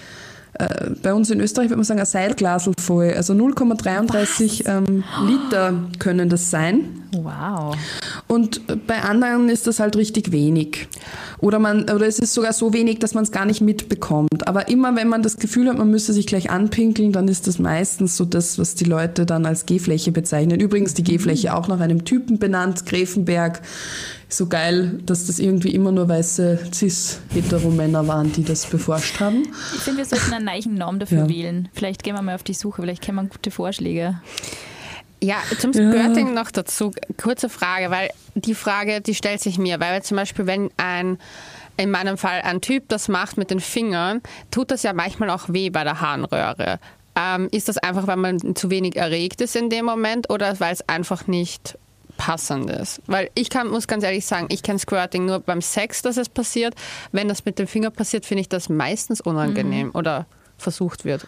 äh, 0.58 0.90
bei 1.02 1.12
uns 1.12 1.30
in 1.30 1.40
Österreich 1.40 1.68
würde 1.68 1.76
man 1.76 1.84
sagen, 1.84 2.00
ein 2.00 2.06
Seilglasel 2.06 2.72
voll. 2.78 3.12
Also 3.14 3.34
0,33 3.34 4.66
ähm, 4.66 5.04
Liter 5.26 5.74
können 5.98 6.28
das 6.28 6.50
sein. 6.50 7.02
Wow. 7.12 7.76
Und 8.28 8.86
bei 8.86 9.02
anderen 9.02 9.48
ist 9.48 9.66
das 9.66 9.78
halt 9.78 9.96
richtig 9.96 10.32
wenig. 10.32 10.88
Oder, 11.38 11.58
man, 11.58 11.84
oder 11.84 12.06
es 12.06 12.18
ist 12.18 12.34
sogar 12.34 12.52
so 12.52 12.72
wenig, 12.72 12.98
dass 12.98 13.14
man 13.14 13.22
es 13.22 13.30
gar 13.30 13.44
nicht 13.44 13.60
mitbekommt. 13.60 14.48
Aber 14.48 14.68
immer 14.68 14.96
wenn 14.96 15.08
man 15.08 15.22
das 15.22 15.36
Gefühl 15.36 15.68
hat, 15.68 15.78
man 15.78 15.90
müsste 15.90 16.12
sich 16.12 16.26
gleich 16.26 16.50
anpinkeln, 16.50 17.12
dann 17.12 17.28
ist 17.28 17.46
das 17.46 17.58
meistens 17.58 18.16
so 18.16 18.24
das, 18.24 18.58
was 18.58 18.74
die 18.74 18.84
Leute 18.84 19.26
dann 19.26 19.46
als 19.46 19.66
G-Fläche 19.66 20.10
bezeichnen. 20.10 20.58
Übrigens 20.58 20.94
die 20.94 21.04
G-Fläche 21.04 21.54
auch 21.54 21.68
nach 21.68 21.80
einem 21.80 22.04
Typen 22.04 22.38
benannt, 22.38 22.84
Gräfenberg 22.86 23.62
so 24.28 24.46
geil, 24.46 24.98
dass 25.06 25.26
das 25.26 25.38
irgendwie 25.38 25.70
immer 25.70 25.92
nur 25.92 26.08
weiße 26.08 26.58
Cis-Hetero-Männer 26.74 28.08
waren, 28.08 28.32
die 28.32 28.42
das 28.42 28.66
beforscht 28.66 29.20
haben. 29.20 29.44
Ich 29.76 29.82
finde, 29.82 29.98
wir 29.98 30.04
sollten 30.04 30.32
einen 30.32 30.46
neuen 30.46 30.74
Namen 30.74 30.98
dafür 30.98 31.18
ja. 31.18 31.28
wählen. 31.28 31.68
Vielleicht 31.72 32.02
gehen 32.02 32.16
wir 32.16 32.22
mal 32.22 32.34
auf 32.34 32.42
die 32.42 32.54
Suche, 32.54 32.82
vielleicht 32.82 33.02
kennen 33.02 33.18
wir 33.18 33.28
gute 33.28 33.52
Vorschläge. 33.52 34.20
Ja, 35.26 35.38
zum 35.58 35.72
Squirting 35.72 36.28
ja. 36.28 36.32
noch 36.32 36.52
dazu. 36.52 36.92
Kurze 37.16 37.48
Frage, 37.48 37.90
weil 37.90 38.10
die 38.36 38.54
Frage, 38.54 39.00
die 39.00 39.14
stellt 39.14 39.40
sich 39.40 39.58
mir, 39.58 39.80
weil 39.80 40.00
zum 40.02 40.16
Beispiel, 40.16 40.46
wenn 40.46 40.70
ein 40.76 41.18
in 41.76 41.90
meinem 41.90 42.16
Fall 42.16 42.40
ein 42.42 42.60
Typ 42.60 42.88
das 42.88 43.08
macht 43.08 43.36
mit 43.36 43.50
den 43.50 43.60
Fingern, 43.60 44.22
tut 44.50 44.70
das 44.70 44.82
ja 44.84 44.92
manchmal 44.92 45.30
auch 45.30 45.48
weh 45.48 45.68
bei 45.68 45.82
der 45.84 46.00
Harnröhre. 46.00 46.78
Ähm, 47.16 47.48
ist 47.50 47.68
das 47.68 47.76
einfach, 47.78 48.06
weil 48.06 48.16
man 48.16 48.54
zu 48.54 48.70
wenig 48.70 48.96
erregt 48.96 49.40
ist 49.40 49.56
in 49.56 49.68
dem 49.68 49.84
Moment 49.84 50.30
oder 50.30 50.58
weil 50.60 50.72
es 50.72 50.88
einfach 50.88 51.26
nicht 51.26 51.76
Passendes. 52.16 53.02
Weil 53.06 53.30
ich 53.34 53.50
kann, 53.50 53.68
muss 53.68 53.88
ganz 53.88 54.04
ehrlich 54.04 54.24
sagen, 54.24 54.46
ich 54.50 54.62
kenne 54.62 54.78
Squirting 54.78 55.26
nur 55.26 55.40
beim 55.40 55.60
Sex, 55.60 56.02
dass 56.02 56.16
es 56.16 56.28
passiert. 56.28 56.74
Wenn 57.12 57.28
das 57.28 57.44
mit 57.44 57.58
dem 57.58 57.66
Finger 57.66 57.90
passiert, 57.90 58.24
finde 58.24 58.42
ich 58.42 58.48
das 58.48 58.68
meistens 58.68 59.20
unangenehm 59.20 59.88
mhm. 59.88 59.94
oder 59.94 60.26
versucht 60.56 61.04
wird. 61.04 61.26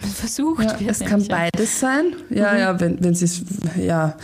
Versucht 0.14 0.64
ja, 0.64 0.80
wird. 0.80 0.90
Es 0.90 1.00
kann 1.00 1.26
beides 1.26 1.80
sein. 1.80 2.14
Ja, 2.30 2.52
mhm. 2.52 2.58
ja, 2.58 2.80
wenn, 2.80 3.04
wenn 3.04 3.14
sie 3.14 3.26
es, 3.26 3.42
ja. 3.78 4.16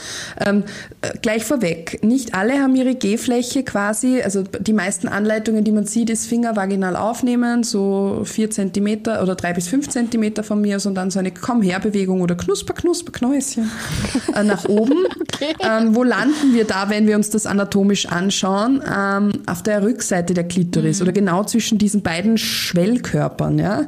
Ähm, 0.44 0.64
äh, 1.02 1.12
gleich 1.20 1.44
vorweg, 1.44 2.02
nicht 2.02 2.34
alle 2.34 2.60
haben 2.60 2.74
ihre 2.74 2.94
G-Fläche 2.94 3.62
quasi, 3.62 4.22
also 4.22 4.42
die 4.42 4.72
meisten 4.72 5.08
Anleitungen, 5.08 5.64
die 5.64 5.72
man 5.72 5.86
sieht, 5.86 6.10
ist 6.10 6.26
Finger 6.26 6.56
vaginal 6.56 6.96
aufnehmen, 6.96 7.62
so 7.62 8.22
vier 8.24 8.50
Zentimeter 8.50 9.22
oder 9.22 9.34
drei 9.34 9.52
bis 9.52 9.68
fünf 9.68 9.88
Zentimeter 9.88 10.42
von 10.42 10.60
mir 10.60 10.78
und 10.84 10.94
dann 10.94 11.10
so 11.10 11.18
eine 11.18 11.30
Komm-her-Bewegung 11.30 12.20
oder 12.20 12.34
Knusper, 12.34 12.74
Knusper, 12.74 13.12
Knäuschen 13.12 13.70
äh, 14.34 14.42
nach 14.42 14.64
oben. 14.68 15.04
Okay. 15.20 15.54
Ähm, 15.60 15.94
wo 15.94 16.02
landen 16.02 16.54
wir 16.54 16.64
da, 16.64 16.88
wenn 16.88 17.06
wir 17.06 17.16
uns 17.16 17.30
das 17.30 17.46
anatomisch 17.46 18.06
anschauen? 18.06 18.82
Ähm, 18.86 19.32
auf 19.46 19.62
der 19.62 19.82
Rückseite 19.82 20.34
der 20.34 20.44
Klitoris 20.44 20.98
mhm. 20.98 21.02
oder 21.02 21.12
genau 21.12 21.44
zwischen 21.44 21.78
diesen 21.78 22.02
beiden 22.02 22.38
Schwellkörpern, 22.38 23.58
ja. 23.58 23.82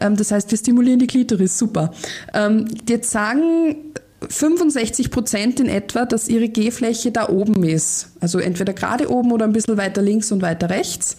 Ähm, 0.00 0.16
das 0.16 0.30
heißt, 0.30 0.50
wir 0.50 0.58
stimulieren 0.58 0.98
die 0.98 1.06
Klitoris, 1.06 1.31
super. 1.58 1.92
Ähm, 2.34 2.66
jetzt 2.88 3.10
sagen 3.10 3.92
65 4.28 5.10
Prozent 5.10 5.60
in 5.60 5.68
etwa, 5.68 6.04
dass 6.04 6.28
ihre 6.28 6.48
G-Fläche 6.48 7.10
da 7.10 7.28
oben 7.28 7.64
ist. 7.64 8.10
Also 8.20 8.38
entweder 8.38 8.72
gerade 8.72 9.10
oben 9.10 9.32
oder 9.32 9.44
ein 9.44 9.52
bisschen 9.52 9.76
weiter 9.76 10.02
links 10.02 10.32
und 10.32 10.42
weiter 10.42 10.70
rechts. 10.70 11.16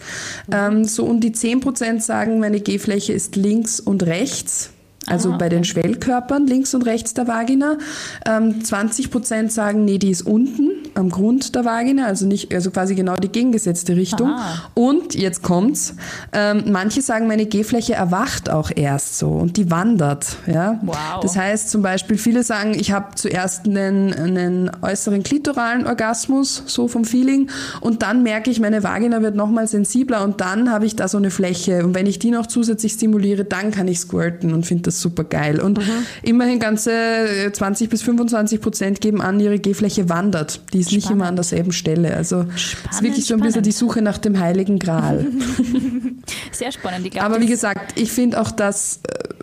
Ähm, 0.50 0.84
so 0.84 1.04
um 1.04 1.20
die 1.20 1.32
10 1.32 1.60
Prozent 1.60 2.02
sagen, 2.02 2.40
meine 2.40 2.60
G-Fläche 2.60 3.12
ist 3.12 3.36
links 3.36 3.80
und 3.80 4.04
rechts. 4.04 4.70
Also 5.06 5.30
Aha, 5.30 5.38
bei 5.38 5.48
den 5.48 5.64
Schwellkörpern 5.64 6.46
links 6.46 6.74
und 6.74 6.82
rechts 6.82 7.14
der 7.14 7.26
Vagina. 7.26 7.78
Ähm, 8.26 8.64
20 8.64 9.10
Prozent 9.10 9.52
sagen, 9.52 9.84
nee, 9.84 9.98
die 9.98 10.10
ist 10.10 10.22
unten 10.22 10.70
am 10.94 11.10
Grund 11.10 11.54
der 11.54 11.64
Vagina, 11.64 12.06
also 12.06 12.26
nicht, 12.26 12.54
also 12.54 12.70
quasi 12.70 12.94
genau 12.94 13.16
die 13.16 13.28
gegengesetzte 13.28 13.96
Richtung. 13.96 14.30
Aha. 14.30 14.70
Und 14.74 15.14
jetzt 15.14 15.42
kommt's. 15.42 15.94
Ähm, 16.32 16.64
manche 16.70 17.02
sagen, 17.02 17.26
meine 17.26 17.46
G-Fläche 17.46 17.94
erwacht 17.94 18.50
auch 18.50 18.70
erst 18.74 19.18
so 19.18 19.30
und 19.30 19.56
die 19.56 19.70
wandert. 19.70 20.36
Ja. 20.46 20.80
Wow. 20.82 21.20
Das 21.20 21.36
heißt 21.36 21.70
zum 21.70 21.82
Beispiel, 21.82 22.16
viele 22.16 22.42
sagen, 22.42 22.74
ich 22.74 22.92
habe 22.92 23.14
zuerst 23.16 23.66
einen, 23.66 24.12
einen 24.12 24.70
äußeren 24.82 25.22
klitoralen 25.22 25.86
Orgasmus, 25.86 26.62
so 26.66 26.88
vom 26.88 27.04
Feeling, 27.04 27.50
und 27.80 28.02
dann 28.02 28.22
merke 28.22 28.50
ich, 28.50 28.60
meine 28.60 28.82
Vagina 28.82 29.22
wird 29.22 29.34
nochmal 29.34 29.66
sensibler 29.66 30.24
und 30.24 30.40
dann 30.40 30.70
habe 30.70 30.86
ich 30.86 30.96
da 30.96 31.08
so 31.08 31.18
eine 31.18 31.30
Fläche. 31.30 31.84
Und 31.84 31.94
wenn 31.94 32.06
ich 32.06 32.18
die 32.18 32.30
noch 32.30 32.46
zusätzlich 32.46 32.92
stimuliere, 32.92 33.44
dann 33.44 33.70
kann 33.70 33.88
ich 33.88 33.98
squirten 33.98 34.52
und 34.52 34.64
finde 34.64 34.84
das 34.84 34.93
super 35.00 35.24
geil. 35.24 35.60
Und 35.60 35.78
mhm. 35.78 36.06
immerhin 36.22 36.58
ganze 36.58 37.50
20 37.52 37.88
bis 37.88 38.02
25 38.02 38.60
Prozent 38.60 39.00
geben 39.00 39.20
an, 39.20 39.40
ihre 39.40 39.58
G-Fläche 39.58 40.08
wandert. 40.08 40.60
Die 40.72 40.80
ist 40.80 40.86
spannend. 40.86 41.04
nicht 41.04 41.10
immer 41.10 41.26
an 41.26 41.36
derselben 41.36 41.72
Stelle. 41.72 42.16
Also 42.16 42.46
es 42.54 42.96
ist 42.96 43.02
wirklich 43.02 43.26
so 43.26 43.34
ein 43.34 43.40
bisschen 43.40 43.62
die 43.62 43.72
Suche 43.72 44.02
nach 44.02 44.18
dem 44.18 44.38
Heiligen 44.38 44.78
Gral. 44.78 45.26
Sehr 46.52 46.72
spannend. 46.72 47.10
Glaub, 47.10 47.24
Aber 47.24 47.40
wie 47.40 47.46
gesagt, 47.46 47.98
ich 47.98 48.12
finde 48.12 48.40
auch, 48.40 48.50
dass 48.50 49.00
äh, 49.08 49.33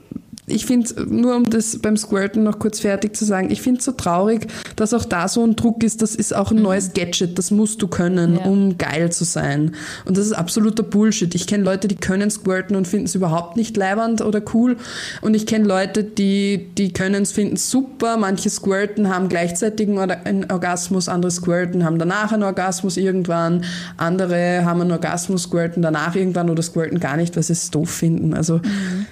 ich 0.51 0.65
finde, 0.65 1.05
nur 1.07 1.35
um 1.35 1.49
das 1.49 1.79
beim 1.79 1.97
Squirten 1.97 2.43
noch 2.43 2.59
kurz 2.59 2.79
fertig 2.79 3.15
zu 3.15 3.25
sagen, 3.25 3.49
ich 3.49 3.61
finde 3.61 3.79
es 3.79 3.85
so 3.85 3.93
traurig, 3.93 4.47
dass 4.75 4.93
auch 4.93 5.05
da 5.05 5.27
so 5.27 5.43
ein 5.43 5.55
Druck 5.55 5.83
ist, 5.83 6.01
das 6.01 6.15
ist 6.15 6.35
auch 6.35 6.51
ein 6.51 6.57
mhm. 6.57 6.63
neues 6.63 6.93
Gadget, 6.93 7.37
das 7.37 7.51
musst 7.51 7.81
du 7.81 7.87
können, 7.87 8.35
ja. 8.35 8.45
um 8.45 8.77
geil 8.77 9.11
zu 9.11 9.23
sein. 9.23 9.75
Und 10.05 10.17
das 10.17 10.25
ist 10.25 10.33
absoluter 10.33 10.83
Bullshit. 10.83 11.33
Ich 11.35 11.47
kenne 11.47 11.63
Leute, 11.63 11.87
die 11.87 11.95
können 11.95 12.29
squirten 12.29 12.75
und 12.75 12.87
finden 12.87 13.05
es 13.05 13.15
überhaupt 13.15 13.55
nicht 13.55 13.77
leibernd 13.77 14.21
oder 14.21 14.41
cool. 14.53 14.77
Und 15.21 15.33
ich 15.33 15.45
kenne 15.45 15.65
Leute, 15.65 16.03
die, 16.03 16.69
die 16.77 16.91
können 16.93 17.23
es, 17.23 17.31
finden 17.31 17.57
super. 17.57 18.17
Manche 18.17 18.49
squirten, 18.49 19.09
haben 19.09 19.29
gleichzeitig 19.29 19.87
einen 19.89 20.51
Orgasmus, 20.51 21.09
andere 21.09 21.31
squirten, 21.31 21.85
haben 21.85 21.99
danach 21.99 22.31
einen 22.31 22.43
Orgasmus 22.43 22.97
irgendwann. 22.97 23.63
Andere 23.97 24.65
haben 24.65 24.81
einen 24.81 24.91
Orgasmus, 24.91 25.43
squirten 25.43 25.81
danach 25.81 26.15
irgendwann 26.15 26.49
oder 26.49 26.61
squirten 26.61 26.99
gar 26.99 27.17
nicht, 27.17 27.35
weil 27.35 27.43
sie 27.43 27.53
es 27.53 27.71
doof 27.71 27.89
finden. 27.89 28.33
Also 28.33 28.57
mhm 28.57 29.05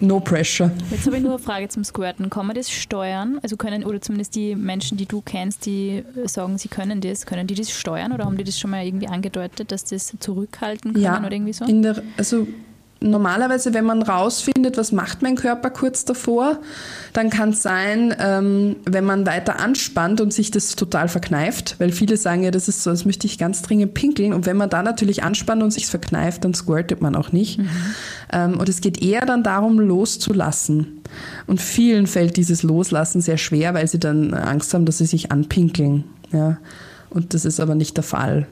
no 0.00 0.20
pressure. 0.20 0.70
Jetzt 0.90 1.06
habe 1.06 1.16
ich 1.16 1.22
nur 1.22 1.32
eine 1.32 1.38
Frage 1.42 1.68
zum 1.68 1.84
Squirten. 1.84 2.30
Kann 2.30 2.46
man 2.46 2.56
das 2.56 2.70
steuern? 2.70 3.38
Also 3.42 3.56
können, 3.56 3.84
oder 3.84 4.00
zumindest 4.00 4.34
die 4.34 4.54
Menschen, 4.54 4.96
die 4.96 5.06
du 5.06 5.20
kennst, 5.20 5.66
die 5.66 6.04
sagen, 6.24 6.58
sie 6.58 6.68
können 6.68 7.00
das, 7.00 7.26
können 7.26 7.46
die 7.46 7.54
das 7.54 7.70
steuern 7.70 8.12
oder 8.12 8.24
haben 8.24 8.36
die 8.36 8.44
das 8.44 8.58
schon 8.58 8.70
mal 8.70 8.84
irgendwie 8.84 9.08
angedeutet, 9.08 9.72
dass 9.72 9.84
das 9.84 10.14
zurückhalten 10.20 10.92
können 10.92 11.04
Ja, 11.04 11.18
oder 11.20 11.32
irgendwie 11.32 11.52
so? 11.52 11.64
in 11.64 11.82
der, 11.82 12.02
also 12.16 12.46
normalerweise, 13.00 13.74
wenn 13.74 13.84
man 13.84 14.02
rausfindet, 14.02 14.76
was 14.76 14.92
macht 14.92 15.22
mein 15.22 15.36
Körper 15.36 15.70
kurz 15.70 16.04
davor, 16.04 16.58
dann 17.12 17.30
kann 17.30 17.50
es 17.50 17.62
sein, 17.62 18.14
ähm, 18.18 18.76
wenn 18.84 19.04
man 19.04 19.26
weiter 19.26 19.60
anspannt 19.60 20.20
und 20.20 20.32
sich 20.32 20.50
das 20.50 20.74
total 20.76 21.08
verkneift, 21.08 21.76
weil 21.78 21.92
viele 21.92 22.16
sagen 22.16 22.42
ja, 22.42 22.50
das 22.50 22.68
ist 22.68 22.82
so, 22.82 22.90
das 22.90 23.04
möchte 23.04 23.26
ich 23.26 23.38
ganz 23.38 23.62
dringend 23.62 23.94
pinkeln. 23.94 24.32
Und 24.32 24.46
wenn 24.46 24.56
man 24.56 24.70
da 24.70 24.82
natürlich 24.82 25.22
anspannt 25.22 25.62
und 25.62 25.70
sich 25.70 25.86
verkneift, 25.86 26.44
dann 26.44 26.54
squirtet 26.54 27.00
man 27.00 27.14
auch 27.14 27.32
nicht. 27.32 27.60
Ähm, 28.32 28.58
und 28.58 28.68
es 28.68 28.80
geht 28.80 29.00
eher 29.02 29.24
dann 29.24 29.42
darum, 29.42 29.78
loszulassen. 29.78 31.00
Und 31.46 31.60
vielen 31.60 32.06
fällt 32.06 32.36
dieses 32.36 32.62
Loslassen 32.62 33.20
sehr 33.20 33.38
schwer, 33.38 33.74
weil 33.74 33.88
sie 33.88 33.98
dann 33.98 34.34
Angst 34.34 34.74
haben, 34.74 34.84
dass 34.84 34.98
sie 34.98 35.06
sich 35.06 35.32
anpinkeln. 35.32 36.04
Ja. 36.32 36.58
Und 37.10 37.32
das 37.32 37.44
ist 37.44 37.60
aber 37.60 37.74
nicht 37.74 37.96
der 37.96 38.04
Fall. 38.04 38.46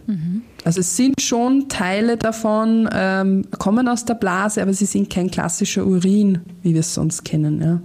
Also 0.66 0.80
es 0.80 0.96
sind 0.96 1.20
schon 1.20 1.68
Teile 1.68 2.16
davon, 2.16 2.88
ähm, 2.92 3.46
kommen 3.56 3.86
aus 3.86 4.04
der 4.04 4.14
Blase, 4.14 4.60
aber 4.60 4.72
sie 4.72 4.86
sind 4.86 5.08
kein 5.08 5.30
klassischer 5.30 5.86
Urin, 5.86 6.40
wie 6.62 6.74
wir 6.74 6.80
es 6.80 6.92
sonst 6.92 7.24
kennen. 7.24 7.62
Ja. 7.62 7.80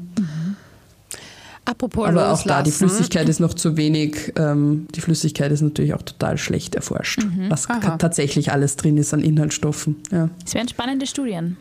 Apropos 1.64 2.08
Aber 2.08 2.32
auch 2.32 2.42
da, 2.42 2.64
die 2.64 2.72
Flüssigkeit 2.72 3.30
ist 3.30 3.40
noch 3.40 3.54
zu 3.54 3.78
wenig. 3.78 4.34
Ähm, 4.36 4.88
die 4.96 5.02
Flüssigkeit 5.02 5.52
ist 5.52 5.62
natürlich 5.62 5.94
auch 5.94 6.02
total 6.02 6.40
schlecht 6.40 6.74
erforscht, 6.74 7.24
was 7.50 7.70
Aha. 7.70 7.98
tatsächlich 7.98 8.52
alles 8.52 8.78
drin 8.78 8.98
ist 8.98 9.14
an 9.14 9.22
Inhaltsstoffen. 9.22 9.98
Ja. 10.12 10.32
Es 10.44 10.56
wären 10.56 10.68
spannende 10.68 11.06
Studien. 11.06 11.58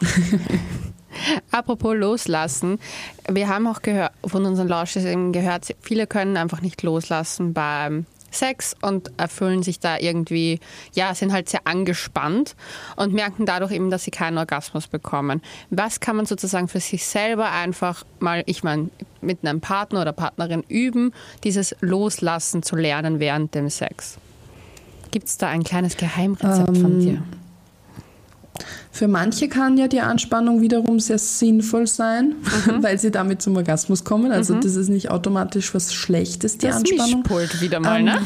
Apropos 1.52 1.94
loslassen, 1.94 2.80
wir 3.30 3.46
haben 3.46 3.68
auch 3.68 3.82
gehört, 3.82 4.10
von 4.26 4.44
unseren 4.46 4.66
Launches 4.66 5.04
eben 5.04 5.30
gehört, 5.30 5.76
viele 5.80 6.08
können 6.08 6.36
einfach 6.36 6.60
nicht 6.60 6.82
loslassen 6.82 7.52
beim 7.52 8.06
Sex 8.32 8.74
und 8.80 9.10
erfüllen 9.16 9.62
sich 9.62 9.80
da 9.80 9.98
irgendwie, 9.98 10.60
ja, 10.94 11.14
sind 11.14 11.32
halt 11.32 11.48
sehr 11.48 11.66
angespannt 11.66 12.56
und 12.96 13.12
merken 13.12 13.46
dadurch 13.46 13.72
eben, 13.72 13.90
dass 13.90 14.04
sie 14.04 14.10
keinen 14.10 14.38
Orgasmus 14.38 14.86
bekommen. 14.86 15.42
Was 15.70 16.00
kann 16.00 16.16
man 16.16 16.26
sozusagen 16.26 16.68
für 16.68 16.80
sich 16.80 17.06
selber 17.06 17.50
einfach 17.50 18.04
mal, 18.18 18.42
ich 18.46 18.62
meine, 18.62 18.90
mit 19.20 19.44
einem 19.44 19.60
Partner 19.60 20.02
oder 20.02 20.12
Partnerin 20.12 20.64
üben, 20.68 21.12
dieses 21.44 21.76
Loslassen 21.80 22.62
zu 22.62 22.76
lernen 22.76 23.20
während 23.20 23.54
dem 23.54 23.68
Sex? 23.68 24.18
Gibt 25.10 25.28
es 25.28 25.36
da 25.36 25.48
ein 25.48 25.62
kleines 25.62 25.96
Geheimrezept 25.96 26.78
von 26.78 27.00
dir? 27.00 27.22
Für 28.90 29.08
manche 29.08 29.48
kann 29.48 29.78
ja 29.78 29.88
die 29.88 30.00
Anspannung 30.00 30.60
wiederum 30.60 31.00
sehr 31.00 31.18
sinnvoll 31.18 31.86
sein, 31.86 32.34
weil 32.80 32.98
sie 32.98 33.10
damit 33.10 33.40
zum 33.40 33.56
Orgasmus 33.56 34.04
kommen. 34.04 34.30
Also 34.30 34.54
das 34.54 34.76
ist 34.76 34.90
nicht 34.90 35.10
automatisch 35.10 35.74
was 35.74 35.94
Schlechtes, 35.94 36.58
die 36.58 36.66
Das 36.66 36.76
Anspannung. 36.76 37.20
Mischpult 37.20 37.60
wieder 37.62 37.80
mal, 37.80 38.02
ne? 38.02 38.20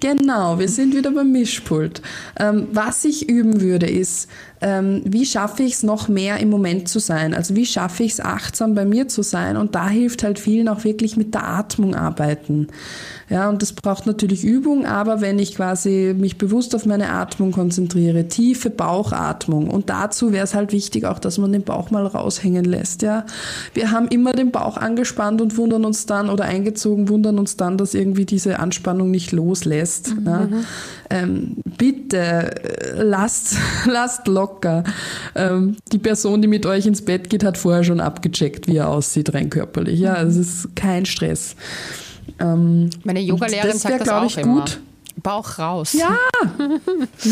Genau, 0.00 0.58
wir 0.58 0.68
sind 0.68 0.96
wieder 0.96 1.10
beim 1.10 1.30
Mischpult. 1.32 2.00
Ähm, 2.38 2.68
was 2.72 3.04
ich 3.04 3.28
üben 3.28 3.60
würde, 3.60 3.86
ist, 3.86 4.28
ähm, 4.62 5.02
wie 5.04 5.26
schaffe 5.26 5.62
ich 5.62 5.74
es 5.74 5.82
noch 5.82 6.08
mehr 6.08 6.38
im 6.38 6.48
Moment 6.48 6.88
zu 6.88 6.98
sein? 6.98 7.34
Also 7.34 7.54
wie 7.54 7.66
schaffe 7.66 8.02
ich 8.02 8.12
es 8.12 8.20
achtsam 8.20 8.74
bei 8.74 8.86
mir 8.86 9.08
zu 9.08 9.22
sein? 9.22 9.58
Und 9.58 9.74
da 9.74 9.90
hilft 9.90 10.22
halt 10.22 10.38
vielen 10.38 10.68
auch 10.68 10.84
wirklich 10.84 11.18
mit 11.18 11.34
der 11.34 11.46
Atmung 11.46 11.94
arbeiten. 11.94 12.68
Ja, 13.34 13.48
und 13.48 13.62
das 13.62 13.72
braucht 13.72 14.06
natürlich 14.06 14.44
Übung, 14.44 14.86
aber 14.86 15.20
wenn 15.20 15.40
ich 15.40 15.56
quasi 15.56 16.14
mich 16.16 16.38
bewusst 16.38 16.72
auf 16.76 16.86
meine 16.86 17.08
Atmung 17.10 17.50
konzentriere, 17.50 18.28
tiefe 18.28 18.70
Bauchatmung 18.70 19.70
und 19.70 19.90
dazu 19.90 20.32
wäre 20.32 20.44
es 20.44 20.54
halt 20.54 20.70
wichtig 20.70 21.04
auch, 21.04 21.18
dass 21.18 21.36
man 21.38 21.50
den 21.50 21.64
Bauch 21.64 21.90
mal 21.90 22.06
raushängen 22.06 22.64
lässt, 22.64 23.02
ja. 23.02 23.26
Wir 23.72 23.90
haben 23.90 24.06
immer 24.06 24.34
den 24.34 24.52
Bauch 24.52 24.76
angespannt 24.76 25.40
und 25.40 25.56
wundern 25.56 25.84
uns 25.84 26.06
dann 26.06 26.30
oder 26.30 26.44
eingezogen, 26.44 27.08
wundern 27.08 27.40
uns 27.40 27.56
dann, 27.56 27.76
dass 27.76 27.94
irgendwie 27.94 28.24
diese 28.24 28.60
Anspannung 28.60 29.10
nicht 29.10 29.32
loslässt. 29.32 30.14
Ja. 30.24 30.46
Ähm, 31.10 31.56
bitte 31.76 32.18
äh, 32.18 33.02
lasst, 33.02 33.56
lasst 33.86 34.28
locker. 34.28 34.84
Ähm, 35.34 35.76
die 35.90 35.98
Person, 35.98 36.40
die 36.40 36.46
mit 36.46 36.66
euch 36.66 36.86
ins 36.86 37.02
Bett 37.02 37.30
geht, 37.30 37.42
hat 37.42 37.58
vorher 37.58 37.82
schon 37.82 37.98
abgecheckt, 37.98 38.68
wie 38.68 38.76
er 38.76 38.90
aussieht, 38.90 39.34
rein 39.34 39.50
körperlich. 39.50 39.98
Ja, 39.98 40.22
es 40.22 40.36
ist 40.36 40.76
kein 40.76 41.04
Stress. 41.04 41.56
Ähm, 42.40 42.90
Meine 43.04 43.20
Yogalehrerin 43.20 43.78
sagt 43.78 44.00
das 44.00 44.08
auch 44.08 44.36
immer. 44.36 44.64
Bauch 45.24 45.58
raus. 45.58 45.92
Ja, 45.94 46.16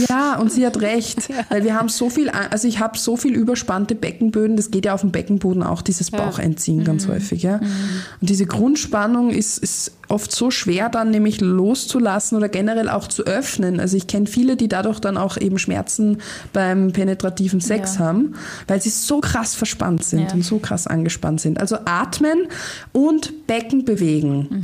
ja, 0.08 0.36
und 0.38 0.50
sie 0.50 0.66
hat 0.66 0.80
recht, 0.80 1.28
weil 1.50 1.62
wir 1.62 1.74
haben 1.78 1.88
so 1.88 2.10
viel, 2.10 2.28
also 2.30 2.66
ich 2.66 2.80
habe 2.80 2.98
so 2.98 3.16
viel 3.16 3.34
überspannte 3.34 3.94
Beckenböden, 3.94 4.56
das 4.56 4.70
geht 4.72 4.86
ja 4.86 4.94
auf 4.94 5.02
dem 5.02 5.12
Beckenboden 5.12 5.62
auch, 5.62 5.82
dieses 5.82 6.10
Baucheinziehen 6.10 6.82
ganz 6.84 7.06
häufig, 7.06 7.42
ja. 7.44 7.56
Und 7.58 8.30
diese 8.30 8.46
Grundspannung 8.46 9.30
ist, 9.30 9.58
ist 9.58 9.92
oft 10.08 10.32
so 10.32 10.50
schwer 10.50 10.88
dann 10.88 11.10
nämlich 11.10 11.40
loszulassen 11.40 12.36
oder 12.36 12.48
generell 12.48 12.88
auch 12.90 13.06
zu 13.08 13.24
öffnen. 13.24 13.80
Also 13.80 13.96
ich 13.96 14.06
kenne 14.06 14.26
viele, 14.26 14.56
die 14.56 14.68
dadurch 14.68 14.98
dann 14.98 15.16
auch 15.16 15.38
eben 15.38 15.58
Schmerzen 15.58 16.18
beim 16.52 16.92
penetrativen 16.92 17.60
Sex 17.60 17.94
Ja. 17.94 18.00
haben, 18.00 18.34
weil 18.68 18.82
sie 18.82 18.90
so 18.90 19.20
krass 19.20 19.54
verspannt 19.54 20.04
sind 20.04 20.28
Ja. 20.28 20.34
und 20.34 20.42
so 20.44 20.58
krass 20.58 20.86
angespannt 20.86 21.40
sind. 21.40 21.60
Also 21.60 21.76
atmen 21.86 22.46
und 22.92 23.46
Becken 23.46 23.84
bewegen. 23.84 24.60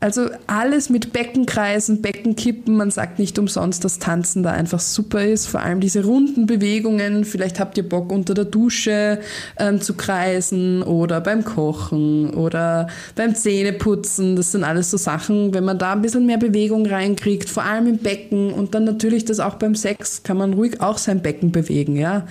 Also 0.00 0.28
alles 0.46 0.90
mit 0.90 1.12
Beckenkreisen, 1.12 2.00
Beckenkippen. 2.02 2.63
Man 2.68 2.90
sagt 2.90 3.18
nicht 3.18 3.38
umsonst, 3.38 3.84
dass 3.84 3.98
Tanzen 3.98 4.42
da 4.42 4.52
einfach 4.52 4.80
super 4.80 5.24
ist. 5.24 5.46
Vor 5.46 5.60
allem 5.60 5.80
diese 5.80 6.04
runden 6.04 6.46
Bewegungen. 6.46 7.24
Vielleicht 7.24 7.60
habt 7.60 7.76
ihr 7.76 7.88
Bock 7.88 8.12
unter 8.12 8.34
der 8.34 8.44
Dusche 8.44 9.20
ähm, 9.58 9.80
zu 9.80 9.94
kreisen 9.94 10.82
oder 10.82 11.20
beim 11.20 11.44
Kochen 11.44 12.30
oder 12.34 12.88
beim 13.16 13.34
Zähneputzen. 13.34 14.36
Das 14.36 14.52
sind 14.52 14.64
alles 14.64 14.90
so 14.90 14.96
Sachen, 14.96 15.54
wenn 15.54 15.64
man 15.64 15.78
da 15.78 15.92
ein 15.92 16.02
bisschen 16.02 16.26
mehr 16.26 16.38
Bewegung 16.38 16.86
reinkriegt, 16.86 17.48
vor 17.48 17.64
allem 17.64 17.86
im 17.86 17.98
Becken 17.98 18.52
und 18.52 18.74
dann 18.74 18.84
natürlich 18.84 19.24
das 19.24 19.40
auch 19.40 19.54
beim 19.54 19.74
Sex, 19.74 20.22
kann 20.22 20.36
man 20.36 20.52
ruhig 20.54 20.80
auch 20.80 20.98
sein 20.98 21.22
Becken 21.22 21.52
bewegen, 21.52 21.96
ja. 21.96 22.26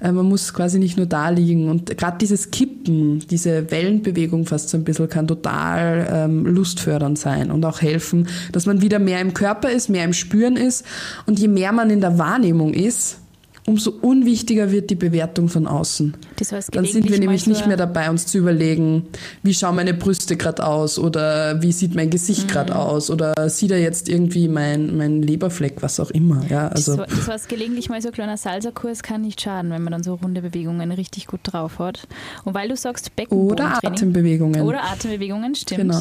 Äh, 0.00 0.12
Man 0.12 0.26
muss 0.26 0.54
quasi 0.54 0.78
nicht 0.78 0.96
nur 0.96 1.06
da 1.06 1.28
liegen 1.28 1.68
und 1.68 1.96
gerade 1.96 2.18
dieses 2.18 2.50
Kippen, 2.50 3.20
diese 3.30 3.70
Wellenbewegung 3.70 4.46
fast 4.46 4.70
so 4.70 4.76
ein 4.76 4.84
bisschen 4.84 5.08
kann 5.08 5.26
total 5.26 6.08
ähm, 6.10 6.46
lustfördernd 6.46 7.18
sein 7.18 7.50
und 7.50 7.64
auch 7.64 7.80
helfen, 7.80 8.28
dass 8.52 8.66
man 8.66 8.82
wieder 8.82 8.98
mehr 8.98 9.20
im 9.20 9.34
Körper 9.34 9.59
ist, 9.68 9.88
mehr 9.88 10.04
im 10.04 10.12
Spüren 10.12 10.56
ist 10.56 10.84
und 11.26 11.38
je 11.38 11.48
mehr 11.48 11.72
man 11.72 11.90
in 11.90 12.00
der 12.00 12.18
Wahrnehmung 12.18 12.72
ist, 12.72 13.18
umso 13.66 13.90
unwichtiger 13.90 14.72
wird 14.72 14.90
die 14.90 14.94
Bewertung 14.94 15.48
von 15.48 15.66
außen. 15.66 16.14
Das 16.40 16.52
heißt, 16.52 16.74
Dann 16.74 16.86
sind 16.86 17.08
wir 17.10 17.18
nämlich 17.18 17.46
nicht 17.46 17.66
mehr 17.66 17.76
dabei, 17.76 18.08
uns 18.10 18.26
zu 18.26 18.38
überlegen, 18.38 19.06
wie 19.42 19.52
schauen 19.54 19.76
meine 19.76 19.94
Brüste 19.94 20.36
gerade 20.36 20.66
aus 20.66 20.98
oder 20.98 21.60
wie 21.62 21.70
sieht 21.70 21.94
mein 21.94 22.08
Gesicht 22.10 22.44
Mhm. 22.44 22.48
gerade 22.48 22.76
aus 22.76 23.10
oder 23.10 23.34
sieht 23.50 23.70
er 23.70 23.78
jetzt 23.80 24.08
irgendwie 24.08 24.48
mein, 24.48 24.96
mein 24.96 25.22
Leberfleck, 25.22 25.82
was 25.82 26.00
auch 26.00 26.10
immer. 26.10 26.42
Ja, 26.48 26.68
also 26.68 26.96
das, 26.96 27.08
das 27.10 27.28
heißt, 27.28 27.48
gelegentlich 27.48 27.88
mal 27.90 28.00
so 28.00 28.08
ein 28.08 28.14
kleiner 28.14 28.36
Salsa-Kurs 28.36 29.02
kann 29.02 29.20
nicht 29.20 29.40
schaden, 29.40 29.70
wenn 29.70 29.82
man 29.82 29.92
dann 29.92 30.02
so 30.02 30.14
runde 30.14 30.40
Bewegungen 30.42 30.90
richtig 30.92 31.26
gut 31.26 31.40
drauf 31.44 31.78
hat. 31.78 32.08
Und 32.44 32.54
weil 32.54 32.68
du 32.68 32.76
sagst 32.76 33.06
oder 33.08 33.16
Beckenbodentraining. 33.16 33.92
Atembewegungen. 33.92 34.62
Oder 34.62 34.84
Atembewegungen, 34.84 35.54
stimmt. 35.54 35.80
Genau. 35.80 36.00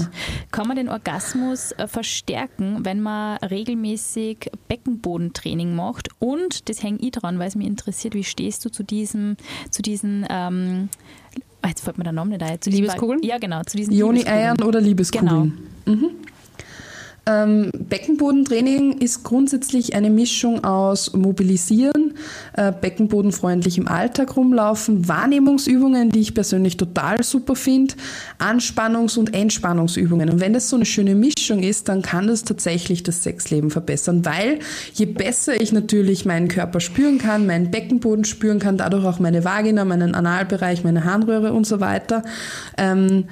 Kann 0.52 0.67
man 0.67 0.78
den 0.78 0.88
Orgasmus 0.89 1.73
äh, 1.73 1.88
verstärken, 1.88 2.80
wenn 2.84 3.02
man 3.02 3.38
regelmäßig 3.39 4.49
Beckenbodentraining 4.69 5.75
macht? 5.75 6.10
Und 6.19 6.69
das 6.69 6.82
hängt 6.84 7.04
ich 7.04 7.12
dran, 7.12 7.39
weil 7.39 7.47
es 7.47 7.56
mich 7.56 7.67
interessiert, 7.67 8.13
wie 8.13 8.23
stehst 8.23 8.63
du 8.65 8.69
zu 8.69 8.84
diesem, 8.84 9.36
zu 9.69 9.82
diesen, 9.82 10.23
ähm, 10.29 10.89
jetzt 11.65 11.81
fällt 11.83 11.97
mir 11.97 12.03
der 12.05 12.13
Name 12.13 12.31
nicht 12.31 12.43
ein. 12.43 12.61
Zu 12.61 12.69
diesen- 12.69 12.83
Liebeskugeln? 12.83 13.21
Ja, 13.23 13.37
genau. 13.37 13.63
Zu 13.63 13.77
diesen 13.77 13.93
Joni-Eiern 13.93 14.61
oder 14.61 14.79
Liebeskugeln. 14.81 15.53
Genau. 15.85 15.97
Mhm. 15.97 16.09
Ähm, 17.25 17.71
Beckenbodentraining 17.77 18.99
ist 18.99 19.23
grundsätzlich 19.23 19.93
eine 19.93 20.10
Mischung 20.10 20.63
aus 20.63 21.13
Mobilisieren, 21.13 22.15
äh, 22.53 22.71
beckenbodenfreundlich 22.71 23.77
im 23.77 23.88
Alltag 23.88 24.36
rumlaufen, 24.36 25.08
Wahrnehmungsübungen, 25.08 26.10
die 26.10 26.21
ich 26.21 26.34
persönlich 26.34 26.77
total 26.77 27.23
super 27.23 27.55
finde, 27.55 27.95
Anspannungs- 28.39 29.17
und 29.17 29.34
Entspannungsübungen. 29.34 30.29
Und 30.29 30.39
wenn 30.39 30.53
das 30.53 30.69
so 30.69 30.75
eine 30.75 30.86
schöne 30.86 31.15
Mischung 31.15 31.62
ist, 31.62 31.89
dann 31.89 32.01
kann 32.01 32.27
das 32.27 32.43
tatsächlich 32.43 33.03
das 33.03 33.23
Sexleben 33.23 33.69
verbessern, 33.69 34.25
weil 34.25 34.60
je 34.93 35.05
besser 35.05 35.60
ich 35.60 35.71
natürlich 35.71 36.25
meinen 36.25 36.47
Körper 36.47 36.79
spüren 36.79 37.17
kann, 37.17 37.45
meinen 37.45 37.69
Beckenboden 37.69 38.25
spüren 38.25 38.60
kann, 38.60 38.77
dadurch 38.77 39.05
auch 39.05 39.19
meine 39.19 39.43
Vagina, 39.43 39.86
meinen 39.86 40.15
Analbereich, 40.15 40.84
meine 40.84 41.03
Harnröhre 41.03 41.53
und 41.53 41.67
so 41.67 41.79
weiter, 41.79 42.23
ähm, 42.77 43.25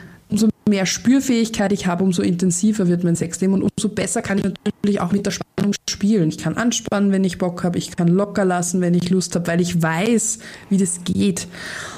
mehr 0.68 0.86
Spürfähigkeit 0.86 1.72
ich 1.72 1.88
habe, 1.88 2.04
umso 2.04 2.22
intensiver 2.22 2.88
wird 2.88 3.04
mein 3.04 3.16
Sexleben 3.16 3.56
und 3.56 3.64
umso 3.64 3.90
besser 3.90 4.22
kann 4.22 4.38
ich 4.38 4.44
natürlich 4.44 5.00
auch 5.02 5.12
mit 5.12 5.26
der 5.26 5.32
Spannung 5.32 5.74
spielen. 5.90 6.30
Ich 6.30 6.38
kann 6.38 6.58
anspannen, 6.58 7.12
wenn 7.12 7.24
ich 7.24 7.38
Bock 7.38 7.64
habe, 7.64 7.78
ich 7.78 7.96
kann 7.96 8.08
locker 8.08 8.46
lassen, 8.46 8.82
wenn 8.82 8.94
ich 8.94 9.10
Lust 9.10 9.36
habe, 9.36 9.48
weil 9.48 9.62
ich 9.62 9.82
weiß, 9.82 10.40
wie 10.70 10.78
das 10.78 11.04
geht. 11.04 11.48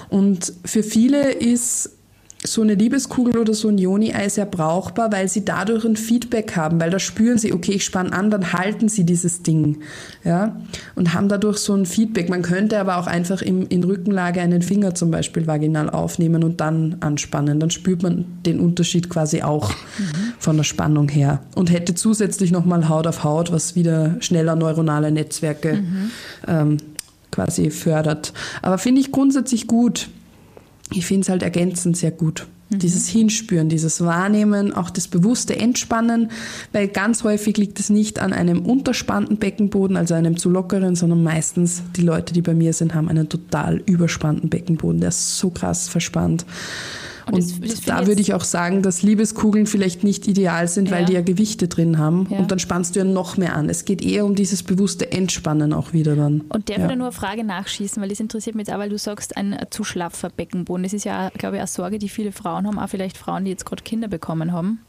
Und 0.09 0.53
für 0.65 0.83
viele 0.83 1.31
ist 1.31 1.98
so 2.45 2.61
eine 2.61 2.73
Liebeskugel 2.73 3.37
oder 3.37 3.53
so 3.53 3.67
ein 3.67 3.77
Joni-Ei 3.77 4.29
sehr 4.29 4.45
brauchbar, 4.45 5.11
weil 5.11 5.27
sie 5.27 5.43
dadurch 5.43 5.83
ein 5.83 5.97
Feedback 5.97 6.55
haben, 6.55 6.79
weil 6.79 6.89
da 6.89 6.97
spüren 6.97 7.37
sie, 7.37 7.51
okay, 7.51 7.73
ich 7.73 7.83
spanne 7.83 8.13
an, 8.13 8.31
dann 8.31 8.53
halten 8.53 8.87
sie 8.87 9.03
dieses 9.03 9.43
Ding, 9.43 9.79
ja, 10.23 10.55
und 10.95 11.13
haben 11.13 11.27
dadurch 11.27 11.57
so 11.57 11.73
ein 11.73 11.85
Feedback. 11.85 12.29
Man 12.29 12.41
könnte 12.41 12.79
aber 12.79 12.97
auch 12.97 13.07
einfach 13.07 13.41
im, 13.41 13.67
in 13.67 13.83
Rückenlage 13.83 14.39
einen 14.39 14.61
Finger 14.61 14.95
zum 14.95 15.11
Beispiel 15.11 15.47
vaginal 15.47 15.89
aufnehmen 15.89 16.43
und 16.45 16.61
dann 16.61 16.97
anspannen. 17.01 17.59
Dann 17.59 17.71
spürt 17.71 18.03
man 18.03 18.25
den 18.45 18.61
Unterschied 18.61 19.09
quasi 19.09 19.41
auch 19.41 19.71
mhm. 19.71 20.33
von 20.39 20.55
der 20.55 20.63
Spannung 20.63 21.09
her 21.09 21.41
und 21.55 21.69
hätte 21.69 21.93
zusätzlich 21.93 22.51
nochmal 22.51 22.87
Haut 22.87 23.05
auf 23.05 23.25
Haut, 23.25 23.51
was 23.51 23.75
wieder 23.75 24.15
schneller 24.21 24.55
neuronale 24.55 25.11
Netzwerke 25.11 25.73
mhm. 25.73 26.11
ähm, 26.47 26.77
quasi 27.31 27.69
fördert. 27.69 28.31
Aber 28.61 28.77
finde 28.77 29.01
ich 29.01 29.11
grundsätzlich 29.11 29.67
gut 29.67 30.09
ich 30.91 31.05
finde 31.05 31.21
es 31.21 31.29
halt 31.29 31.43
ergänzend 31.43 31.97
sehr 31.97 32.11
gut. 32.11 32.47
Mhm. 32.69 32.79
Dieses 32.79 33.07
Hinspüren, 33.07 33.69
dieses 33.69 34.01
Wahrnehmen, 34.01 34.73
auch 34.73 34.89
das 34.89 35.07
bewusste 35.07 35.57
Entspannen, 35.57 36.31
weil 36.71 36.87
ganz 36.87 37.23
häufig 37.23 37.57
liegt 37.57 37.79
es 37.79 37.89
nicht 37.89 38.19
an 38.19 38.33
einem 38.33 38.65
unterspannten 38.65 39.37
Beckenboden, 39.37 39.97
also 39.97 40.13
einem 40.13 40.37
zu 40.37 40.49
lockeren, 40.49 40.95
sondern 40.95 41.23
meistens 41.23 41.83
die 41.95 42.01
Leute, 42.01 42.33
die 42.33 42.41
bei 42.41 42.53
mir 42.53 42.73
sind, 42.73 42.93
haben 42.93 43.09
einen 43.09 43.29
total 43.29 43.81
überspannten 43.85 44.49
Beckenboden, 44.49 45.01
der 45.01 45.09
ist 45.09 45.37
so 45.37 45.49
krass 45.49 45.89
verspannt. 45.89 46.45
Und, 47.33 47.63
das, 47.63 47.71
das 47.71 47.81
da 47.81 48.07
würde 48.07 48.21
ich 48.21 48.33
auch 48.33 48.43
sagen, 48.43 48.81
dass 48.81 49.01
Liebeskugeln 49.01 49.65
vielleicht 49.65 50.03
nicht 50.03 50.27
ideal 50.27 50.67
sind, 50.67 50.89
ja. 50.89 50.97
weil 50.97 51.05
die 51.05 51.13
ja 51.13 51.21
Gewichte 51.21 51.67
drin 51.67 51.97
haben. 51.97 52.27
Ja. 52.29 52.39
Und 52.39 52.51
dann 52.51 52.59
spannst 52.59 52.95
du 52.95 52.99
ja 52.99 53.05
noch 53.05 53.37
mehr 53.37 53.55
an. 53.55 53.69
Es 53.69 53.85
geht 53.85 54.01
eher 54.01 54.25
um 54.25 54.35
dieses 54.35 54.63
bewusste 54.63 55.11
Entspannen 55.11 55.73
auch 55.73 55.93
wieder 55.93 56.15
dann. 56.15 56.41
Und 56.49 56.69
der 56.69 56.77
ja. 56.77 56.83
würde 56.83 56.95
nur 56.95 57.07
eine 57.07 57.15
Frage 57.15 57.43
nachschießen, 57.43 58.01
weil 58.01 58.09
das 58.09 58.19
interessiert 58.19 58.55
mich 58.55 58.67
jetzt 58.67 58.75
auch, 58.75 58.79
weil 58.79 58.89
du 58.89 58.97
sagst, 58.97 59.37
ein 59.37 59.57
zu 59.69 59.83
schlaffer 59.83 60.29
Beckenboden. 60.29 60.83
Das 60.83 60.93
ist 60.93 61.05
ja, 61.05 61.29
glaube 61.37 61.57
ich, 61.57 61.61
eine 61.61 61.67
Sorge, 61.67 61.99
die 61.99 62.09
viele 62.09 62.31
Frauen 62.31 62.67
haben, 62.67 62.79
auch 62.79 62.89
vielleicht 62.89 63.17
Frauen, 63.17 63.45
die 63.45 63.51
jetzt 63.51 63.65
gerade 63.65 63.83
Kinder 63.83 64.07
bekommen 64.07 64.51
haben. 64.51 64.79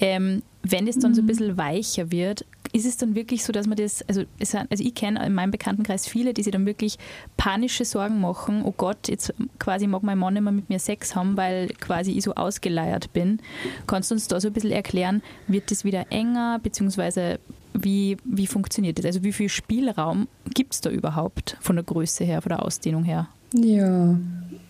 Ähm, 0.00 0.42
wenn 0.62 0.86
es 0.86 0.98
dann 0.98 1.14
so 1.14 1.20
ein 1.20 1.24
mhm. 1.24 1.28
bisschen 1.28 1.56
weicher 1.56 2.10
wird, 2.10 2.44
ist 2.72 2.86
es 2.86 2.96
dann 2.96 3.14
wirklich 3.14 3.44
so, 3.44 3.52
dass 3.52 3.66
man 3.66 3.76
das, 3.76 4.02
also, 4.08 4.24
es, 4.38 4.54
also 4.54 4.84
ich 4.84 4.94
kenne 4.94 5.24
in 5.24 5.34
meinem 5.34 5.50
Bekanntenkreis 5.50 6.06
viele, 6.06 6.34
die 6.34 6.42
sich 6.42 6.52
dann 6.52 6.66
wirklich 6.66 6.98
panische 7.36 7.84
Sorgen 7.84 8.20
machen, 8.20 8.62
oh 8.64 8.74
Gott, 8.76 9.08
jetzt 9.08 9.32
quasi 9.58 9.86
mag 9.86 10.02
mein 10.02 10.18
Mann 10.18 10.34
nicht 10.34 10.42
mehr 10.42 10.52
mit 10.52 10.68
mir 10.68 10.78
Sex 10.78 11.14
haben, 11.14 11.36
weil 11.36 11.68
quasi 11.80 12.12
ich 12.12 12.24
so 12.24 12.34
ausgeleiert 12.34 13.12
bin. 13.12 13.40
Kannst 13.86 14.10
du 14.10 14.14
uns 14.14 14.28
da 14.28 14.40
so 14.40 14.48
ein 14.48 14.52
bisschen 14.52 14.72
erklären, 14.72 15.22
wird 15.46 15.70
das 15.70 15.84
wieder 15.84 16.06
enger, 16.10 16.58
beziehungsweise 16.62 17.38
wie, 17.74 18.16
wie 18.24 18.46
funktioniert 18.46 18.98
das? 18.98 19.06
Also 19.06 19.22
wie 19.22 19.32
viel 19.32 19.48
Spielraum 19.48 20.28
gibt 20.52 20.74
es 20.74 20.80
da 20.80 20.90
überhaupt 20.90 21.56
von 21.60 21.76
der 21.76 21.84
Größe 21.84 22.24
her, 22.24 22.42
von 22.42 22.50
der 22.50 22.64
Ausdehnung 22.64 23.04
her? 23.04 23.28
Ja, 23.54 24.18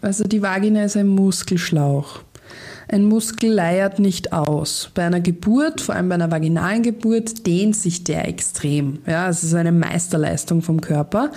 also 0.00 0.24
die 0.24 0.42
Vagina 0.42 0.84
ist 0.84 0.96
ein 0.96 1.08
Muskelschlauch. 1.08 2.20
Ein 2.90 3.04
Muskel 3.04 3.52
leiert 3.52 3.98
nicht 3.98 4.32
aus. 4.32 4.90
Bei 4.94 5.04
einer 5.04 5.20
Geburt, 5.20 5.82
vor 5.82 5.94
allem 5.94 6.08
bei 6.08 6.14
einer 6.14 6.30
vaginalen 6.30 6.82
Geburt, 6.82 7.46
dehnt 7.46 7.76
sich 7.76 8.02
der 8.02 8.26
extrem. 8.26 9.00
Ja, 9.06 9.28
es 9.28 9.44
ist 9.44 9.52
eine 9.52 9.72
Meisterleistung 9.72 10.62
vom 10.62 10.80
Körper 10.80 11.30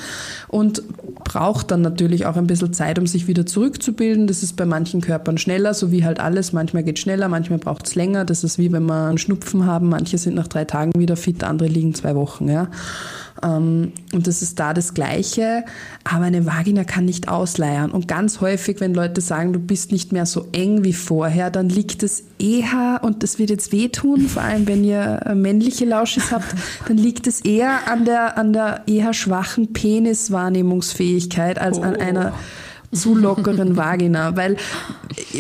und 0.47 0.82
braucht 1.26 1.72
dann 1.72 1.82
natürlich 1.82 2.26
auch 2.26 2.38
ein 2.38 2.47
bisschen 2.47 2.72
Zeit, 2.72 2.97
um 2.99 3.06
sich 3.06 3.28
wieder 3.28 3.45
zurückzubilden. 3.45 4.28
Das 4.28 4.43
ist 4.43 4.56
bei 4.56 4.66
manchen 4.66 5.02
Körpern 5.02 5.38
schneller, 5.38 5.74
so 5.74 5.91
wie 5.91 6.06
halt 6.06 6.22
alles. 6.22 6.54
Manchmal 6.54 6.84
geht 6.84 6.97
es 6.97 7.02
schneller, 7.02 7.28
manchmal 7.28 7.60
braucht 7.60 7.86
es 7.86 7.95
länger. 7.95 8.24
Das 8.24 8.45
ist 8.45 8.58
wie 8.58 8.72
wenn 8.72 8.86
wir 8.86 9.08
einen 9.08 9.18
Schnupfen 9.18 9.66
haben. 9.66 9.89
Manche 9.89 10.18
sind 10.18 10.36
nach 10.36 10.47
drei 10.47 10.64
Tagen 10.64 10.93
wieder 10.97 11.18
fit, 11.18 11.43
andere 11.43 11.68
liegen 11.68 11.93
zwei 11.93 12.16
Wochen. 12.16 12.47
Ja. 12.47 12.70
Ähm, 13.43 13.93
und 14.13 14.27
das 14.27 14.41
ist 14.41 14.59
da 14.59 14.73
das 14.73 14.93
Gleiche. 14.93 15.63
Aber 16.03 16.25
eine 16.25 16.45
Vagina 16.45 16.84
kann 16.84 17.05
nicht 17.05 17.27
ausleiern. 17.27 17.91
Und 17.91 18.07
ganz 18.07 18.41
häufig, 18.41 18.79
wenn 18.79 18.93
Leute 18.93 19.21
sagen, 19.21 19.53
du 19.53 19.59
bist 19.59 19.91
nicht 19.91 20.11
mehr 20.11 20.25
so 20.25 20.47
eng 20.51 20.84
wie 20.84 20.93
vorher, 20.93 21.49
dann 21.49 21.69
liegt 21.69 22.03
es 22.03 22.23
eher, 22.39 22.99
und 23.03 23.23
das 23.23 23.39
wird 23.39 23.49
jetzt 23.49 23.71
wehtun, 23.71 24.27
vor 24.27 24.41
allem 24.41 24.67
wenn 24.67 24.84
ihr 24.84 25.21
äh, 25.25 25.36
männliche 25.36 25.86
Lauschis 25.86 26.32
habt, 26.32 26.55
dann 26.88 26.97
liegt 26.97 27.27
es 27.27 27.41
eher 27.41 27.88
an 27.88 28.05
der, 28.05 28.38
an 28.38 28.53
der 28.53 28.84
eher 28.88 29.13
schwachen 29.13 29.73
Peniswahrnehmungsfähigkeit 29.73 31.59
als 31.59 31.77
oh. 31.77 31.84
an 31.84 31.95
einer 31.95 32.34
zu 32.93 33.15
lockeren 33.15 33.77
Vagina, 33.77 34.36
weil 34.36 34.57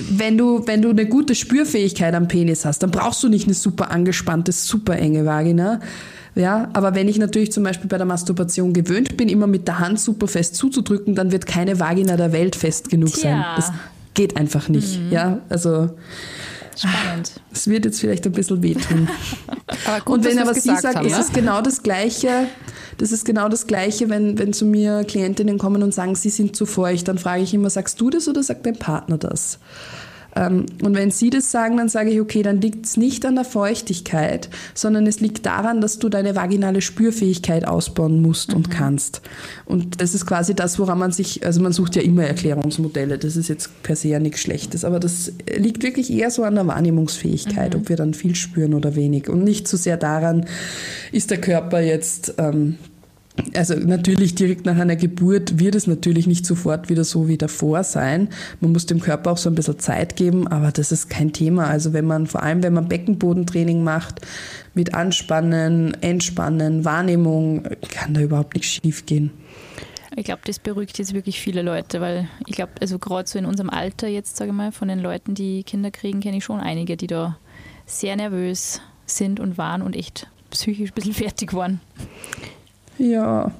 wenn 0.09 0.37
du, 0.37 0.65
wenn 0.67 0.81
du 0.81 0.89
eine 0.89 1.05
gute 1.05 1.35
Spürfähigkeit 1.35 2.13
am 2.13 2.27
Penis 2.27 2.65
hast, 2.65 2.81
dann 2.83 2.91
brauchst 2.91 3.21
du 3.23 3.29
nicht 3.29 3.45
eine 3.45 3.53
super 3.53 3.91
angespannte, 3.91 4.51
super 4.51 4.97
enge 4.97 5.25
Vagina, 5.25 5.81
ja, 6.35 6.69
aber 6.73 6.95
wenn 6.95 7.07
ich 7.07 7.17
natürlich 7.17 7.51
zum 7.51 7.63
Beispiel 7.63 7.89
bei 7.89 7.97
der 7.97 8.05
Masturbation 8.05 8.73
gewöhnt 8.73 9.17
bin, 9.17 9.27
immer 9.27 9.47
mit 9.47 9.67
der 9.67 9.79
Hand 9.79 9.99
super 9.99 10.27
fest 10.27 10.55
zuzudrücken, 10.55 11.13
dann 11.13 11.31
wird 11.31 11.45
keine 11.45 11.79
Vagina 11.79 12.15
der 12.15 12.31
Welt 12.31 12.55
fest 12.55 12.89
genug 12.89 13.13
Tja. 13.13 13.21
sein. 13.21 13.45
Das 13.57 13.71
geht 14.13 14.37
einfach 14.37 14.69
nicht. 14.69 14.99
Mhm. 14.99 15.11
Ja, 15.11 15.39
also. 15.49 15.89
Spannend. 16.75 17.33
Es 17.51 17.67
wird 17.67 17.83
jetzt 17.83 17.99
vielleicht 17.99 18.25
ein 18.25 18.31
bisschen 18.31 18.63
wehtun. 18.63 19.09
aber 19.85 20.05
gut, 20.05 20.19
Und 20.19 20.25
wenn 20.25 20.39
aber 20.39 20.53
Sie 20.53 20.69
sagt, 20.69 20.95
haben, 20.95 21.05
ist 21.05 21.19
es 21.19 21.33
genau 21.33 21.61
das 21.61 21.83
Gleiche. 21.83 22.47
Das 22.97 23.11
ist 23.11 23.25
genau 23.25 23.49
das 23.49 23.67
Gleiche, 23.67 24.09
wenn, 24.09 24.37
wenn 24.37 24.53
zu 24.53 24.65
mir 24.65 25.03
Klientinnen 25.03 25.57
kommen 25.57 25.83
und 25.83 25.93
sagen, 25.93 26.15
sie 26.15 26.29
sind 26.29 26.55
zu 26.55 26.65
feucht, 26.65 27.07
dann 27.07 27.17
frage 27.17 27.41
ich 27.41 27.53
immer, 27.53 27.69
sagst 27.69 27.99
du 27.99 28.09
das 28.09 28.27
oder 28.27 28.43
sagt 28.43 28.65
dein 28.65 28.77
Partner 28.77 29.17
das? 29.17 29.59
Ähm, 30.35 30.65
und 30.81 30.95
wenn 30.95 31.11
Sie 31.11 31.29
das 31.29 31.51
sagen, 31.51 31.77
dann 31.77 31.89
sage 31.89 32.09
ich, 32.09 32.21
okay, 32.21 32.43
dann 32.43 32.61
liegt 32.61 32.85
es 32.85 32.97
nicht 32.97 33.25
an 33.25 33.35
der 33.35 33.45
Feuchtigkeit, 33.45 34.49
sondern 34.73 35.07
es 35.07 35.19
liegt 35.19 35.45
daran, 35.45 35.81
dass 35.81 35.99
du 35.99 36.09
deine 36.09 36.35
vaginale 36.35 36.81
Spürfähigkeit 36.81 37.67
ausbauen 37.67 38.21
musst 38.21 38.51
mhm. 38.51 38.57
und 38.57 38.71
kannst. 38.71 39.21
Und 39.65 40.01
das 40.01 40.15
ist 40.15 40.25
quasi 40.25 40.53
das, 40.53 40.79
woran 40.79 40.99
man 40.99 41.11
sich, 41.11 41.45
also 41.45 41.61
man 41.61 41.73
sucht 41.73 41.95
ja 41.95 42.01
immer 42.01 42.23
Erklärungsmodelle, 42.23 43.17
das 43.17 43.35
ist 43.35 43.47
jetzt 43.47 43.83
per 43.83 43.95
se 43.95 44.09
ja 44.09 44.19
nichts 44.19 44.41
Schlechtes, 44.41 44.85
aber 44.85 44.99
das 44.99 45.31
liegt 45.55 45.83
wirklich 45.83 46.11
eher 46.11 46.31
so 46.31 46.43
an 46.43 46.55
der 46.55 46.67
Wahrnehmungsfähigkeit, 46.67 47.73
mhm. 47.73 47.81
ob 47.81 47.89
wir 47.89 47.95
dann 47.95 48.13
viel 48.13 48.35
spüren 48.35 48.73
oder 48.73 48.95
wenig. 48.95 49.29
Und 49.29 49.43
nicht 49.43 49.67
so 49.67 49.77
sehr 49.77 49.97
daran, 49.97 50.45
ist 51.11 51.31
der 51.31 51.41
Körper 51.41 51.81
jetzt 51.81 52.35
ähm, 52.37 52.77
also 53.55 53.75
natürlich 53.75 54.35
direkt 54.35 54.65
nach 54.65 54.77
einer 54.77 54.95
Geburt 54.95 55.59
wird 55.59 55.75
es 55.75 55.87
natürlich 55.87 56.27
nicht 56.27 56.45
sofort 56.45 56.89
wieder 56.89 57.03
so 57.03 57.27
wie 57.27 57.37
davor 57.37 57.83
sein. 57.83 58.29
Man 58.59 58.71
muss 58.73 58.85
dem 58.85 58.99
Körper 58.99 59.31
auch 59.31 59.37
so 59.37 59.49
ein 59.49 59.55
bisschen 59.55 59.79
Zeit 59.79 60.15
geben, 60.15 60.47
aber 60.47 60.71
das 60.71 60.91
ist 60.91 61.09
kein 61.09 61.31
Thema. 61.31 61.67
Also 61.67 61.93
wenn 61.93 62.05
man, 62.05 62.27
vor 62.27 62.43
allem 62.43 62.61
wenn 62.61 62.73
man 62.73 62.87
Beckenbodentraining 62.87 63.83
macht, 63.83 64.21
mit 64.73 64.93
Anspannen, 64.93 65.95
Entspannen, 66.01 66.85
Wahrnehmung, 66.85 67.63
kann 67.89 68.13
da 68.13 68.21
überhaupt 68.21 68.55
nichts 68.55 68.69
schief 68.69 69.05
gehen. 69.05 69.31
Ich 70.15 70.25
glaube, 70.25 70.41
das 70.45 70.59
beruhigt 70.59 70.97
jetzt 70.99 71.13
wirklich 71.13 71.39
viele 71.39 71.61
Leute, 71.61 72.01
weil 72.01 72.27
ich 72.45 72.55
glaube, 72.55 72.73
also 72.81 72.99
gerade 72.99 73.29
so 73.29 73.39
in 73.39 73.45
unserem 73.45 73.69
Alter 73.69 74.09
jetzt, 74.09 74.35
sage 74.35 74.51
ich 74.51 74.57
mal, 74.57 74.73
von 74.73 74.89
den 74.89 74.99
Leuten, 74.99 75.35
die 75.35 75.63
Kinder 75.63 75.89
kriegen, 75.89 76.19
kenne 76.19 76.37
ich 76.37 76.43
schon 76.43 76.59
einige, 76.59 76.97
die 76.97 77.07
da 77.07 77.37
sehr 77.85 78.17
nervös 78.17 78.81
sind 79.05 79.39
und 79.39 79.57
waren 79.57 79.81
und 79.81 79.95
echt 79.95 80.27
psychisch 80.49 80.91
ein 80.91 80.95
bisschen 80.95 81.13
fertig 81.25 81.53
waren. 81.53 81.79
Ja. 83.01 83.51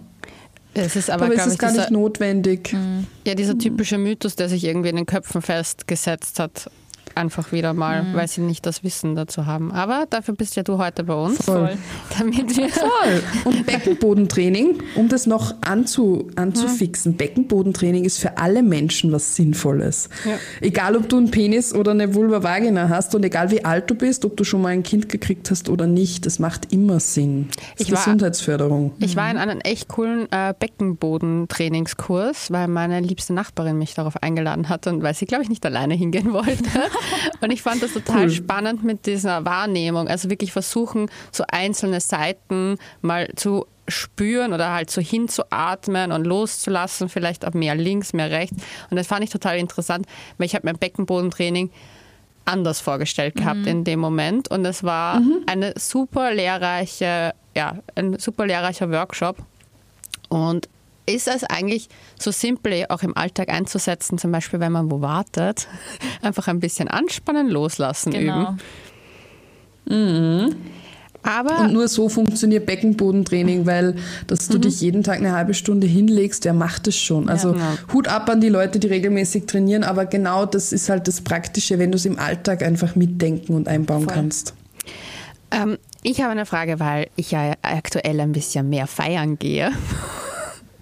Es 0.74 0.96
ist 0.96 1.10
aber, 1.10 1.26
aber 1.26 1.36
es 1.36 1.48
ist 1.48 1.60
gar 1.60 1.72
dieser, 1.72 1.82
nicht 1.84 1.92
notwendig. 1.92 2.72
Mhm. 2.72 3.08
Ja, 3.26 3.36
dieser 3.36 3.58
typische 3.58 3.98
Mythos, 3.98 4.36
der 4.36 4.48
sich 4.48 4.64
irgendwie 4.64 4.90
in 4.90 4.96
den 4.96 5.06
Köpfen 5.06 5.42
festgesetzt 5.42 6.40
hat, 6.40 6.70
einfach 7.16 7.52
wieder 7.52 7.74
mal, 7.74 8.04
mhm. 8.04 8.14
weil 8.14 8.28
sie 8.28 8.42
nicht 8.42 8.66
das 8.66 8.84
Wissen 8.84 9.16
dazu 9.16 9.46
haben. 9.46 9.72
Aber 9.72 10.06
dafür 10.10 10.36
bist 10.36 10.56
ja 10.56 10.64
du 10.64 10.78
heute 10.78 11.04
bei 11.04 11.14
uns. 11.14 11.44
Voll. 11.44 11.78
Damit 12.18 12.58
wir 12.58 12.70
Voll. 12.70 13.24
Und 13.46 13.66
Beckenbodentraining, 13.66 14.82
um 14.96 15.10
das 15.10 15.26
noch 15.28 15.56
anzu, 15.62 16.30
anzufixen. 16.36 17.14
Mhm. 17.14 17.18
Beckenbodentraining 17.18 18.06
ist 18.06 18.20
für 18.20 18.38
alle 18.38 18.64
Menschen 18.64 19.12
was 19.12 19.36
Sinnvolles. 19.36 20.10
Ja. 20.26 20.34
Egal, 20.62 20.96
ob 20.96 21.10
du 21.10 21.18
einen 21.18 21.32
Penis 21.32 21.74
oder 21.74 21.92
eine 21.92 22.14
Vulva 22.14 22.44
Vagina 22.44 22.90
hast 22.90 23.16
und 23.16 23.24
egal 23.24 23.52
wie 23.52 23.64
alt 23.66 23.90
du 23.90 23.96
bist, 23.96 24.26
ob 24.26 24.38
du 24.38 24.44
schon 24.44 24.62
mal 24.62 24.70
ein 24.70 24.84
Kind 24.84 25.10
gekriegt 25.10 25.52
hast 25.52 25.70
oder 25.70 25.88
nicht, 25.88 26.26
das 26.26 26.40
macht 26.40 26.72
immer 26.74 27.00
Sinn. 27.00 27.50
Das 27.78 27.88
ich 27.88 27.94
war, 27.94 28.04
Gesundheitsförderung. 28.04 28.94
Ich 29.00 29.16
war 29.16 29.30
in 29.30 29.38
einem 29.38 29.60
echt 29.62 29.88
coolen 29.88 30.28
äh, 30.32 30.54
Beckenbodentrainingskurs, 30.58 32.52
weil 32.52 32.68
meine 32.68 33.00
liebste 33.00 33.34
Nachbarin 33.34 33.78
mich 33.78 33.94
darauf 33.94 34.22
eingeladen 34.22 34.70
hat 34.70 34.88
und 34.88 35.04
weil 35.04 35.14
sie, 35.14 35.26
glaube 35.26 35.44
ich, 35.44 35.50
nicht 35.50 35.66
alleine 35.66 35.94
hingehen 35.94 36.34
wollte. 36.34 36.64
Und 37.42 37.52
ich 37.52 37.62
fand 37.62 37.82
das 37.84 37.94
total 37.94 38.24
cool. 38.24 38.30
spannend 38.30 38.84
mit 38.84 39.06
dieser 39.06 39.46
Wahrnehmung. 39.46 40.08
Also 40.08 40.30
wirklich 40.30 40.52
versuchen, 40.52 41.10
so 41.32 41.44
einzelne 41.48 42.00
Seiten 42.00 42.78
mal 43.02 43.30
zu 43.36 43.66
spüren 43.88 44.54
oder 44.54 44.72
halt 44.72 44.90
so 44.90 45.02
hinzuatmen 45.02 46.12
und 46.12 46.26
loszulassen, 46.26 47.10
vielleicht 47.10 47.46
auch 47.46 47.54
mehr 47.54 47.76
links, 47.76 48.14
mehr 48.14 48.32
rechts. 48.32 48.58
Und 48.90 48.98
das 48.98 49.08
fand 49.08 49.24
ich 49.24 49.30
total 49.30 49.58
interessant, 49.58 50.06
weil 50.38 50.46
ich 50.46 50.56
habe 50.56 50.66
mein 50.66 50.78
Beckenbodentraining 50.78 51.70
anders 52.46 52.80
vorgestellt 52.80 53.36
gehabt 53.36 53.62
mhm. 53.62 53.68
in 53.68 53.84
dem 53.84 54.00
Moment. 54.00 54.50
Und 54.50 54.66
es 54.66 54.84
war 54.84 55.20
mhm. 55.20 55.44
eine 55.46 55.74
super 55.78 56.34
lehrreiche, 56.34 57.34
ja, 57.56 57.76
ein 57.96 58.18
super 58.20 58.48
lehrreicher 58.48 58.90
Workshop. 58.92 59.38
Und 60.30 60.70
ist 61.06 61.28
es 61.28 61.44
eigentlich 61.44 61.90
so 62.20 62.32
simpel 62.32 62.86
auch 62.90 63.04
im 63.04 63.16
Alltag 63.18 63.50
einzusetzen, 63.50 64.18
zum 64.18 64.32
Beispiel 64.32 64.60
wenn 64.60 64.72
man 64.72 64.92
wo 64.92 65.02
wartet, 65.02 65.68
einfach 66.22 66.48
ein 66.48 66.60
bisschen 66.60 66.88
anspannen, 66.88 67.50
loslassen, 67.50 68.12
genau. 68.14 68.58
üben. 69.86 70.48
Mhm. 70.48 70.56
Aber 71.24 71.60
Und 71.60 71.74
nur 71.74 71.88
so 71.88 72.10
funktioniert 72.10 72.66
Beckenbodentraining, 72.66 73.68
weil 73.68 73.96
dass 74.26 74.48
du 74.48 74.58
dich 74.58 74.82
jeden 74.82 75.04
Tag 75.04 75.18
eine 75.18 75.34
halbe 75.34 75.54
Stunde 75.54 75.86
hinlegst, 75.86 76.46
der 76.46 76.54
macht 76.54 76.88
es 76.88 76.98
schon. 76.98 77.30
Also 77.30 77.54
Ja. 77.54 77.78
Hut 77.94 78.08
ab 78.08 78.28
an 78.30 78.42
die 78.42 78.50
Leute, 78.50 78.80
die 78.80 78.88
regelmäßig 78.88 79.46
trainieren, 79.46 79.84
aber 79.84 80.06
genau 80.06 80.48
das 80.48 80.72
ist 80.72 80.90
halt 80.90 81.08
das 81.08 81.22
Praktische, 81.22 81.78
wenn 81.78 81.92
du 81.92 81.98
es 81.98 82.06
im 82.06 82.18
Alltag 82.18 82.64
einfach 82.64 82.96
mitdenken 82.96 83.54
und 83.54 83.68
einbauen 83.68 84.06
Voll. 84.06 84.14
kannst. 84.14 84.56
ähm, 85.52 85.78
ich 86.02 86.22
habe 86.22 86.32
eine 86.32 86.48
Frage, 86.48 86.80
weil 86.80 87.10
ich 87.16 87.30
ja 87.30 87.54
aktuell 87.62 88.20
ein 88.20 88.32
bisschen 88.32 88.68
mehr 88.70 88.88
feiern 88.88 89.38
gehe. 89.38 89.72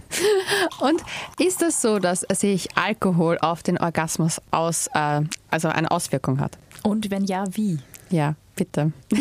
Und 0.80 1.02
ist 1.40 1.62
es 1.62 1.82
so, 1.82 2.00
dass 2.00 2.22
sich 2.32 2.70
Alkohol 2.76 3.38
auf 3.40 3.64
den 3.64 3.78
Orgasmus 3.78 4.42
aus, 4.52 4.88
äh, 4.94 5.22
also 5.50 5.68
eine 5.70 5.92
Auswirkung 5.92 6.40
hat? 6.40 6.58
Und 6.84 7.12
wenn 7.12 7.26
ja, 7.26 7.44
wie? 7.52 7.80
Ja, 8.10 8.36
bitte. 8.56 8.92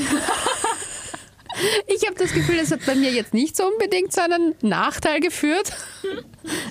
Ich 1.86 2.06
habe 2.06 2.16
das 2.16 2.32
Gefühl, 2.32 2.56
das 2.58 2.70
hat 2.70 2.86
bei 2.86 2.94
mir 2.94 3.10
jetzt 3.10 3.34
nicht 3.34 3.56
so 3.56 3.64
unbedingt 3.66 4.12
zu 4.12 4.22
einem 4.22 4.54
Nachteil 4.62 5.20
geführt. 5.20 5.72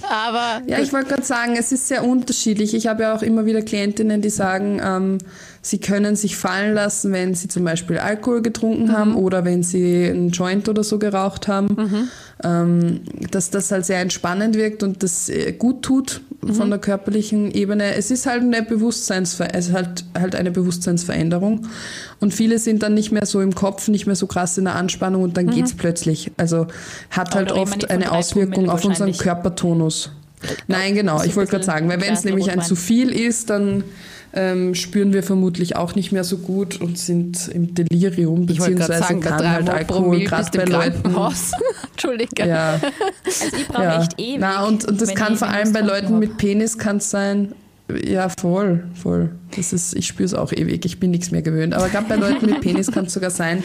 Aber 0.09 0.61
Ja, 0.65 0.79
ich 0.79 0.93
wollte 0.93 1.09
gerade 1.09 1.23
sagen, 1.23 1.55
es 1.57 1.71
ist 1.71 1.87
sehr 1.87 2.05
unterschiedlich. 2.05 2.73
Ich 2.73 2.87
habe 2.87 3.03
ja 3.03 3.15
auch 3.15 3.21
immer 3.21 3.45
wieder 3.45 3.61
Klientinnen, 3.61 4.21
die 4.21 4.29
sagen, 4.29 4.79
ähm, 4.81 5.17
sie 5.61 5.79
können 5.79 6.15
sich 6.15 6.37
fallen 6.37 6.73
lassen, 6.73 7.11
wenn 7.11 7.35
sie 7.35 7.47
zum 7.47 7.63
Beispiel 7.65 7.97
Alkohol 7.97 8.41
getrunken 8.41 8.93
haben 8.93 9.15
oder 9.15 9.43
wenn 9.43 9.61
sie 9.61 10.05
einen 10.05 10.29
Joint 10.29 10.69
oder 10.69 10.83
so 10.83 10.99
geraucht 10.99 11.47
haben, 11.47 11.75
ähm, 11.77 12.09
dass 12.39 13.49
das 13.49 13.71
halt 13.71 13.85
sehr 13.85 13.99
entspannend 13.99 14.55
wirkt 14.55 14.83
und 14.83 15.01
das 15.01 15.27
äh, 15.29 15.53
gut 15.53 15.81
tut 15.81 16.21
von 16.53 16.69
der 16.69 16.79
körperlichen 16.79 17.51
Ebene. 17.51 17.95
Es 17.95 18.11
ist 18.11 18.25
halt 18.27 18.43
eine 18.43 18.61
Bewusstseinsver 18.61 19.53
ist 19.53 19.73
halt, 19.73 20.05
halt 20.17 20.35
eine 20.35 20.51
Bewusstseinsveränderung 20.51 21.67
und 22.19 22.33
viele 22.33 22.59
sind 22.59 22.83
dann 22.83 22.93
nicht 22.93 23.11
mehr 23.11 23.25
so 23.25 23.41
im 23.41 23.55
Kopf, 23.55 23.87
nicht 23.87 24.05
mehr 24.05 24.15
so 24.15 24.27
krass 24.27 24.57
in 24.57 24.65
der 24.65 24.75
Anspannung 24.75 25.23
und 25.23 25.35
dann 25.35 25.49
geht's 25.49 25.73
plötzlich. 25.73 26.31
Also 26.37 26.67
hat 27.09 27.33
halt 27.35 27.51
oft 27.51 27.89
eine 27.89 28.11
Auswirkung 28.11 28.69
auf 28.69 28.85
unseren. 28.85 29.13
Körpertonus. 29.17 30.11
Nein, 30.67 30.93
genau. 30.95 31.17
so 31.17 31.23
ein 31.23 31.29
Ich 31.29 31.35
wollte 31.35 31.51
gerade 31.51 31.63
sagen, 31.63 31.89
weil 31.89 32.01
wenn 32.01 32.13
es 32.13 32.23
nämlich 32.23 32.51
ein 32.51 32.61
zu 32.61 32.75
viel 32.75 33.09
ist, 33.09 33.49
dann 33.49 33.83
ähm, 34.37 34.75
spüren 34.75 35.13
wir 35.13 35.23
vermutlich 35.23 35.75
auch 35.75 35.95
nicht 35.95 36.11
mehr 36.11 36.23
so 36.23 36.37
gut 36.37 36.79
und 36.79 36.97
sind 36.99 37.47
im 37.47 37.73
Delirium, 37.73 38.45
beziehungsweise 38.45 38.99
sagen, 38.99 39.19
kann 39.19 39.49
halt 39.49 39.67
Alkohol 39.67 40.19
gerade 40.19 40.55
bei 40.55 40.65
Leuten. 40.65 41.15
Entschuldige. 41.91 42.47
Ja, 42.47 42.79
Also 43.25 43.57
ich 43.57 43.67
brauche 43.67 43.83
ja. 43.83 44.01
echt 44.01 44.19
ewig. 44.19 44.37
Na, 44.39 44.65
und, 44.65 44.85
und 44.85 45.01
das 45.01 45.15
kann 45.15 45.35
vor 45.37 45.49
allem 45.49 45.73
bei 45.73 45.81
Leuten 45.81 46.13
hab. 46.13 46.19
mit 46.19 46.37
Penis 46.37 46.77
kann 46.77 46.97
es 46.97 47.09
sein. 47.09 47.53
Ja, 48.05 48.29
voll, 48.29 48.83
voll. 48.93 49.31
Das 49.55 49.73
ist, 49.73 49.95
ich 49.95 50.05
spüre 50.05 50.25
es 50.25 50.33
auch 50.33 50.51
ewig. 50.51 50.85
Ich 50.85 50.99
bin 50.99 51.09
nichts 51.09 51.31
mehr 51.31 51.41
gewöhnt. 51.41 51.73
Aber 51.73 51.89
gerade 51.89 52.05
bei 52.07 52.15
Leuten 52.15 52.45
mit 52.45 52.61
Penis 52.61 52.91
kann 52.91 53.05
es 53.05 53.13
sogar 53.13 53.31
sein, 53.31 53.63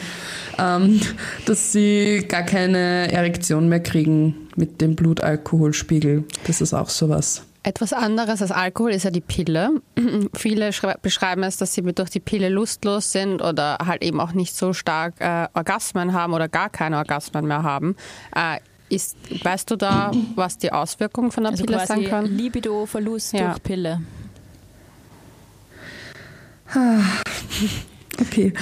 ähm, 0.59 1.01
dass 1.45 1.73
sie 1.73 2.25
gar 2.29 2.45
keine 2.45 3.13
Erektion 3.13 3.69
mehr 3.69 3.81
kriegen 3.81 4.49
mit 4.57 4.81
dem 4.81 4.95
Blutalkoholspiegel. 4.95 6.25
Das 6.47 6.61
ist 6.63 6.73
auch 6.73 6.89
sowas. 6.89 7.43
Etwas 7.65 7.93
anderes 7.93 8.43
als 8.43 8.51
Alkohol 8.51 8.91
ist 8.91 9.05
ja 9.05 9.11
die 9.13 9.21
Pille. 9.21 9.81
Viele 10.35 10.73
schrei- 10.73 10.97
beschreiben 11.01 11.45
es, 11.45 11.57
dass 11.59 11.75
sie 11.75 11.83
durch 11.83 12.11
die 12.11 12.19
Pille 12.21 12.49
lustlos 12.49 13.13
sind 13.13 13.41
oder 13.41 13.79
halt 13.87 14.03
eben 14.03 14.21
auch 14.21 14.33
nicht 14.33 14.57
so 14.57 14.73
stark 14.73 15.15
äh, 15.21 15.47
Orgasmen 15.55 16.13
haben 16.13 16.33
oder 16.35 16.49
gar 16.49 16.71
keine 16.71 16.97
Orgasmen 16.99 17.47
mehr 17.47 17.63
haben. 17.63 17.95
Äh, 18.35 18.59
ist, 18.89 19.17
weißt 19.45 19.71
du 19.71 19.77
da, 19.77 20.11
was 20.35 20.59
die 20.59 20.73
Auswirkungen 20.73 21.31
von 21.31 21.45
der 21.45 21.53
Also 21.53 21.65
Pille 21.65 21.87
sein 21.87 22.05
können? 22.05 22.37
Libido-Verlust 22.37 23.33
Ja. 23.33 23.51
durch 23.51 23.63
Pille. 23.63 24.01
Okay. 28.21 28.53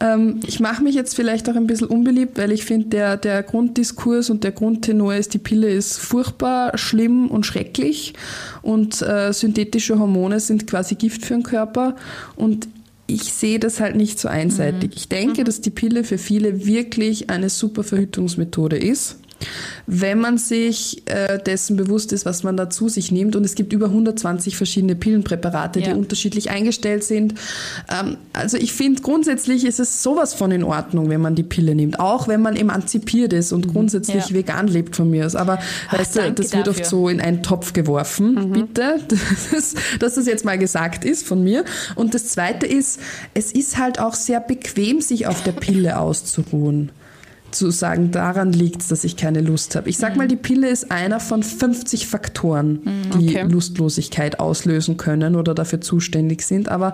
Ähm, 0.00 0.40
ich 0.46 0.60
mache 0.60 0.82
mich 0.82 0.94
jetzt 0.94 1.16
vielleicht 1.16 1.48
auch 1.50 1.56
ein 1.56 1.66
bisschen 1.66 1.88
unbeliebt, 1.88 2.38
weil 2.38 2.52
ich 2.52 2.64
finde, 2.64 2.88
der, 2.88 3.16
der 3.16 3.42
Grunddiskurs 3.42 4.30
und 4.30 4.44
der 4.44 4.52
Grundtenor 4.52 5.14
ist, 5.14 5.34
die 5.34 5.38
Pille 5.38 5.68
ist 5.68 5.98
furchtbar, 5.98 6.76
schlimm 6.78 7.28
und 7.28 7.44
schrecklich 7.44 8.14
und 8.62 9.02
äh, 9.02 9.32
synthetische 9.32 9.98
Hormone 9.98 10.40
sind 10.40 10.66
quasi 10.66 10.94
Gift 10.94 11.24
für 11.24 11.34
den 11.34 11.42
Körper 11.42 11.96
und 12.36 12.68
ich 13.06 13.32
sehe 13.32 13.58
das 13.58 13.80
halt 13.80 13.96
nicht 13.96 14.20
so 14.20 14.28
einseitig. 14.28 14.92
Ich 14.94 15.08
denke, 15.08 15.42
dass 15.42 15.60
die 15.60 15.70
Pille 15.70 16.04
für 16.04 16.18
viele 16.18 16.64
wirklich 16.64 17.28
eine 17.28 17.50
super 17.50 17.82
Verhütungsmethode 17.82 18.76
ist. 18.78 19.19
Wenn 19.86 20.20
man 20.20 20.38
sich 20.38 21.02
äh, 21.06 21.38
dessen 21.42 21.76
bewusst 21.76 22.12
ist, 22.12 22.24
was 22.26 22.42
man 22.42 22.56
da 22.56 22.70
zu 22.70 22.88
sich 22.88 23.10
nimmt, 23.10 23.36
und 23.36 23.44
es 23.44 23.54
gibt 23.54 23.72
über 23.72 23.86
120 23.86 24.56
verschiedene 24.56 24.94
Pillenpräparate, 24.94 25.80
die 25.80 25.90
Ja. 25.90 25.94
unterschiedlich 25.94 26.50
eingestellt 26.50 27.02
sind. 27.04 27.34
Ähm, 27.90 28.16
also 28.32 28.56
ich 28.56 28.72
finde 28.72 29.02
grundsätzlich 29.02 29.64
ist 29.64 29.80
es 29.80 30.02
sowas 30.02 30.34
von 30.34 30.50
in 30.52 30.62
Ordnung, 30.64 31.08
wenn 31.08 31.20
man 31.20 31.34
die 31.34 31.42
Pille 31.42 31.74
nimmt, 31.74 31.98
auch 32.00 32.28
wenn 32.28 32.40
man 32.42 32.56
emanzipiert 32.56 33.32
ist 33.32 33.52
und 33.52 33.68
grundsätzlich 33.68 34.28
Ja. 34.28 34.34
vegan 34.34 34.68
lebt 34.68 34.96
von 34.96 35.10
mir 35.10 35.26
aus. 35.26 35.34
Aber 35.34 35.58
weißt 35.90 36.16
du, 36.16 36.32
das 36.32 36.52
wird 36.52 36.68
oft 36.68 36.78
dafür. 36.80 36.90
so 36.90 37.08
in 37.08 37.20
einen 37.20 37.42
Topf 37.42 37.72
geworfen. 37.72 38.52
Bitte, 38.52 39.00
das 39.08 39.52
ist, 39.52 39.78
dass 39.98 40.14
das 40.14 40.26
jetzt 40.26 40.44
mal 40.44 40.58
gesagt 40.58 41.04
ist 41.04 41.26
von 41.26 41.42
mir. 41.42 41.64
Und 41.96 42.14
das 42.14 42.26
Zweite 42.28 42.66
ist, 42.66 43.00
es 43.34 43.52
ist 43.52 43.78
halt 43.78 43.98
auch 43.98 44.14
sehr 44.14 44.40
bequem, 44.40 45.00
sich 45.00 45.26
auf 45.26 45.42
der 45.42 45.52
Pille 45.52 45.98
auszuruhen 45.98 46.90
zu 47.52 47.70
sagen, 47.70 48.10
daran 48.10 48.52
liegt 48.52 48.82
es, 48.82 48.88
dass 48.88 49.04
ich 49.04 49.16
keine 49.16 49.40
Lust 49.40 49.76
habe. 49.76 49.88
Ich 49.88 49.98
sag 49.98 50.16
mal, 50.16 50.28
die 50.28 50.36
Pille 50.36 50.68
ist 50.68 50.90
einer 50.90 51.20
von 51.20 51.42
50 51.42 52.06
Faktoren, 52.06 52.80
die 53.18 53.30
Okay. 53.30 53.46
Lustlosigkeit 53.48 54.40
auslösen 54.40 54.96
können 54.96 55.36
oder 55.36 55.54
dafür 55.54 55.80
zuständig 55.80 56.42
sind. 56.42 56.68
Aber 56.68 56.92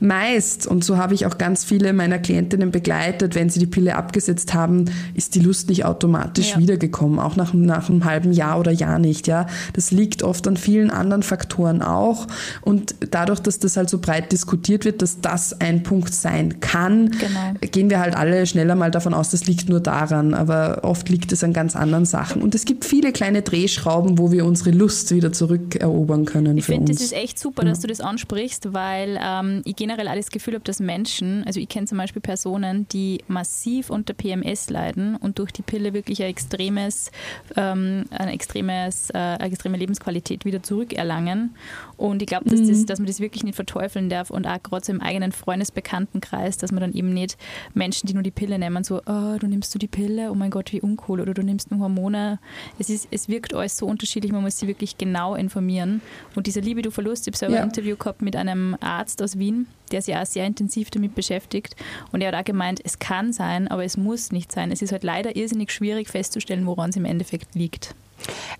meist, 0.00 0.66
und 0.66 0.84
so 0.84 0.96
habe 0.96 1.14
ich 1.14 1.26
auch 1.26 1.38
ganz 1.38 1.64
viele 1.64 1.92
meiner 1.92 2.18
Klientinnen 2.18 2.70
begleitet, 2.70 3.34
wenn 3.34 3.50
sie 3.50 3.60
die 3.60 3.66
Pille 3.66 3.96
abgesetzt 3.96 4.54
haben, 4.54 4.86
ist 5.14 5.34
die 5.34 5.40
Lust 5.40 5.68
nicht 5.68 5.84
automatisch 5.84 6.52
Ja. 6.52 6.58
wiedergekommen, 6.58 7.18
auch 7.18 7.36
nach, 7.36 7.52
nach 7.54 7.88
einem 7.88 8.04
halben 8.04 8.32
Jahr 8.32 8.58
oder 8.60 8.70
Jahr 8.72 8.98
nicht. 8.98 9.26
Ja, 9.26 9.46
Das 9.72 9.90
liegt 9.90 10.22
oft 10.22 10.46
an 10.48 10.56
vielen 10.56 10.90
anderen 10.90 11.22
Faktoren 11.22 11.82
auch. 11.82 12.26
Und 12.62 12.94
dadurch, 13.10 13.40
dass 13.40 13.58
das 13.58 13.76
halt 13.76 13.90
so 13.90 13.98
breit 13.98 14.32
diskutiert 14.32 14.84
wird, 14.84 15.02
dass 15.02 15.20
das 15.20 15.60
ein 15.60 15.82
Punkt 15.82 16.14
sein 16.14 16.60
kann, 16.60 17.10
Genau. 17.10 17.54
gehen 17.70 17.90
wir 17.90 18.00
halt 18.00 18.16
alle 18.16 18.46
schneller 18.46 18.74
mal 18.74 18.90
davon 18.90 19.14
aus, 19.14 19.30
das 19.30 19.46
liegt 19.46 19.68
nur 19.68 19.80
daran, 19.98 20.34
aber 20.34 20.80
oft 20.82 21.08
liegt 21.08 21.32
es 21.32 21.42
an 21.44 21.52
ganz 21.52 21.76
anderen 21.76 22.04
Sachen. 22.04 22.42
Und 22.42 22.54
es 22.54 22.64
gibt 22.64 22.84
viele 22.84 23.12
kleine 23.12 23.42
Drehschrauben, 23.42 24.18
wo 24.18 24.30
wir 24.30 24.44
unsere 24.44 24.70
Lust 24.70 25.14
wieder 25.14 25.32
zurückerobern 25.32 26.24
können 26.24 26.56
Ich 26.58 26.66
finde, 26.66 26.92
das 26.92 27.02
ist 27.02 27.12
echt 27.12 27.38
super, 27.38 27.64
dass 27.64 27.80
du 27.80 27.88
das 27.88 28.00
ansprichst, 28.00 28.72
weil 28.72 29.18
ähm, 29.22 29.62
ich 29.64 29.76
generell 29.76 30.08
auch 30.08 30.14
das 30.14 30.30
Gefühl 30.30 30.54
habe, 30.54 30.64
dass 30.64 30.80
Menschen, 30.80 31.44
also 31.44 31.60
ich 31.60 31.68
kenne 31.68 31.86
zum 31.86 31.98
Beispiel 31.98 32.22
Personen, 32.22 32.86
die 32.88 33.22
massiv 33.28 33.90
unter 33.90 34.14
PMS 34.14 34.70
leiden 34.70 35.16
und 35.16 35.38
durch 35.38 35.52
die 35.52 35.62
Pille 35.62 35.92
wirklich 35.92 36.22
ein 36.22 36.30
extremes, 36.30 37.10
ähm, 37.56 38.04
ein 38.10 38.28
extremes, 38.28 39.10
äh, 39.10 39.18
eine 39.18 39.46
extreme 39.46 39.76
Lebensqualität 39.76 40.44
wieder 40.44 40.62
zurückerlangen. 40.62 41.54
Und 41.98 42.22
ich 42.22 42.28
glaube, 42.28 42.48
dass, 42.48 42.66
das, 42.66 42.86
dass 42.86 42.98
man 43.00 43.06
das 43.06 43.20
wirklich 43.20 43.42
nicht 43.44 43.56
verteufeln 43.56 44.08
darf 44.08 44.30
und 44.30 44.46
auch 44.46 44.62
gerade 44.62 44.86
so 44.86 44.92
im 44.92 45.00
eigenen 45.00 45.32
Freundesbekanntenkreis, 45.32 46.56
dass 46.56 46.72
man 46.72 46.80
dann 46.80 46.92
eben 46.94 47.12
nicht 47.12 47.36
Menschen, 47.74 48.06
die 48.06 48.14
nur 48.14 48.22
die 48.22 48.30
Pille 48.30 48.58
nehmen, 48.58 48.84
so, 48.84 49.02
oh, 49.04 49.36
du 49.38 49.46
nimmst 49.46 49.74
du 49.74 49.78
die 49.78 49.88
Pille, 49.88 50.30
oh 50.30 50.34
mein 50.34 50.50
Gott, 50.50 50.72
wie 50.72 50.80
uncool, 50.80 51.20
oder 51.20 51.34
du 51.34 51.42
nimmst 51.42 51.70
nur 51.70 51.80
Hormone. 51.80 52.38
Es, 52.78 52.88
ist, 52.88 53.08
es 53.10 53.28
wirkt 53.28 53.52
alles 53.52 53.76
so 53.76 53.86
unterschiedlich, 53.86 54.32
man 54.32 54.42
muss 54.42 54.58
sich 54.58 54.68
wirklich 54.68 54.96
genau 54.96 55.34
informieren. 55.34 56.00
Und 56.34 56.46
dieser 56.46 56.60
Libido-Verlust, 56.60 57.26
ich 57.26 57.32
habe 57.32 57.36
selber 57.36 57.54
Ja. 57.56 57.62
ein 57.62 57.68
Interview 57.68 57.96
gehabt 57.96 58.22
mit 58.22 58.36
einem 58.36 58.76
Arzt 58.80 59.20
aus 59.20 59.38
Wien, 59.38 59.66
der 59.90 60.00
sich 60.00 60.14
auch 60.14 60.24
sehr 60.26 60.46
intensiv 60.46 60.90
damit 60.90 61.14
beschäftigt. 61.16 61.74
Und 62.12 62.20
er 62.20 62.28
hat 62.28 62.40
auch 62.40 62.44
gemeint, 62.44 62.80
es 62.84 63.00
kann 63.00 63.32
sein, 63.32 63.68
aber 63.68 63.84
es 63.84 63.96
muss 63.96 64.30
nicht 64.30 64.52
sein. 64.52 64.70
Es 64.70 64.82
ist 64.82 64.92
halt 64.92 65.02
leider 65.02 65.34
irrsinnig 65.34 65.72
schwierig 65.72 66.08
festzustellen, 66.08 66.64
woran 66.66 66.90
es 66.90 66.96
im 66.96 67.04
Endeffekt 67.04 67.54
liegt. 67.54 67.94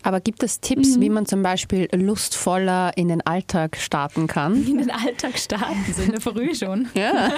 Aber 0.03 0.21
gibt 0.21 0.43
es 0.43 0.61
Tipps, 0.61 1.01
wie 1.01 1.11
man 1.11 1.27
zum 1.27 1.43
Beispiel 1.43 1.89
lustvoller 1.93 2.97
in 2.97 3.09
den 3.09 3.21
Alltag 3.27 3.77
starten 3.77 4.27
kann? 4.27 4.65
In 4.67 4.79
den 4.79 4.91
Alltag 4.91 5.39
starten, 5.39 5.85
so 5.95 6.03
in 6.03 6.13
der 6.13 6.21
Früh 6.21 6.55
schon. 6.55 6.89
Ja. 6.95 7.31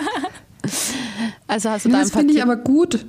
Also 1.47 1.71
hast 1.71 1.87
du 1.87 1.89
da 1.89 1.97
ein 1.97 2.03
das 2.03 2.13
finde 2.13 2.35
ich 2.35 2.43
aber 2.43 2.57
gut. 2.57 3.07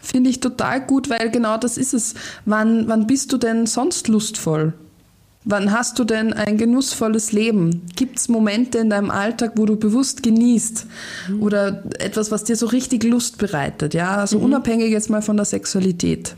Finde 0.00 0.30
ich 0.30 0.40
total 0.40 0.80
gut, 0.80 1.10
weil 1.10 1.30
genau 1.30 1.58
das 1.58 1.76
ist 1.76 1.92
es. 1.92 2.14
Wann, 2.46 2.88
wann 2.88 3.06
bist 3.06 3.32
du 3.32 3.36
denn 3.36 3.66
sonst 3.66 4.08
lustvoll? 4.08 4.72
Wann 5.44 5.72
hast 5.72 5.98
du 5.98 6.04
denn 6.04 6.32
ein 6.32 6.58
genussvolles 6.58 7.32
Leben? 7.32 7.86
Gibt 7.96 8.18
es 8.18 8.28
Momente 8.28 8.78
in 8.78 8.90
deinem 8.90 9.10
Alltag, 9.10 9.52
wo 9.56 9.66
du 9.66 9.76
bewusst 9.76 10.22
genießt? 10.22 10.86
Oder 11.40 11.84
etwas, 11.98 12.30
was 12.30 12.44
dir 12.44 12.56
so 12.56 12.66
richtig 12.66 13.04
Lust 13.04 13.38
bereitet? 13.38 13.94
Ja, 13.94 14.16
also 14.16 14.38
unabhängig 14.38 14.90
jetzt 14.90 15.10
mal 15.10 15.22
von 15.22 15.36
der 15.36 15.46
Sexualität. 15.46 16.34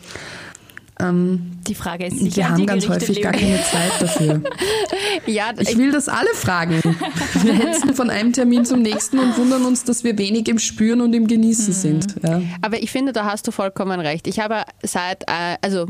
Ähm, 1.01 1.53
Die 1.67 1.75
Frage 1.75 2.07
ist 2.07 2.19
sicher 2.19 2.37
wir 2.37 2.49
haben 2.51 2.67
ganz 2.67 2.89
häufig 2.89 3.21
gar 3.23 3.33
Leonie. 3.33 3.53
keine 3.53 3.63
Zeit 3.65 3.93
dafür. 4.01 4.43
Ja, 5.27 5.53
Ich 5.59 5.77
will 5.77 5.93
das 5.93 6.09
alle 6.09 6.29
fragen. 6.35 6.81
Wir 7.43 7.53
hetzen 7.53 7.95
von 7.95 8.11
einem 8.11 8.33
Termin 8.33 8.65
zum 8.65 8.81
nächsten 8.83 9.19
und 9.19 9.37
wundern 9.37 9.65
uns, 9.65 9.85
dass 9.85 10.03
wir 10.05 10.17
wenig 10.19 10.49
im 10.49 10.59
Spüren 10.59 11.01
und 11.01 11.13
im 11.15 11.27
Genießen 11.27 11.73
sind. 11.75 12.17
Ja. 12.23 12.41
Aber 12.63 12.83
ich 12.83 12.91
finde, 12.91 13.13
da 13.13 13.25
hast 13.25 13.47
du 13.47 13.51
vollkommen 13.53 14.01
recht. 14.01 14.27
Ich 14.27 14.41
habe 14.41 14.63
seit, 14.83 15.25
äh, 15.25 15.57
also 15.63 15.87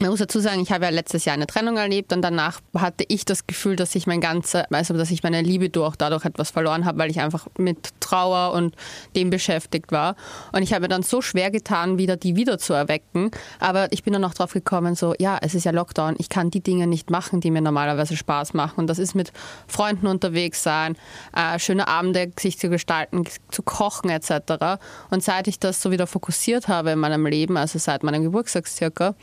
man 0.00 0.10
muss 0.10 0.18
dazu 0.18 0.40
sagen, 0.40 0.60
ich 0.60 0.72
habe 0.72 0.84
ja 0.84 0.90
letztes 0.90 1.24
Jahr 1.24 1.34
eine 1.34 1.46
Trennung 1.46 1.76
erlebt 1.76 2.12
und 2.12 2.22
danach 2.22 2.60
hatte 2.76 3.04
ich 3.08 3.24
das 3.24 3.46
Gefühl, 3.46 3.76
dass 3.76 3.94
ich 3.94 4.06
mein 4.06 4.20
ganze, 4.20 4.70
also 4.72 4.94
dass 4.94 5.10
ich 5.10 5.22
meine 5.22 5.40
Liebe 5.40 5.70
durch 5.70 5.94
dadurch 5.96 6.24
etwas 6.24 6.50
verloren 6.50 6.84
habe, 6.84 6.98
weil 6.98 7.10
ich 7.10 7.20
einfach 7.20 7.46
mit 7.58 7.90
Trauer 8.00 8.52
und 8.54 8.74
dem 9.14 9.30
beschäftigt 9.30 9.92
war. 9.92 10.16
Und 10.52 10.62
ich 10.62 10.72
habe 10.72 10.88
dann 10.88 11.02
so 11.02 11.22
schwer 11.22 11.50
getan, 11.50 11.96
wieder 11.96 12.16
die 12.16 12.34
wieder 12.34 12.58
zu 12.58 12.72
erwecken. 12.72 13.30
Aber 13.60 13.92
ich 13.92 14.02
bin 14.02 14.12
dann 14.12 14.24
auch 14.24 14.34
drauf 14.34 14.52
gekommen, 14.52 14.96
so, 14.96 15.14
ja, 15.18 15.38
es 15.40 15.54
ist 15.54 15.64
ja 15.64 15.70
Lockdown, 15.70 16.16
ich 16.18 16.28
kann 16.28 16.50
die 16.50 16.60
Dinge 16.60 16.86
nicht 16.86 17.10
machen, 17.10 17.40
die 17.40 17.50
mir 17.50 17.60
normalerweise 17.60 18.16
Spaß 18.16 18.54
machen. 18.54 18.80
Und 18.80 18.86
das 18.88 18.98
ist 18.98 19.14
mit 19.14 19.32
Freunden 19.68 20.08
unterwegs 20.08 20.62
sein, 20.62 20.96
äh, 21.36 21.58
schöne 21.58 21.86
Abende 21.86 22.32
sich 22.38 22.58
zu 22.58 22.68
gestalten, 22.68 23.24
zu 23.50 23.62
kochen 23.62 24.10
etc. 24.10 24.80
Und 25.10 25.22
seit 25.22 25.46
ich 25.46 25.60
das 25.60 25.80
so 25.80 25.92
wieder 25.92 26.08
fokussiert 26.08 26.66
habe 26.66 26.90
in 26.90 26.98
meinem 26.98 27.26
Leben, 27.26 27.56
also 27.56 27.78
seit 27.78 28.02
meinem 28.02 28.24
Geburtstag 28.24 28.66
circa, 28.66 29.14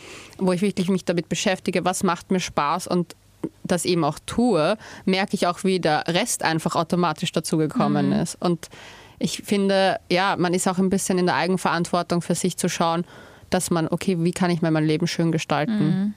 wo 0.42 0.52
ich 0.52 0.62
wirklich 0.62 0.90
mich 0.90 1.06
damit 1.06 1.30
beschäftige, 1.30 1.86
was 1.86 2.04
macht 2.04 2.32
mir 2.32 2.40
Spaß 2.40 2.88
und 2.88 3.16
das 3.64 3.86
eben 3.86 4.04
auch 4.04 4.20
tue, 4.26 4.78
merke 5.06 5.36
ich 5.36 5.48
auch, 5.48 5.64
wie 5.64 5.80
der 5.80 6.04
Rest 6.08 6.44
einfach 6.44 6.76
automatisch 6.76 7.32
dazugekommen 7.32 8.08
mhm. 8.08 8.14
ist. 8.14 8.38
Und 8.40 8.70
ich 9.20 9.44
finde, 9.46 10.00
ja, 10.12 10.36
man 10.38 10.54
ist 10.54 10.68
auch 10.68 10.78
ein 10.78 10.90
bisschen 10.90 11.18
in 11.18 11.28
der 11.28 11.36
Eigenverantwortung 11.36 12.22
für 12.22 12.36
sich 12.36 12.58
zu 12.58 12.70
schauen, 12.70 13.06
dass 13.50 13.70
man, 13.70 13.88
okay, 13.88 14.18
wie 14.20 14.32
kann 14.32 14.50
ich 14.50 14.62
mir 14.62 14.72
mein 14.72 14.86
Leben 14.86 15.08
schön 15.08 15.32
gestalten? 15.32 15.86
Mhm. 15.86 16.14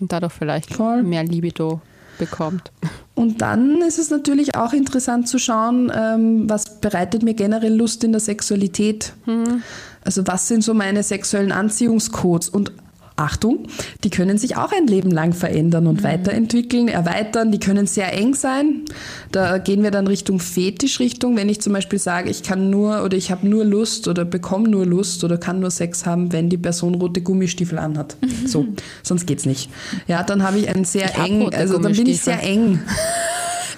Und 0.00 0.12
dadurch 0.12 0.32
vielleicht 0.32 0.74
Voll. 0.74 1.02
mehr 1.02 1.24
Libido 1.24 1.80
bekommt. 2.18 2.70
Und 3.14 3.40
dann 3.42 3.80
ist 3.82 3.98
es 3.98 4.10
natürlich 4.10 4.54
auch 4.54 4.72
interessant 4.72 5.28
zu 5.28 5.38
schauen, 5.38 5.90
ähm, 5.94 6.48
was 6.48 6.80
bereitet 6.80 7.22
mir 7.22 7.34
generell 7.34 7.74
Lust 7.74 8.04
in 8.04 8.12
der 8.12 8.20
Sexualität? 8.20 9.12
Mhm. 9.26 9.62
Also 10.04 10.26
was 10.26 10.46
sind 10.48 10.62
so 10.62 10.74
meine 10.74 11.02
sexuellen 11.02 11.52
Anziehungscodes? 11.52 12.48
Und 12.48 12.72
Achtung, 13.18 13.66
die 14.04 14.10
können 14.10 14.38
sich 14.38 14.56
auch 14.56 14.72
ein 14.72 14.86
Leben 14.86 15.10
lang 15.10 15.32
verändern 15.32 15.86
und 15.86 16.00
mhm. 16.00 16.04
weiterentwickeln, 16.04 16.88
erweitern. 16.88 17.52
Die 17.52 17.60
können 17.60 17.86
sehr 17.86 18.12
eng 18.12 18.34
sein. 18.34 18.84
Da 19.32 19.58
gehen 19.58 19.82
wir 19.82 19.90
dann 19.90 20.06
Richtung 20.06 20.40
Fetischrichtung. 20.40 21.36
Wenn 21.36 21.48
ich 21.48 21.60
zum 21.60 21.72
Beispiel 21.72 21.98
sage, 21.98 22.30
ich 22.30 22.42
kann 22.42 22.70
nur 22.70 23.04
oder 23.04 23.16
ich 23.16 23.30
habe 23.30 23.46
nur 23.46 23.64
Lust 23.64 24.08
oder 24.08 24.24
bekomme 24.24 24.68
nur 24.68 24.86
Lust 24.86 25.24
oder 25.24 25.38
kann 25.38 25.60
nur 25.60 25.70
Sex 25.70 26.06
haben, 26.06 26.32
wenn 26.32 26.48
die 26.48 26.58
Person 26.58 26.94
rote 26.94 27.20
Gummistiefel 27.20 27.78
anhat. 27.78 28.16
So, 28.46 28.66
sonst 29.02 29.26
geht's 29.26 29.46
nicht. 29.46 29.70
Ja, 30.06 30.22
dann 30.22 30.42
habe 30.42 30.58
ich 30.58 30.68
ein 30.68 30.84
sehr 30.84 31.10
ich 31.10 31.18
eng, 31.18 31.54
also 31.54 31.78
dann 31.78 31.92
bin 31.92 32.06
ich 32.06 32.20
sehr 32.20 32.42
eng. 32.42 32.80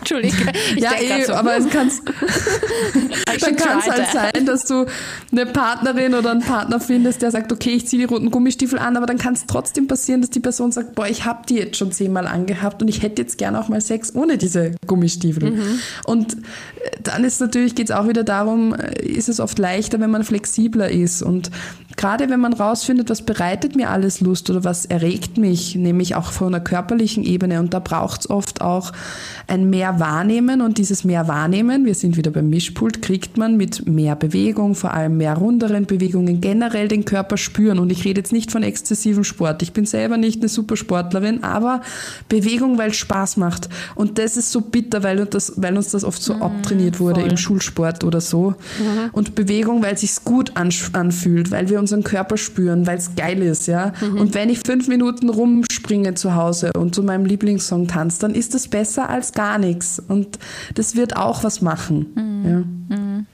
Entschuldige. 0.00 0.36
ja, 0.76 0.92
eh, 0.98 1.24
so. 1.24 1.34
aber 1.34 1.56
es 1.56 1.68
kann's, 1.68 2.02
dann 3.40 3.56
kann 3.56 3.78
es 3.78 3.86
halt 3.86 4.06
sein, 4.12 4.46
dass 4.46 4.64
du 4.64 4.86
eine 5.30 5.46
Partnerin 5.46 6.14
oder 6.14 6.30
einen 6.30 6.40
Partner 6.40 6.80
findest, 6.80 7.22
der 7.22 7.30
sagt, 7.30 7.52
okay, 7.52 7.70
ich 7.70 7.86
ziehe 7.86 8.06
die 8.06 8.12
roten 8.12 8.30
Gummistiefel 8.30 8.78
an, 8.78 8.96
aber 8.96 9.06
dann 9.06 9.18
kann 9.18 9.34
es 9.34 9.46
trotzdem 9.46 9.86
passieren, 9.86 10.20
dass 10.20 10.30
die 10.30 10.40
Person 10.40 10.72
sagt, 10.72 10.94
boah, 10.94 11.06
ich 11.06 11.24
habe 11.24 11.42
die 11.48 11.56
jetzt 11.56 11.76
schon 11.76 11.92
zehnmal 11.92 12.26
angehabt 12.26 12.82
und 12.82 12.88
ich 12.88 13.02
hätte 13.02 13.22
jetzt 13.22 13.38
gerne 13.38 13.60
auch 13.60 13.68
mal 13.68 13.80
Sex 13.80 14.14
ohne 14.14 14.38
diese 14.38 14.72
Gummistiefel. 14.86 15.50
Mhm. 15.50 15.80
Und 16.04 16.34
äh, 16.34 16.38
dann 17.02 17.24
ist 17.24 17.40
natürlich, 17.40 17.74
geht 17.74 17.90
es 17.90 17.94
auch 17.94 18.08
wieder 18.08 18.24
darum, 18.24 18.74
äh, 18.74 19.02
ist 19.04 19.28
es 19.28 19.38
oft 19.38 19.58
leichter, 19.58 20.00
wenn 20.00 20.10
man 20.10 20.24
flexibler 20.24 20.90
ist. 20.90 21.22
Und 21.22 21.50
gerade 22.00 22.30
wenn 22.30 22.40
man 22.40 22.54
rausfindet, 22.54 23.10
was 23.10 23.20
bereitet 23.20 23.76
mir 23.76 23.90
alles 23.90 24.22
Lust 24.22 24.48
oder 24.48 24.64
was 24.64 24.86
erregt 24.86 25.36
mich, 25.36 25.74
nämlich 25.74 26.14
auch 26.14 26.32
von 26.32 26.46
einer 26.46 26.64
körperlichen 26.64 27.22
Ebene. 27.24 27.60
Und 27.60 27.74
da 27.74 27.78
braucht 27.78 28.20
es 28.20 28.30
oft 28.30 28.62
auch 28.62 28.92
ein 29.46 29.68
mehr 29.68 30.00
Wahrnehmen 30.00 30.62
und 30.62 30.78
dieses 30.78 31.04
mehr 31.04 31.28
Wahrnehmen, 31.28 31.84
wir 31.84 31.94
sind 31.94 32.16
wieder 32.16 32.30
beim 32.30 32.48
Mischpult, 32.48 33.02
kriegt 33.02 33.36
man 33.36 33.58
mit 33.58 33.86
mehr 33.86 34.16
Bewegung, 34.16 34.74
vor 34.74 34.94
allem 34.94 35.18
mehr 35.18 35.34
runderen 35.36 35.84
Bewegungen, 35.84 36.40
generell 36.40 36.88
den 36.88 37.04
Körper 37.04 37.36
spüren. 37.36 37.78
Und 37.78 37.92
ich 37.92 38.02
rede 38.06 38.20
jetzt 38.20 38.32
nicht 38.32 38.50
von 38.50 38.62
exzessivem 38.62 39.24
Sport. 39.24 39.60
Ich 39.60 39.74
bin 39.74 39.84
selber 39.84 40.16
nicht 40.16 40.40
eine 40.40 40.48
Supersportlerin, 40.48 41.44
aber 41.44 41.82
Bewegung, 42.30 42.78
weil 42.78 42.92
es 42.92 42.96
Spaß 42.96 43.36
macht. 43.36 43.68
Und 43.94 44.16
das 44.16 44.38
ist 44.38 44.52
so 44.52 44.62
bitter, 44.62 45.02
weil, 45.02 45.26
das, 45.26 45.52
weil 45.56 45.76
uns 45.76 45.90
das 45.90 46.04
oft 46.04 46.22
so 46.22 46.32
mhm, 46.32 46.42
abtrainiert 46.44 46.98
wurde 46.98 47.20
voll. 47.20 47.30
im 47.30 47.36
Schulsport 47.36 48.04
oder 48.04 48.22
so. 48.22 48.54
Mhm. 48.78 49.10
Und 49.12 49.34
Bewegung, 49.34 49.82
weil 49.82 49.92
es 49.92 50.00
sich 50.00 50.24
gut 50.24 50.52
anfühlt, 50.56 51.50
weil 51.50 51.68
wir 51.68 51.78
unseren 51.90 52.04
Körper 52.04 52.36
spüren, 52.36 52.86
weil 52.86 52.98
es 52.98 53.16
geil 53.16 53.42
ist, 53.42 53.66
ja. 53.66 53.92
Mhm. 54.00 54.20
Und 54.20 54.34
wenn 54.34 54.48
ich 54.48 54.60
fünf 54.60 54.86
Minuten 54.86 55.28
rumspringe 55.28 56.14
zu 56.14 56.34
Hause 56.34 56.72
und 56.74 56.94
zu 56.94 57.02
meinem 57.02 57.24
Lieblingssong 57.24 57.88
tanze, 57.88 58.20
dann 58.20 58.34
ist 58.34 58.54
das 58.54 58.68
besser 58.68 59.08
als 59.08 59.32
gar 59.32 59.58
nichts. 59.58 59.98
Und 59.98 60.38
das 60.74 60.94
wird 60.94 61.16
auch 61.16 61.42
was 61.42 61.60
machen. 61.60 62.06
Mhm. 62.14 62.50
Ja. 62.50 62.96
Mhm. 62.96 63.26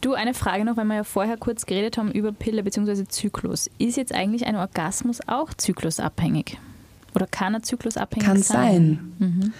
Du, 0.00 0.14
eine 0.14 0.32
Frage 0.32 0.64
noch, 0.64 0.76
weil 0.76 0.86
wir 0.86 0.96
ja 0.96 1.04
vorher 1.04 1.36
kurz 1.36 1.66
geredet 1.66 1.98
haben 1.98 2.10
über 2.12 2.32
Pille 2.32 2.62
bzw. 2.62 3.04
Zyklus. 3.06 3.68
Ist 3.78 3.96
jetzt 3.96 4.14
eigentlich 4.14 4.46
ein 4.46 4.56
Orgasmus 4.56 5.18
auch 5.26 5.52
zyklusabhängig? 5.52 6.56
Oder 7.14 7.26
kann 7.26 7.54
er 7.54 7.62
zyklusabhängig 7.62 8.26
kann 8.26 8.42
sein? 8.42 9.14
Kann 9.18 9.32
sein. 9.32 9.54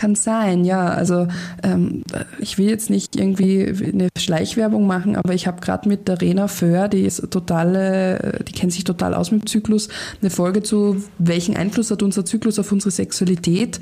Kann 0.00 0.14
sein, 0.14 0.64
ja. 0.64 0.88
Also 0.88 1.28
ähm, 1.62 2.04
ich 2.38 2.56
will 2.56 2.70
jetzt 2.70 2.88
nicht 2.88 3.16
irgendwie 3.16 3.66
eine 3.92 4.08
Schleichwerbung 4.16 4.86
machen, 4.86 5.14
aber 5.14 5.34
ich 5.34 5.46
habe 5.46 5.60
gerade 5.60 5.86
mit 5.90 6.08
der 6.08 6.22
Rena 6.22 6.48
Föhr, 6.48 6.88
die 6.88 7.02
ist 7.02 7.30
total, 7.30 8.40
die 8.48 8.52
kennt 8.52 8.72
sich 8.72 8.84
total 8.84 9.12
aus 9.12 9.30
mit 9.30 9.42
dem 9.42 9.46
Zyklus, 9.46 9.90
eine 10.22 10.30
Folge 10.30 10.62
zu 10.62 11.02
welchen 11.18 11.54
Einfluss 11.54 11.90
hat 11.90 12.02
unser 12.02 12.24
Zyklus 12.24 12.58
auf 12.58 12.72
unsere 12.72 12.90
Sexualität 12.90 13.78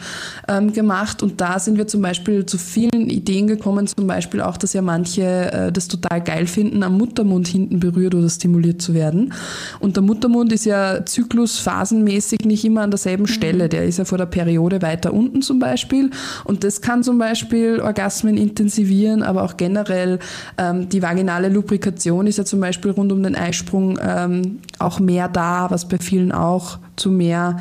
ähm, 0.49 0.73
gemacht. 0.73 1.23
Und 1.23 1.41
da 1.41 1.61
sind 1.61 1.79
wir 1.79 1.87
zum 1.87 2.03
Beispiel 2.03 2.47
zu 2.47 2.59
vielen 2.59 3.11
Ideen 3.11 3.47
gekommen, 3.47 3.87
zum 3.87 4.09
Beispiel 4.09 4.41
auch, 4.41 4.57
dass 4.57 4.73
ja 4.73 4.83
manche 4.83 5.53
äh, 5.53 5.71
das 5.71 5.87
total 5.87 6.21
geil 6.21 6.49
finden, 6.49 6.83
am 6.83 6.99
Muttermund 6.99 7.47
hinten 7.47 7.79
berührt 7.79 8.17
oder 8.17 8.29
stimuliert 8.29 8.83
zu 8.83 8.93
werden. 8.93 9.33
Und 9.79 9.95
der 9.95 10.03
Muttermund 10.03 10.53
ist 10.53 10.65
ja 10.65 11.07
zyklusphasenmäßig 11.07 12.41
nicht 12.45 12.65
immer 12.65 12.83
an 12.83 12.91
derselben 12.91 13.23
mhm. 13.23 13.29
Stelle. 13.29 13.69
Der 13.69 13.85
ist 13.85 13.99
ja 13.99 14.05
vor 14.05 14.19
der 14.19 14.27
Periode 14.27 14.83
weiter 14.83 15.13
unten 15.13 15.43
zum 15.43 15.61
Beispiel. 15.61 16.08
Und 16.45 16.65
das 16.65 16.81
kann 16.81 17.03
zum 17.03 17.19
Beispiel 17.19 17.81
Orgasmen 17.81 18.37
intensivieren, 18.37 19.23
aber 19.23 19.43
auch 19.43 19.57
generell 19.57 20.19
ähm, 20.57 20.89
die 20.89 21.03
vaginale 21.03 21.49
Lubrikation 21.49 22.27
ist 22.27 22.39
ja 22.39 22.45
zum 22.45 22.61
Beispiel 22.61 22.91
rund 22.91 23.13
um 23.13 23.23
den 23.23 23.35
Eisprung 23.35 23.99
ähm, 24.03 24.61
auch 24.79 25.01
mehr 25.01 25.29
da, 25.29 25.71
was 25.71 25.89
bei 25.89 25.99
vielen 25.99 26.33
auch 26.33 26.79
zu 26.97 27.11
mehr 27.11 27.59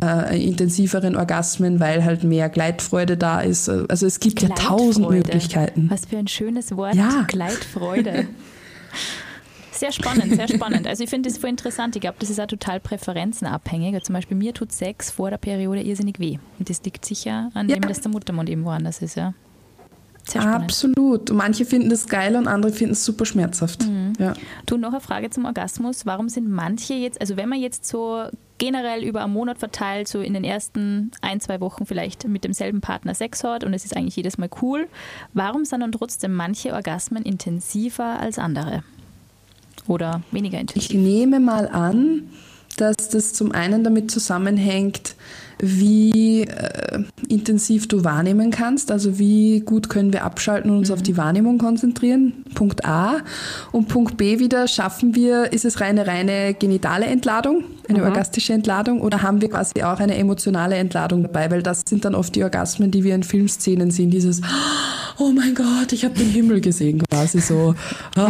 äh, 0.00 0.42
intensiveren 0.42 1.16
Orgasmen, 1.16 1.80
weil 1.80 2.04
halt 2.04 2.24
mehr 2.24 2.48
Gleitfreude 2.48 3.16
da 3.16 3.40
ist. 3.40 3.68
Also 3.68 4.06
es 4.06 4.20
gibt 4.20 4.40
ja 4.42 4.48
tausend 4.48 5.10
Möglichkeiten. 5.10 5.88
Was 5.90 6.06
für 6.06 6.16
ein 6.16 6.28
schönes 6.28 6.76
Wort, 6.76 6.94
ja. 6.94 7.24
Gleitfreude. 7.26 8.26
Sehr 9.78 9.92
spannend, 9.92 10.34
sehr 10.34 10.48
spannend. 10.48 10.86
Also 10.88 11.04
ich 11.04 11.10
finde 11.10 11.28
das 11.28 11.38
voll 11.38 11.50
interessant. 11.50 11.94
Ich 11.94 12.02
glaube, 12.02 12.16
das 12.18 12.30
ist 12.30 12.40
auch 12.40 12.46
total 12.46 12.80
präferenzenabhängig. 12.80 14.02
Zum 14.02 14.14
Beispiel 14.14 14.36
mir 14.36 14.52
tut 14.52 14.72
Sex 14.72 15.10
vor 15.10 15.30
der 15.30 15.38
Periode 15.38 15.82
irrsinnig 15.82 16.18
weh. 16.18 16.38
Und 16.58 16.68
das 16.68 16.82
liegt 16.82 17.04
sicher 17.04 17.50
an 17.54 17.68
ja. 17.68 17.76
dem, 17.76 17.86
dass 17.86 18.00
der 18.00 18.10
Muttermund 18.10 18.50
eben 18.50 18.64
woanders 18.64 19.02
ist, 19.02 19.16
ja. 19.16 19.34
Absolut. 20.34 21.32
Manche 21.32 21.64
finden 21.64 21.88
das 21.88 22.06
geil 22.06 22.36
und 22.36 22.48
andere 22.48 22.72
finden 22.72 22.92
es 22.92 23.04
super 23.04 23.24
schmerzhaft. 23.24 23.86
Mhm. 23.86 24.12
Ja. 24.18 24.34
Du, 24.66 24.76
noch 24.76 24.90
eine 24.90 25.00
Frage 25.00 25.30
zum 25.30 25.46
Orgasmus. 25.46 26.04
Warum 26.04 26.28
sind 26.28 26.50
manche 26.50 26.94
jetzt, 26.94 27.20
also 27.20 27.36
wenn 27.36 27.48
man 27.48 27.60
jetzt 27.60 27.86
so 27.86 28.24
generell 28.58 29.04
über 29.04 29.22
einen 29.22 29.32
Monat 29.32 29.58
verteilt, 29.58 30.08
so 30.08 30.20
in 30.20 30.34
den 30.34 30.44
ersten 30.44 31.12
ein, 31.22 31.40
zwei 31.40 31.60
Wochen 31.60 31.86
vielleicht 31.86 32.26
mit 32.26 32.44
demselben 32.44 32.80
Partner 32.80 33.14
Sex 33.14 33.44
hat 33.44 33.64
und 33.64 33.72
es 33.72 33.84
ist 33.84 33.96
eigentlich 33.96 34.16
jedes 34.16 34.36
Mal 34.36 34.50
cool, 34.60 34.88
warum 35.32 35.64
sind 35.64 35.80
dann 35.80 35.92
trotzdem 35.92 36.34
manche 36.34 36.74
Orgasmen 36.74 37.22
intensiver 37.22 38.18
als 38.20 38.38
andere? 38.38 38.82
Oder 39.88 40.22
weniger 40.30 40.60
intensiv? 40.60 40.90
Ich 40.90 40.96
nehme 40.96 41.40
mal 41.40 41.68
an, 41.68 42.30
dass 42.76 43.08
das 43.10 43.32
zum 43.32 43.52
einen 43.52 43.82
damit 43.82 44.10
zusammenhängt, 44.10 45.16
wie 45.60 46.42
äh, 46.42 47.02
intensiv 47.28 47.88
du 47.88 48.04
wahrnehmen 48.04 48.50
kannst, 48.50 48.90
also 48.90 49.18
wie 49.18 49.60
gut 49.60 49.88
können 49.88 50.12
wir 50.12 50.24
abschalten 50.24 50.70
und 50.70 50.78
uns 50.78 50.88
mhm. 50.88 50.94
auf 50.94 51.02
die 51.02 51.16
Wahrnehmung 51.16 51.58
konzentrieren. 51.58 52.44
Punkt 52.54 52.84
A. 52.84 53.18
Und 53.72 53.88
Punkt 53.88 54.16
B 54.16 54.38
wieder, 54.38 54.68
schaffen 54.68 55.14
wir, 55.14 55.52
ist 55.52 55.64
es 55.64 55.80
reine, 55.80 56.06
reine 56.06 56.54
genitale 56.54 57.06
Entladung, 57.06 57.64
eine 57.88 57.98
mhm. 57.98 58.04
orgastische 58.04 58.52
Entladung, 58.52 59.00
oder 59.00 59.22
haben 59.22 59.40
wir 59.40 59.50
quasi 59.50 59.82
auch 59.82 60.00
eine 60.00 60.16
emotionale 60.16 60.76
Entladung 60.76 61.22
dabei? 61.22 61.50
Weil 61.50 61.62
das 61.62 61.82
sind 61.88 62.04
dann 62.04 62.14
oft 62.14 62.34
die 62.34 62.44
Orgasmen, 62.44 62.90
die 62.90 63.04
wir 63.04 63.14
in 63.14 63.22
Filmszenen 63.22 63.90
sehen, 63.90 64.10
dieses 64.10 64.40
Oh 65.20 65.32
mein 65.32 65.54
Gott, 65.54 65.92
ich 65.92 66.04
habe 66.04 66.14
den 66.14 66.28
Himmel 66.28 66.60
gesehen, 66.60 67.02
quasi 67.10 67.40
so. 67.40 67.74
Oh. 68.16 68.28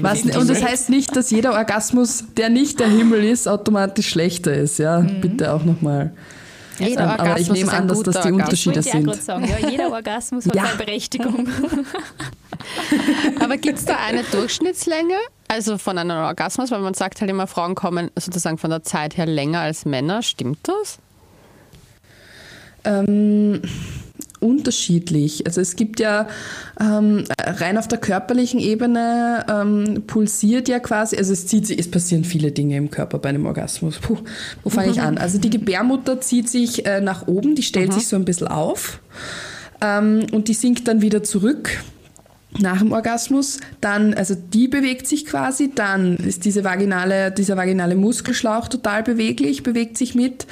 Was, 0.00 0.22
und 0.22 0.48
das 0.48 0.62
heißt 0.62 0.88
nicht, 0.88 1.14
dass 1.14 1.30
jeder 1.30 1.52
Orgasmus, 1.52 2.24
der 2.38 2.48
nicht 2.48 2.80
der 2.80 2.88
Himmel 2.88 3.22
ist, 3.22 3.46
automatisch 3.46 4.08
schlechter 4.08 4.54
ist. 4.54 4.78
Ja, 4.78 5.00
mhm. 5.00 5.20
bitte 5.20 5.52
auch 5.52 5.64
nochmal. 5.64 6.12
Jeder 6.78 7.02
ähm, 7.02 7.10
aber 7.10 7.40
ich 7.40 7.50
nehme 7.50 7.72
an, 7.72 7.88
dass 7.88 8.02
das 8.02 8.20
die 8.22 8.32
Unterschiede 8.32 8.82
sind. 8.82 9.14
Sagen, 9.22 9.46
ja, 9.46 9.68
jeder 9.68 9.90
Orgasmus 9.92 10.46
hat 10.46 10.54
ja. 10.54 10.64
eine 10.64 10.76
Berechtigung. 10.76 11.48
aber 13.40 13.56
gibt 13.56 13.78
es 13.78 13.84
da 13.84 13.96
eine 13.96 14.22
Durchschnittslänge? 14.24 15.16
Also 15.48 15.78
von 15.78 15.98
einem 15.98 16.16
Orgasmus, 16.16 16.70
weil 16.70 16.80
man 16.80 16.94
sagt 16.94 17.20
halt 17.20 17.30
immer, 17.30 17.46
Frauen 17.46 17.74
kommen 17.74 18.10
sozusagen 18.16 18.56
von 18.56 18.70
der 18.70 18.82
Zeit 18.82 19.16
her 19.16 19.26
länger 19.26 19.60
als 19.60 19.84
Männer. 19.84 20.22
Stimmt 20.22 20.60
das? 20.62 20.98
Ähm, 22.84 23.60
unterschiedlich. 24.40 25.46
Also 25.46 25.60
es 25.60 25.76
gibt 25.76 26.00
ja 26.00 26.26
ähm, 26.80 27.24
rein 27.40 27.78
auf 27.78 27.88
der 27.88 27.98
körperlichen 27.98 28.58
Ebene 28.58 29.44
ähm, 29.48 30.02
pulsiert 30.06 30.68
ja 30.68 30.80
quasi, 30.80 31.16
also 31.16 31.32
es 31.32 31.46
zieht 31.46 31.66
sich, 31.66 31.78
es 31.78 31.90
passieren 31.90 32.24
viele 32.24 32.50
Dinge 32.50 32.76
im 32.76 32.90
Körper 32.90 33.18
bei 33.18 33.28
einem 33.28 33.46
Orgasmus. 33.46 33.98
Puh, 33.98 34.18
wo 34.64 34.70
fange 34.70 34.90
ich 34.90 35.00
an? 35.00 35.18
Also 35.18 35.38
die 35.38 35.50
Gebärmutter 35.50 36.20
zieht 36.20 36.48
sich 36.48 36.86
äh, 36.86 37.00
nach 37.00 37.28
oben, 37.28 37.54
die 37.54 37.62
stellt 37.62 37.90
mhm. 37.90 37.94
sich 37.94 38.08
so 38.08 38.16
ein 38.16 38.24
bisschen 38.24 38.48
auf 38.48 39.00
ähm, 39.80 40.26
und 40.32 40.48
die 40.48 40.54
sinkt 40.54 40.88
dann 40.88 41.02
wieder 41.02 41.22
zurück 41.22 41.70
nach 42.58 42.78
dem 42.78 42.92
Orgasmus, 42.92 43.60
dann, 43.80 44.14
also 44.14 44.34
die 44.34 44.66
bewegt 44.66 45.06
sich 45.06 45.24
quasi, 45.24 45.70
dann 45.72 46.16
ist 46.16 46.44
diese 46.44 46.64
vaginale, 46.64 47.30
dieser 47.30 47.56
vaginale 47.56 47.94
Muskelschlauch 47.94 48.68
total 48.68 49.02
beweglich, 49.02 49.62
bewegt 49.62 49.96
sich 49.96 50.14
mit. 50.14 50.46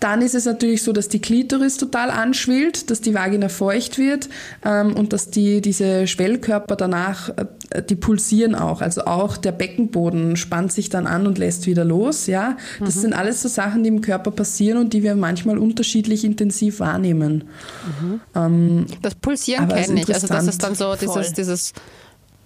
Dann 0.00 0.22
ist 0.22 0.34
es 0.34 0.44
natürlich 0.44 0.82
so, 0.82 0.92
dass 0.92 1.08
die 1.08 1.20
Klitoris 1.20 1.76
total 1.76 2.10
anschwillt, 2.10 2.90
dass 2.90 3.00
die 3.00 3.14
Vagina 3.14 3.48
feucht 3.48 3.98
wird 3.98 4.28
ähm, 4.64 4.94
und 4.94 5.12
dass 5.12 5.30
die, 5.30 5.60
diese 5.60 6.06
Schwellkörper 6.06 6.76
danach, 6.76 7.30
äh, 7.70 7.82
die 7.82 7.96
pulsieren 7.96 8.54
auch. 8.54 8.80
Also 8.80 9.04
auch 9.04 9.36
der 9.36 9.52
Beckenboden 9.52 10.36
spannt 10.36 10.72
sich 10.72 10.88
dann 10.88 11.06
an 11.06 11.26
und 11.26 11.38
lässt 11.38 11.66
wieder 11.66 11.84
los. 11.84 12.26
Ja, 12.26 12.56
Das 12.80 12.96
mhm. 12.96 13.00
sind 13.00 13.12
alles 13.14 13.42
so 13.42 13.48
Sachen, 13.48 13.82
die 13.82 13.88
im 13.88 14.00
Körper 14.00 14.30
passieren 14.30 14.78
und 14.78 14.92
die 14.92 15.02
wir 15.02 15.14
manchmal 15.14 15.58
unterschiedlich 15.58 16.24
intensiv 16.24 16.80
wahrnehmen. 16.80 17.44
Mhm. 18.00 18.20
Ähm, 18.34 18.86
das 19.02 19.14
Pulsieren 19.14 19.68
kenne 19.68 20.00
ich. 20.00 20.12
Also 20.12 20.26
das 20.26 20.46
ist 20.46 20.62
dann 20.62 20.74
so 20.74 20.94
dieses, 20.94 21.32
dieses 21.32 21.72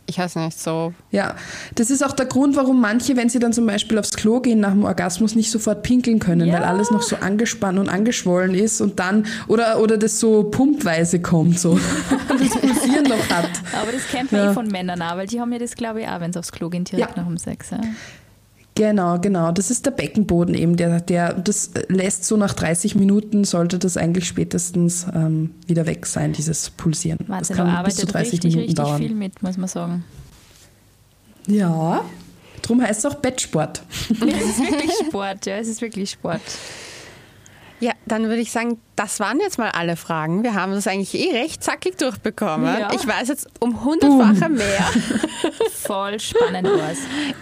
ich 0.08 0.18
weiß 0.18 0.36
nicht, 0.36 0.58
so. 0.58 0.94
Ja, 1.10 1.34
das 1.74 1.90
ist 1.90 2.02
auch 2.02 2.12
der 2.12 2.24
Grund, 2.24 2.56
warum 2.56 2.80
manche, 2.80 3.14
wenn 3.16 3.28
sie 3.28 3.38
dann 3.38 3.52
zum 3.52 3.66
Beispiel 3.66 3.98
aufs 3.98 4.16
Klo 4.16 4.40
gehen 4.40 4.58
nach 4.58 4.70
dem 4.70 4.84
Orgasmus, 4.84 5.34
nicht 5.34 5.50
sofort 5.50 5.82
pinkeln 5.82 6.18
können, 6.18 6.48
ja. 6.48 6.54
weil 6.54 6.64
alles 6.64 6.90
noch 6.90 7.02
so 7.02 7.16
angespannt 7.16 7.78
und 7.78 7.90
angeschwollen 7.90 8.54
ist 8.54 8.80
und 8.80 8.98
dann, 8.98 9.26
oder, 9.48 9.80
oder 9.80 9.98
das 9.98 10.18
so 10.18 10.44
pumpweise 10.44 11.20
kommt, 11.20 11.60
so, 11.60 11.78
das 12.28 12.58
Pulsieren 12.58 13.04
noch 13.04 13.28
hat. 13.28 13.50
Aber 13.80 13.92
das 13.92 14.08
kennt 14.10 14.32
man 14.32 14.40
ja. 14.40 14.50
eh 14.50 14.54
von 14.54 14.66
Männern 14.68 15.02
auch, 15.02 15.16
weil 15.16 15.26
die 15.26 15.40
haben 15.40 15.52
ja 15.52 15.58
das, 15.58 15.74
glaube 15.74 16.00
ich, 16.00 16.08
auch, 16.08 16.20
wenn 16.20 16.32
sie 16.32 16.38
aufs 16.38 16.52
Klo 16.52 16.70
gehen, 16.70 16.84
direkt 16.84 17.16
ja. 17.16 17.22
nach 17.22 17.28
dem 17.28 17.36
Sex. 17.36 17.70
Ja. 17.70 17.80
Genau, 18.78 19.18
genau. 19.18 19.50
Das 19.50 19.72
ist 19.72 19.86
der 19.86 19.90
Beckenboden 19.90 20.54
eben, 20.54 20.76
der, 20.76 21.00
der 21.00 21.32
das 21.32 21.72
lässt 21.88 22.24
so 22.24 22.36
nach 22.36 22.54
30 22.54 22.94
Minuten 22.94 23.42
sollte 23.42 23.76
das 23.76 23.96
eigentlich 23.96 24.28
spätestens 24.28 25.04
ähm, 25.12 25.50
wieder 25.66 25.84
weg 25.86 26.06
sein, 26.06 26.32
dieses 26.32 26.70
Pulsieren. 26.70 27.18
Wahnsinn, 27.26 27.56
das 27.56 27.66
kann 27.66 27.84
bis 27.84 27.96
zu 27.96 28.06
30 28.06 28.34
richtig, 28.34 28.54
Minuten 28.54 28.68
richtig 28.68 28.84
dauern. 28.84 28.98
viel 29.02 29.14
mit, 29.16 29.42
muss 29.42 29.56
man 29.56 29.66
sagen. 29.66 30.04
Ja, 31.48 32.04
darum 32.62 32.80
heißt 32.80 33.04
es 33.04 33.06
auch 33.06 33.16
Bettsport. 33.16 33.82
es 34.10 34.16
ist 34.16 34.60
wirklich 34.60 34.92
Sport, 35.08 35.46
ja, 35.46 35.56
es 35.56 35.66
ist 35.66 35.82
wirklich 35.82 36.10
Sport. 36.10 36.40
Ja, 37.80 37.92
dann 38.06 38.24
würde 38.24 38.40
ich 38.40 38.50
sagen, 38.50 38.80
das 38.96 39.20
waren 39.20 39.38
jetzt 39.38 39.58
mal 39.58 39.70
alle 39.70 39.96
Fragen. 39.96 40.42
Wir 40.42 40.54
haben 40.54 40.72
das 40.72 40.86
eigentlich 40.88 41.14
eh 41.14 41.38
recht 41.38 41.62
zackig 41.62 41.96
durchbekommen. 41.96 42.80
Ja. 42.80 42.90
Ich 42.92 43.06
weiß 43.06 43.28
jetzt 43.28 43.48
um 43.60 43.84
hundertfache 43.84 44.48
mehr. 44.48 44.84
Voll 45.72 46.18
spannend 46.18 46.68
was. 46.68 46.98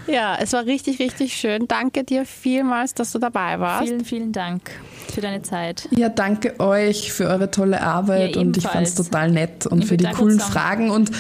Ja, 0.07 0.37
es 0.39 0.53
war 0.53 0.67
richtig, 0.67 0.99
richtig 0.99 1.35
schön. 1.35 1.67
Danke 1.67 2.05
dir 2.05 2.27
vielmals, 2.27 2.93
dass 2.93 3.13
du 3.13 3.19
dabei 3.19 3.59
warst. 3.59 3.89
Vielen, 3.89 4.05
vielen 4.05 4.33
Dank 4.33 4.71
für 5.13 5.23
deine 5.23 5.41
Zeit. 5.41 5.89
Ja, 5.91 6.11
danke 6.11 6.61
euch 6.61 7.13
für 7.13 7.27
eure 7.29 7.51
tolle 7.51 7.81
Arbeit 7.81 8.37
ja, 8.37 8.43
und 8.43 8.57
ich 8.57 8.67
fand 8.67 8.87
es 8.87 8.95
total 8.95 9.31
nett 9.31 9.67
und 9.67 9.85
für 9.85 9.97
die 9.97 10.05
coolen 10.07 10.41
Fragen 10.41 10.91
und 10.91 11.11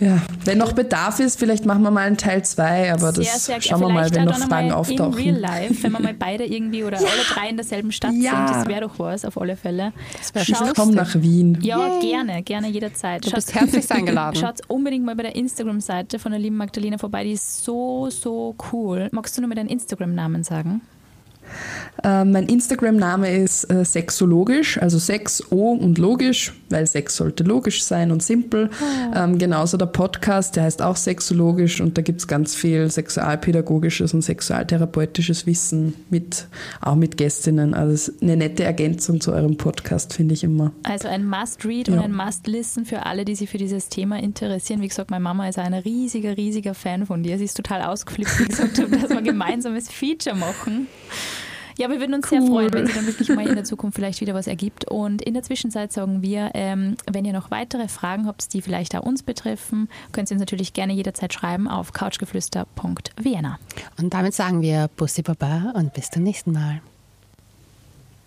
ja, 0.00 0.22
wenn 0.44 0.58
noch 0.58 0.72
Bedarf 0.72 1.18
ist, 1.18 1.38
vielleicht 1.38 1.64
machen 1.66 1.82
wir 1.82 1.90
mal 1.90 2.06
einen 2.06 2.16
Teil 2.16 2.44
2, 2.44 2.92
aber 2.92 3.12
sehr, 3.12 3.24
das 3.24 3.46
sehr, 3.46 3.60
schauen 3.60 3.80
wir 3.80 3.88
mal, 3.88 4.14
wenn 4.14 4.26
noch 4.26 4.38
Fragen 4.38 4.70
auftauchen. 4.70 5.18
In 5.18 5.34
real 5.34 5.38
life, 5.38 5.82
wenn 5.82 5.92
wir 5.92 6.00
mal 6.00 6.14
beide 6.14 6.44
irgendwie 6.44 6.84
oder 6.84 6.98
ja. 7.02 7.06
alle 7.06 7.22
drei 7.34 7.48
in 7.48 7.56
derselben 7.56 7.90
Stadt 7.90 8.12
ja. 8.14 8.46
sind, 8.46 8.50
das 8.50 8.68
wäre 8.68 8.82
doch 8.82 8.98
was, 8.98 9.24
auf 9.24 9.40
alle 9.40 9.56
Fälle. 9.56 9.92
Das 10.16 10.34
wäre 10.34 10.72
Komm 10.74 10.92
nach 10.92 11.14
Wien. 11.16 11.58
Ja, 11.62 11.94
Yay. 11.94 12.00
gerne, 12.00 12.42
gerne 12.42 12.68
jederzeit. 12.68 13.24
Du 13.24 13.30
Schaut, 13.30 13.36
bist 13.36 13.54
herzlich 13.54 13.90
eingeladen. 13.90 14.36
Schaut 14.40 14.60
unbedingt 14.68 15.04
mal 15.04 15.16
bei 15.16 15.24
der 15.24 15.34
Instagram-Seite 15.34 16.18
von 16.18 16.30
der 16.30 16.40
lieben 16.40 16.56
Magdalena 16.56 16.98
vorbei, 16.98 17.24
die 17.24 17.32
ist 17.32 17.64
so, 17.64 18.08
so 18.10 18.54
cool. 18.72 19.08
Magst 19.10 19.36
du 19.36 19.40
nur 19.40 19.48
mit 19.48 19.58
deinen 19.58 19.68
Instagram-Namen 19.68 20.44
sagen? 20.44 20.80
Äh, 22.04 22.24
mein 22.24 22.46
Instagram-Name 22.46 23.36
ist 23.36 23.70
äh, 23.72 23.84
sexologisch, 23.84 24.78
also 24.80 24.98
Sex, 24.98 25.42
O 25.50 25.72
und 25.72 25.98
logisch, 25.98 26.52
weil 26.70 26.86
Sex 26.86 27.16
sollte 27.16 27.42
logisch 27.44 27.82
sein 27.82 28.12
und 28.12 28.22
simpel. 28.22 28.70
Oh. 28.80 29.16
Ähm, 29.16 29.38
genauso 29.38 29.76
der 29.76 29.86
Podcast, 29.86 30.56
der 30.56 30.64
heißt 30.64 30.80
auch 30.82 30.96
sexologisch 30.96 31.80
und 31.80 31.98
da 31.98 32.02
gibt 32.02 32.20
es 32.20 32.28
ganz 32.28 32.54
viel 32.54 32.88
sexualpädagogisches 32.90 34.14
und 34.14 34.22
sexualtherapeutisches 34.22 35.46
Wissen 35.46 35.94
mit, 36.10 36.46
auch 36.80 36.94
mit 36.94 37.16
Gästinnen. 37.16 37.74
Also 37.74 38.12
eine 38.22 38.36
nette 38.36 38.64
Ergänzung 38.64 39.20
zu 39.20 39.32
eurem 39.32 39.56
Podcast, 39.56 40.14
finde 40.14 40.34
ich 40.34 40.44
immer. 40.44 40.72
Also 40.84 41.08
ein 41.08 41.26
Must-Read 41.26 41.88
ja. 41.88 41.94
und 41.94 42.00
ein 42.00 42.14
Must-Listen 42.14 42.84
für 42.84 43.06
alle, 43.06 43.24
die 43.24 43.34
sich 43.34 43.50
für 43.50 43.58
dieses 43.58 43.88
Thema 43.88 44.22
interessieren. 44.22 44.82
Wie 44.82 44.88
gesagt, 44.88 45.10
meine 45.10 45.24
Mama 45.24 45.48
ist 45.48 45.58
ein 45.58 45.74
riesiger, 45.74 46.36
riesiger 46.36 46.74
Fan 46.74 47.06
von 47.06 47.22
dir. 47.22 47.38
Sie 47.38 47.44
ist 47.44 47.56
total 47.56 47.82
ausgeflippt, 47.82 48.38
wie 48.38 48.44
gesagt, 48.44 48.78
dass 49.02 49.10
wir 49.10 49.22
gemeinsames 49.22 49.90
Feature 49.90 50.36
machen. 50.36 50.86
Ja, 51.78 51.88
wir 51.88 52.00
würden 52.00 52.14
uns 52.14 52.30
cool. 52.30 52.40
sehr 52.40 52.48
freuen, 52.48 52.72
wenn 52.72 52.86
sich 52.86 52.96
dann 52.96 53.06
wirklich 53.06 53.28
mal 53.28 53.46
in 53.46 53.54
der 53.54 53.62
Zukunft 53.62 53.96
vielleicht 53.96 54.20
wieder 54.20 54.34
was 54.34 54.48
ergibt. 54.48 54.84
Und 54.84 55.22
in 55.22 55.34
der 55.34 55.44
Zwischenzeit 55.44 55.92
sagen 55.92 56.22
wir, 56.22 56.50
ähm, 56.54 56.96
wenn 57.10 57.24
ihr 57.24 57.32
noch 57.32 57.52
weitere 57.52 57.86
Fragen 57.86 58.26
habt, 58.26 58.52
die 58.52 58.62
vielleicht 58.62 58.96
auch 58.96 59.02
uns 59.02 59.22
betreffen, 59.22 59.88
könnt 60.10 60.28
ihr 60.30 60.34
uns 60.34 60.40
natürlich 60.40 60.72
gerne 60.72 60.92
jederzeit 60.92 61.32
schreiben 61.32 61.68
auf 61.68 61.92
couchgeflüster.vienna. 61.92 63.58
Und 63.96 64.12
damit 64.12 64.34
sagen 64.34 64.60
wir 64.60 64.90
Bussi 64.96 65.22
Baba 65.22 65.72
und 65.76 65.94
bis 65.94 66.10
zum 66.10 66.24
nächsten 66.24 66.50
Mal. 66.50 66.80